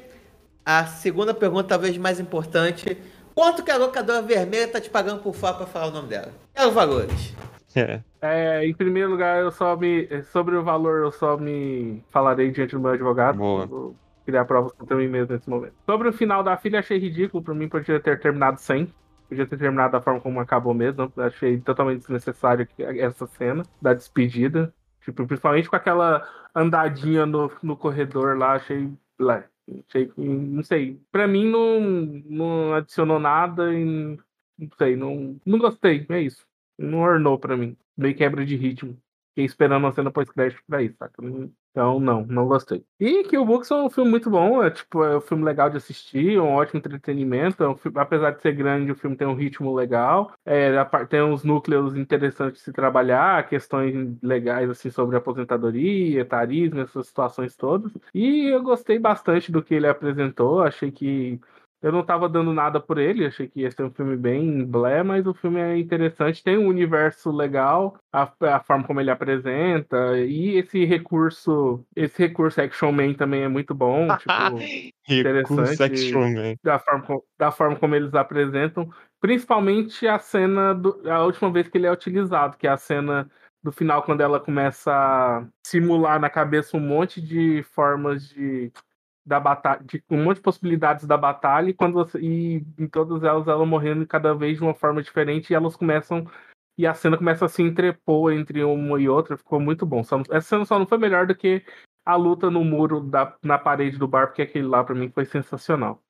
[0.65, 2.99] a segunda pergunta, talvez mais importante,
[3.35, 6.33] quanto que a locadora vermelha tá te pagando por falar para falar o nome dela?
[6.55, 7.35] Quero valores.
[7.75, 8.01] É.
[8.21, 10.09] É, em primeiro lugar, eu só me.
[10.25, 13.39] Sobre o valor, eu só me falarei diante do meu advogado.
[13.39, 13.67] Boa.
[13.67, 13.97] Vou
[14.27, 15.75] criar provas contra mim mesmo nesse momento.
[15.87, 17.43] Sobre o final da filha, achei ridículo.
[17.43, 18.93] Por mim, podia ter terminado sem.
[19.29, 21.13] Podia ter terminado da forma como acabou mesmo.
[21.17, 24.75] Achei totalmente desnecessário essa cena da despedida.
[25.03, 28.93] Tipo, principalmente com aquela andadinha no, no corredor lá, achei.
[29.17, 29.45] Blé.
[29.89, 30.11] Achei.
[30.17, 31.01] Não sei.
[31.13, 34.19] Pra mim, não, não adicionou nada e.
[34.59, 36.05] Não sei, não, não gostei.
[36.09, 36.49] É isso.
[36.79, 37.77] Não ornou pra mim.
[37.97, 38.97] Meio quebra de ritmo.
[39.31, 40.97] Fiquei esperando uma cena pós-crédito pra isso?
[41.21, 42.85] Não- Então, não, não gostei.
[42.99, 45.71] E que o Books é um filme muito bom, é tipo, é um filme legal
[45.71, 47.63] de assistir, um ótimo entretenimento.
[47.63, 50.33] É um filme- apesar de ser grande, o filme tem um ritmo legal.
[50.45, 50.73] É,
[51.09, 57.55] tem uns núcleos interessantes de se trabalhar, questões legais assim sobre aposentadoria, etarismo, essas situações
[57.55, 57.93] todas.
[58.13, 60.63] E eu gostei bastante do que ele apresentou.
[60.63, 61.41] Achei que
[61.81, 65.03] eu não tava dando nada por ele, achei que ia ser um filme bem blé,
[65.03, 70.19] mas o filme é interessante, tem um universo legal, a, a forma como ele apresenta,
[70.19, 74.59] e esse recurso, esse recurso Action Man também é muito bom, tipo,
[75.09, 75.83] Recurso Interessante.
[75.83, 76.55] Action Man.
[76.63, 78.91] da forma, da forma como eles apresentam,
[79.21, 83.31] principalmente a cena, do, a última vez que ele é utilizado, que é a cena
[83.63, 88.73] do final, quando ela começa a simular na cabeça um monte de formas de
[89.29, 93.23] da batalha, de um monte de possibilidades da batalha, e quando você, e em todas
[93.23, 96.27] elas ela morrendo cada vez de uma forma diferente, e elas começam
[96.79, 100.05] e a cena começa a se entrepor entre uma e outra, ficou muito bom.
[100.05, 101.65] Só essa cena só não foi melhor do que
[102.07, 105.25] a luta no muro da, na parede do bar, porque aquele lá pra mim foi
[105.25, 106.01] sensacional.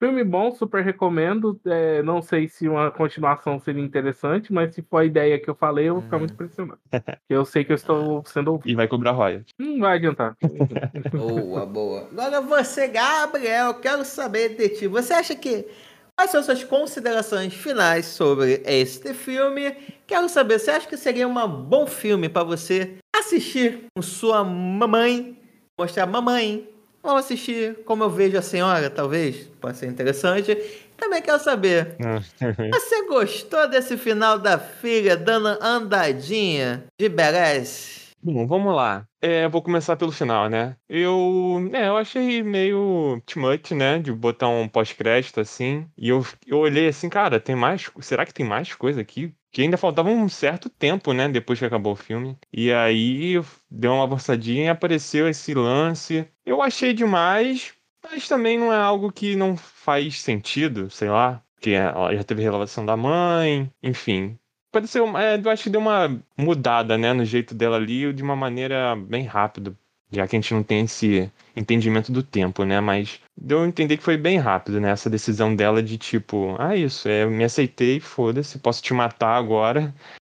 [0.00, 1.60] Filme bom, super recomendo.
[1.66, 5.54] É, não sei se uma continuação seria interessante, mas se for a ideia que eu
[5.54, 6.80] falei, eu vou ficar muito impressionado.
[7.28, 8.70] eu sei que eu estou sendo ouvido.
[8.70, 9.52] E vai cobrar royalties.
[9.58, 10.34] Não vai adiantar.
[11.12, 12.08] Boa, boa.
[12.12, 14.86] Agora você, Gabriel, quero saber de ti.
[14.86, 15.66] Você acha que.
[16.16, 19.74] Quais são suas considerações finais sobre este filme?
[20.06, 25.38] Quero saber, você acha que seria um bom filme para você assistir com sua mamãe?
[25.78, 26.68] Mostrar, mamãe,
[27.02, 29.48] vamos assistir como eu vejo a senhora, talvez?
[29.60, 30.56] Pode ser interessante.
[30.96, 31.96] Também quero saber,
[32.70, 37.99] você gostou desse final da filha dando andadinha de Beres?
[38.22, 39.08] Bom, vamos lá.
[39.20, 40.76] É, vou começar pelo final, né?
[40.88, 43.98] Eu, é, eu achei meio too much, né?
[43.98, 45.90] De botar um pós-crédito assim.
[45.96, 47.90] E eu, eu olhei assim, cara, tem mais.
[48.00, 49.34] Será que tem mais coisa aqui?
[49.50, 51.28] Que ainda faltava um certo tempo, né?
[51.30, 52.36] Depois que acabou o filme.
[52.52, 53.34] E aí
[53.70, 56.28] deu uma avançadinha e apareceu esse lance.
[56.44, 57.72] Eu achei demais,
[58.02, 61.42] mas também não é algo que não faz sentido, sei lá.
[61.54, 64.38] Porque ela já teve revelação da mãe, enfim.
[64.72, 68.36] Pareceu, é, eu acho que deu uma mudada, né, no jeito dela ali, de uma
[68.36, 69.76] maneira bem rápida,
[70.12, 73.96] já que a gente não tem esse entendimento do tempo, né, mas deu a entender
[73.96, 77.42] que foi bem rápido, né, essa decisão dela de tipo, ah, isso, é, eu me
[77.42, 79.92] aceitei, foda-se, posso te matar agora,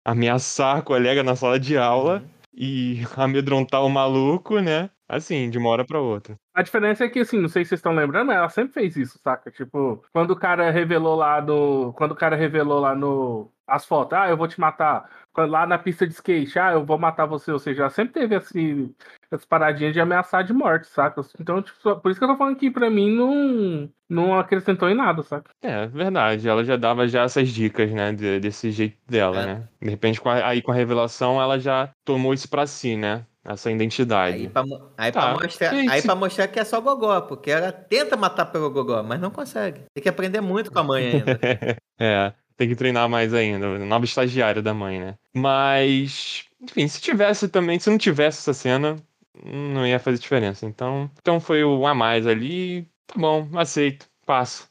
[0.04, 2.22] ameaçar a colega na sala de aula
[2.54, 6.36] e amedrontar o maluco, né, assim, de uma hora pra outra.
[6.54, 8.96] A diferença é que, assim, não sei se vocês estão lembrando, mas ela sempre fez
[8.96, 9.50] isso, saca?
[9.50, 11.92] Tipo, quando o cara revelou lá no.
[11.94, 13.50] Quando o cara revelou lá no.
[13.66, 15.08] As fotos, ah, eu vou te matar.
[15.32, 17.52] Quando, lá na pista de skate, ah, eu vou matar você.
[17.52, 18.90] Ou seja, ela sempre teve esse,
[19.30, 21.20] essas paradinhas de ameaçar de morte, saca?
[21.40, 24.88] Então, tipo, só- por isso que eu tô falando que pra mim não, não acrescentou
[24.90, 25.50] em nada, saca?
[25.62, 26.48] É, verdade.
[26.48, 28.12] Ela já dava já essas dicas, né?
[28.12, 29.46] de- desse jeito dela, É.
[29.46, 29.68] né?
[29.80, 33.24] De repente, com a- aí com a revelação, ela já tomou isso pra si, né?
[33.44, 34.36] Essa identidade.
[34.36, 34.62] Aí pra,
[34.98, 35.34] aí, Tá.
[35.34, 35.90] pra mostrar, Gente.
[35.90, 39.30] aí pra mostrar que é só gogó, porque ela tenta matar pelo gogó, mas não
[39.30, 39.80] consegue.
[39.94, 41.38] Tem que aprender muito com a mãe ainda.
[42.02, 43.78] É, tem que treinar mais ainda.
[43.78, 45.14] Nova estagiária da mãe, né?
[45.34, 48.96] Mas, enfim, se tivesse também, se não tivesse essa cena,
[49.44, 50.64] não ia fazer diferença.
[50.66, 52.86] Então, então foi o a mais ali.
[53.06, 54.68] Tá bom, aceito, passo.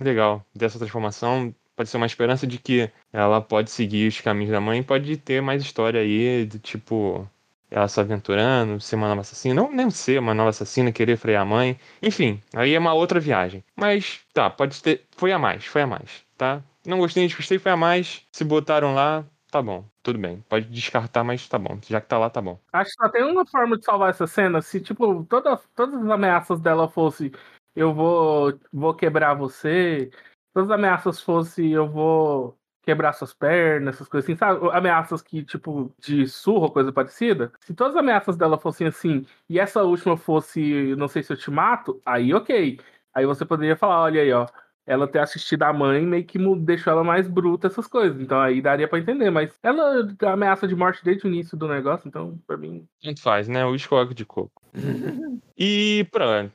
[0.00, 1.54] Legal, dessa transformação.
[1.76, 5.40] Pode ser uma esperança de que ela pode seguir os caminhos da mãe, pode ter
[5.42, 7.28] mais história aí, de tipo,
[7.70, 9.54] ela se aventurando, ser uma nova assassina.
[9.54, 11.78] Não nem ser uma nova assassina, querer frear a mãe.
[12.02, 13.64] Enfim, aí é uma outra viagem.
[13.76, 15.04] Mas, tá, pode ter.
[15.16, 16.62] Foi a mais, foi a mais, tá?
[16.84, 18.26] Não gostei, desgostei, foi a mais.
[18.32, 20.44] Se botaram lá, tá bom, tudo bem.
[20.48, 21.78] Pode descartar, mas tá bom.
[21.88, 22.58] Já que tá lá, tá bom.
[22.72, 24.60] Acho que só tem uma forma de salvar essa cena.
[24.62, 27.32] Se, tipo, toda, todas as ameaças dela fosse
[27.74, 30.10] eu vou, vou quebrar você,
[30.52, 32.58] todas as ameaças fosse eu vou
[32.90, 34.68] quebrar suas pernas, essas coisas assim, sabe?
[34.72, 37.52] Ameaças que, tipo, de surra ou coisa parecida.
[37.60, 41.36] Se todas as ameaças dela fossem assim, e essa última fosse, não sei se eu
[41.36, 42.80] te mato, aí ok.
[43.14, 44.46] Aí você poderia falar, olha aí, ó.
[44.86, 48.20] Ela ter assistido a mãe meio que deixou ela mais bruta, essas coisas.
[48.20, 49.30] Então aí daria pra entender.
[49.30, 52.84] Mas ela ameaça de morte desde o início do negócio, então pra mim.
[53.00, 53.64] Tanto faz, né?
[53.64, 54.62] O escoco de coco.
[55.56, 56.52] e pronto.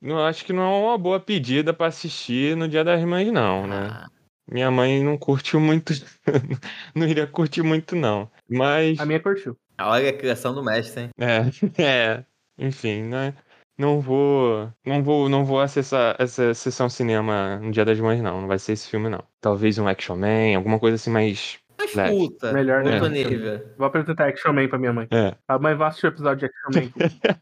[0.00, 3.66] Eu acho que não é uma boa pedida pra assistir no Dia das Mães, não,
[3.66, 3.88] né?
[3.90, 4.10] Ah,
[4.52, 5.94] Minha mãe não curtiu muito.
[6.94, 8.30] não iria curtir muito, não.
[8.46, 9.00] Mas.
[9.00, 9.56] A minha curtiu.
[9.80, 11.10] olha a criação do mestre, hein?
[11.18, 12.24] É, é.
[12.58, 13.34] Enfim, né?
[13.78, 14.70] Não vou.
[14.84, 18.42] Não vou, não vou acessar essa sessão cinema no Dia das Mães, não.
[18.42, 19.24] Não vai ser esse filme, não.
[19.40, 21.58] Talvez um Action Man, alguma coisa assim mais.
[21.84, 22.10] Mas Leve.
[22.16, 22.94] puta, Melhor, né?
[22.94, 23.60] outro nível.
[23.76, 25.06] Vou apresentar Action Man pra minha mãe.
[25.10, 25.34] É.
[25.48, 26.92] A mãe vai assistir o episódio de Action Man.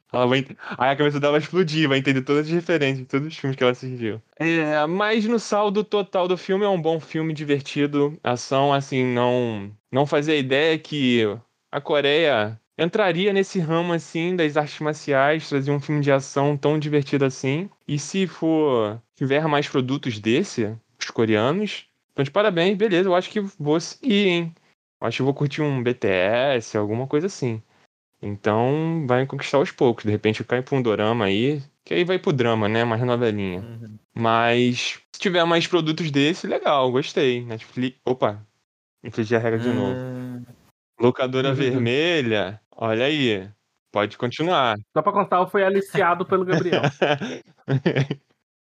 [0.12, 0.38] Ela vai...
[0.38, 3.36] ent- Aí a cabeça dela vai explodir, vai entender todas as referências de todos os
[3.36, 4.20] filmes que ela assistiu.
[4.38, 8.18] É, mas no saldo total do filme é um bom filme, divertido.
[8.24, 9.70] Ação, assim, não.
[9.92, 11.24] Não fazia ideia que
[11.70, 16.78] a Coreia entraria nesse ramo, assim, das artes marciais, trazer um filme de ação tão
[16.78, 17.68] divertido assim.
[17.86, 19.00] E se for.
[19.16, 21.86] tiver mais produtos desse, os coreanos.
[22.12, 24.54] Então, de parabéns, beleza, eu acho que vou seguir, hein?
[25.00, 27.62] Eu acho que vou curtir um BTS, alguma coisa assim.
[28.22, 30.04] Então vai conquistar aos poucos.
[30.04, 32.84] De repente cai pra um dorama aí, que aí vai pro drama, né?
[32.84, 33.60] Mais novelinha.
[33.60, 33.98] Uhum.
[34.14, 37.44] Mas se tiver mais produtos desse, legal, gostei.
[37.44, 37.98] Netflix.
[38.04, 38.46] Opa!
[39.02, 39.98] Infligir a regra de novo.
[39.98, 40.44] Hum,
[41.00, 41.54] Locadora Uhum.
[41.54, 43.48] vermelha, olha aí.
[43.90, 44.76] Pode continuar.
[44.92, 46.82] Só pra constar, eu fui aliciado pelo Gabriel.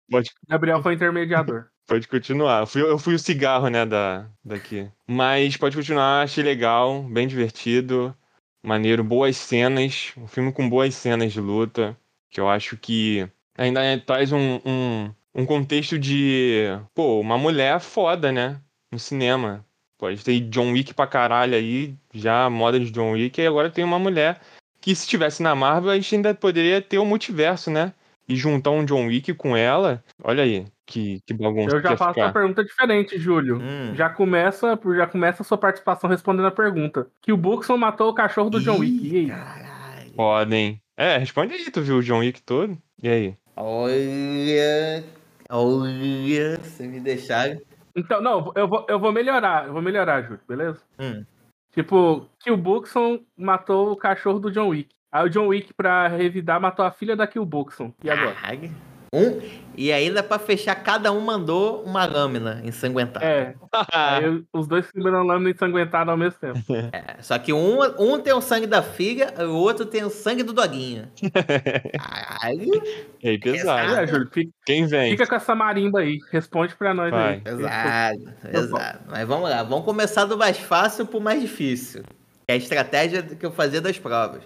[0.10, 1.70] pode, Gabriel foi intermediador.
[1.88, 2.62] Pode continuar.
[2.62, 4.88] Eu fui, eu fui o cigarro, né, da, daqui.
[5.08, 8.16] Mas pode continuar, achei legal, bem divertido,
[8.62, 10.12] maneiro, boas cenas.
[10.18, 11.98] Um filme com boas cenas de luta,
[12.30, 13.28] que eu acho que
[13.58, 18.60] ainda é- traz um, um, um contexto de, pô, uma mulher foda, né,
[18.92, 19.66] no cinema.
[19.98, 23.84] Pode ter John Wick pra caralho aí, já moda de John Wick, e agora tem
[23.84, 24.40] uma mulher
[24.80, 27.94] que se estivesse na Marvel, a gente ainda poderia ter o multiverso, né?
[28.28, 31.78] E juntar um John Wick com ela, olha aí, que, que bagunça.
[31.78, 32.28] Eu já faço ficar.
[32.28, 33.60] uma pergunta diferente, Júlio.
[33.62, 33.96] Hum.
[33.96, 37.08] Já começa, já começa a sua participação respondendo a pergunta.
[37.22, 39.08] Que o Buxon matou o cachorro do John Wick.
[39.08, 39.28] E aí?
[39.28, 40.12] Caralho.
[40.16, 40.82] Podem.
[40.96, 42.78] É, responde aí, tu viu o John Wick todo?
[43.02, 43.36] E aí?
[43.56, 45.04] Olha.
[45.50, 46.60] Olha.
[46.64, 47.58] Se me deixar.
[47.96, 50.80] Então, não, eu vou, eu vou melhorar, eu vou melhorar, Júlio, beleza?
[51.00, 51.26] Hum.
[51.72, 54.90] Tipo, que o Buxon matou o cachorro do John Wick.
[55.12, 57.94] Aí o John Wick, pra revidar, matou a filha da Kill Buxon.
[58.04, 58.34] E agora?
[58.34, 58.72] Caralho.
[59.14, 59.40] Um.
[59.76, 63.26] E ainda pra fechar, cada um mandou uma lâmina ensanguentada.
[63.26, 63.54] É,
[63.94, 66.60] aí os dois segurando lâmina ensanguentada ao mesmo tempo.
[66.92, 70.44] É, Só que um, um tem o sangue da filha, o outro tem o sangue
[70.44, 71.08] do doguinho.
[71.98, 72.82] Caralho.
[73.24, 73.96] E aí, pesado.
[73.96, 75.12] É, Júlio, fica, Quem vem?
[75.12, 76.20] fica com essa marimba aí.
[76.32, 77.36] Responde pra nós Vai.
[77.36, 77.42] aí.
[77.42, 79.00] Pesado, pesado.
[79.08, 82.04] Mas vamos lá, vamos começar do mais fácil pro mais difícil.
[82.04, 84.42] Que é a estratégia que eu fazia das provas.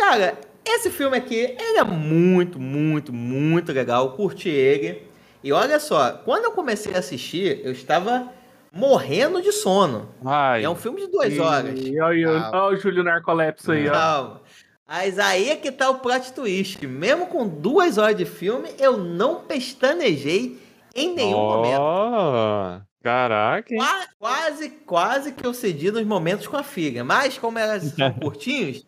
[0.00, 4.06] Cara, esse filme aqui, ele é muito, muito, muito legal.
[4.06, 5.02] Eu curti ele.
[5.44, 8.28] E olha só, quando eu comecei a assistir, eu estava
[8.72, 10.08] morrendo de sono.
[10.24, 11.78] Ai, É um filme de duas horas.
[11.78, 12.50] E olha, Ah.
[12.66, 13.92] olha o Júlio Narcolepso aí, ó.
[13.92, 14.40] Calma.
[14.88, 16.84] Mas aí é que tá o plot twist.
[16.86, 20.58] Mesmo com duas horas de filme, eu não pestanejei
[20.94, 21.80] em nenhum momento.
[21.80, 23.74] Ó, Caraca?
[23.74, 27.02] Qua- Quase, quase que eu cedi nos momentos com a filha.
[27.04, 28.84] Mas como elas são curtinhos,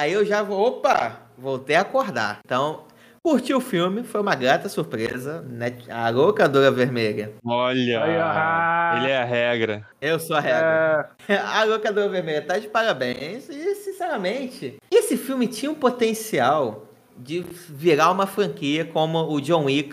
[0.00, 2.40] aí eu já vou, opa, voltei a acordar.
[2.44, 2.84] Então,
[3.22, 5.42] curti o filme, foi uma grata surpresa.
[5.42, 5.74] Né?
[5.90, 7.32] A locadora vermelha.
[7.44, 8.02] Olha,
[8.96, 9.86] ele é a regra.
[10.00, 11.10] Eu sou a regra.
[11.28, 13.48] É, A locadora vermelha tá de parabéns.
[13.50, 16.86] E, sinceramente, esse filme tinha um potencial
[17.16, 19.92] de virar uma franquia como o John Wick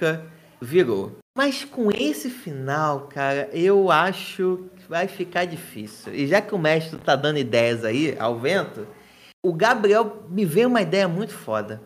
[0.61, 1.17] virou.
[1.38, 6.15] Mas com esse final, cara, eu acho que vai ficar difícil.
[6.15, 8.88] E já que o mestre tá dando ideias aí ao vento,
[9.43, 11.81] o Gabriel me veio uma ideia muito foda.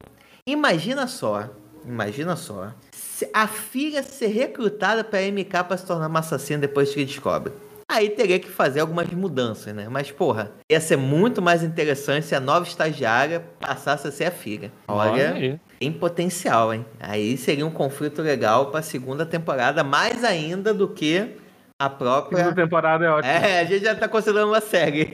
[0.46, 1.50] Imagina só,
[1.86, 6.94] imagina só, se a filha ser recrutada pra MK pra se tornar uma assassina depois
[6.94, 7.54] que descobre.
[7.88, 9.88] Aí teria que fazer algumas mudanças, né?
[9.90, 14.32] Mas, porra, ia ser muito mais interessante se a nova estagiária passasse a ser a
[14.32, 14.72] filha.
[14.88, 15.60] Olha, aí.
[15.78, 16.86] tem potencial, hein?
[17.02, 21.36] Aí seria um conflito legal pra segunda temporada, mais ainda do que
[21.82, 22.38] a própria.
[22.38, 23.34] segunda temporada é ótima.
[23.34, 25.14] É, a gente já tá considerando uma série.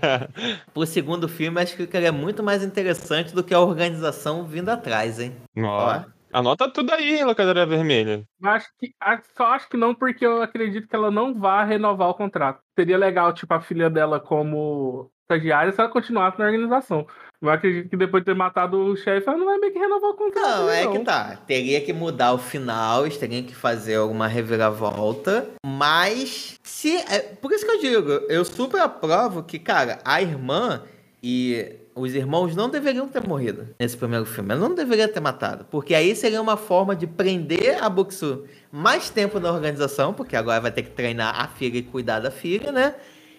[0.74, 5.18] Pro segundo filme, acho que ficaria muito mais interessante do que a organização vindo atrás,
[5.18, 5.34] hein?
[5.58, 6.02] Ó,
[6.32, 8.24] Anota tudo aí, locadora vermelha.
[8.44, 8.94] Acho que,
[9.34, 12.60] só acho que não, porque eu acredito que ela não vá renovar o contrato.
[12.78, 17.06] Seria legal, tipo, a filha dela como estagiária se ela continuasse na organização.
[17.40, 20.10] Eu acredito que depois de ter matado o chefe, ela não vai meio que renovar
[20.10, 20.62] o contrato.
[20.62, 21.36] Não, é que tá.
[21.46, 25.46] Teria que mudar o final, eles teriam que fazer alguma reviravolta.
[25.64, 26.96] Mas, se.
[26.96, 30.82] é, por isso que eu digo, eu super aprovo que, cara, a irmã
[31.22, 34.52] e os irmãos não deveriam ter morrido nesse primeiro filme.
[34.52, 35.66] Ela não deveria ter matado.
[35.70, 40.60] Porque aí seria uma forma de prender a Buxu mais tempo na organização, porque agora
[40.60, 42.94] vai ter que treinar a filha e cuidar da filha, né?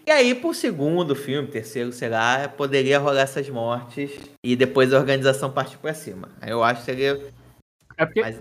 [0.08, 4.98] E aí, pro segundo filme, terceiro, sei lá, poderia rolar essas mortes e depois a
[4.98, 6.30] organização partir pra cima.
[6.40, 7.22] Aí eu acho que seria
[7.98, 8.40] É porque, mais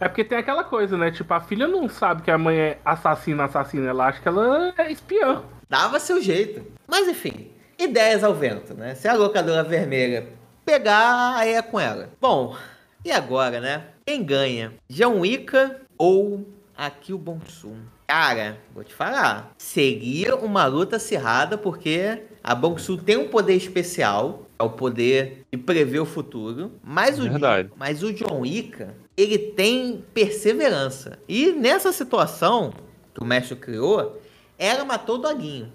[0.00, 1.12] é porque tem aquela coisa, né?
[1.12, 3.90] Tipo, a filha não sabe que a mãe é assassina, assassina.
[3.90, 5.44] Ela acha que ela é espiã.
[5.68, 6.66] Dava seu jeito.
[6.88, 8.96] Mas enfim, ideias ao vento, né?
[8.96, 10.26] Se a locadora vermelha
[10.64, 12.10] pegar, aí é com ela.
[12.20, 12.56] Bom,
[13.04, 13.84] e agora, né?
[14.04, 14.72] Quem ganha?
[14.90, 15.52] John Wick
[15.96, 16.44] ou
[16.76, 17.76] Akil Bonsum?
[18.08, 19.52] Cara, vou te falar.
[19.58, 25.58] Seria uma luta acirrada porque a Bongsu tem um poder especial, é o poder de
[25.58, 26.72] prever o futuro.
[26.82, 27.70] Mas o, Verdade.
[27.76, 28.82] mas o John Wick,
[29.14, 31.18] ele tem perseverança.
[31.28, 32.72] E nessa situação
[33.14, 34.18] que o mestre criou,
[34.58, 35.70] ela matou o doguinho.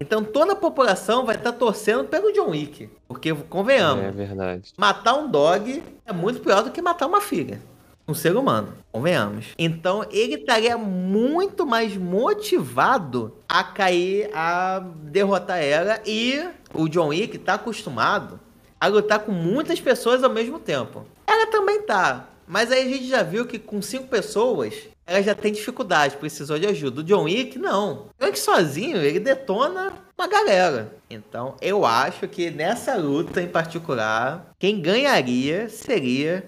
[0.00, 2.88] Então toda a população vai estar torcendo pelo John Wick.
[3.06, 4.72] Porque, convenhamos, É verdade.
[4.78, 7.60] matar um dog é muito pior do que matar uma filha.
[8.08, 9.48] Um ser humano, convenhamos.
[9.58, 16.00] Então ele estaria muito mais motivado a cair, a derrotar ela.
[16.06, 18.40] E o John Wick tá acostumado
[18.80, 21.04] a lutar com muitas pessoas ao mesmo tempo.
[21.26, 22.30] Ela também tá.
[22.46, 24.74] Mas aí a gente já viu que com cinco pessoas,
[25.06, 27.02] ela já tem dificuldade, precisou de ajuda.
[27.02, 27.92] O John Wick, não.
[27.92, 30.94] O John Wick sozinho, ele detona uma galera.
[31.10, 36.44] Então, eu acho que nessa luta em particular, quem ganharia seria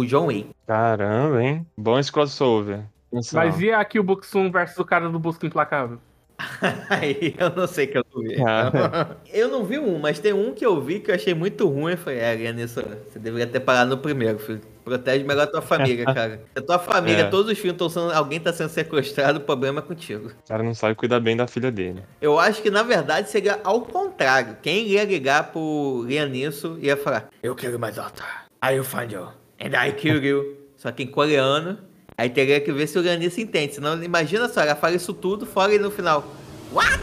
[0.00, 0.50] o John Wick.
[0.66, 1.66] Caramba, hein?
[1.76, 2.80] Bom esse crossover.
[3.12, 3.40] Atenção.
[3.40, 5.98] Mas e aqui o Buxum versus o cara do Busca Implacável?
[6.88, 8.36] Aí eu não sei que eu não vi.
[8.42, 9.16] Ah.
[9.32, 11.92] Eu não vi um, mas tem um que eu vi que eu achei muito ruim.
[11.92, 14.60] Eu falei, é, Lianisson, você deveria ter parado no primeiro, filho.
[14.84, 16.40] Protege melhor a tua família, cara.
[16.52, 17.28] Se a tua família, É.
[17.28, 18.12] todos os filmes estão sendo.
[18.12, 20.28] Alguém tá sendo sequestrado, o problema é contigo.
[20.28, 22.02] O cara não sabe cuidar bem da filha dele.
[22.20, 24.56] Eu acho que na verdade seria ao contrário.
[24.62, 28.24] Quem ia ligar pro Lianisson ia falar: Eu quero mais alta.
[28.62, 29.28] Aí eu falho.
[29.28, 30.56] And I kill you.
[30.76, 31.78] Só que em coreano,
[32.16, 33.74] aí teria que ver se o Ganissa entende.
[33.74, 36.24] Senão, imagina só, ela fala isso tudo, fora e no final.
[36.72, 37.00] What?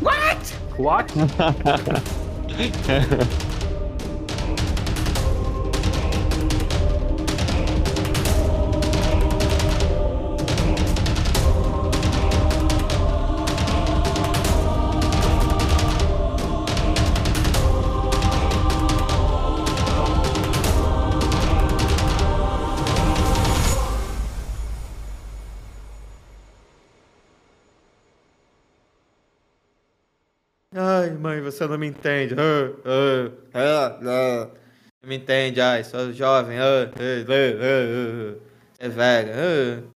[0.00, 0.54] What?
[0.78, 1.12] What?
[31.04, 32.34] Ai, mãe, você não me entende.
[32.34, 32.44] Não
[35.06, 36.58] me entende, ai, sou jovem.
[36.58, 36.90] Ah.
[38.78, 39.32] É velho.
[39.34, 39.82] Ah.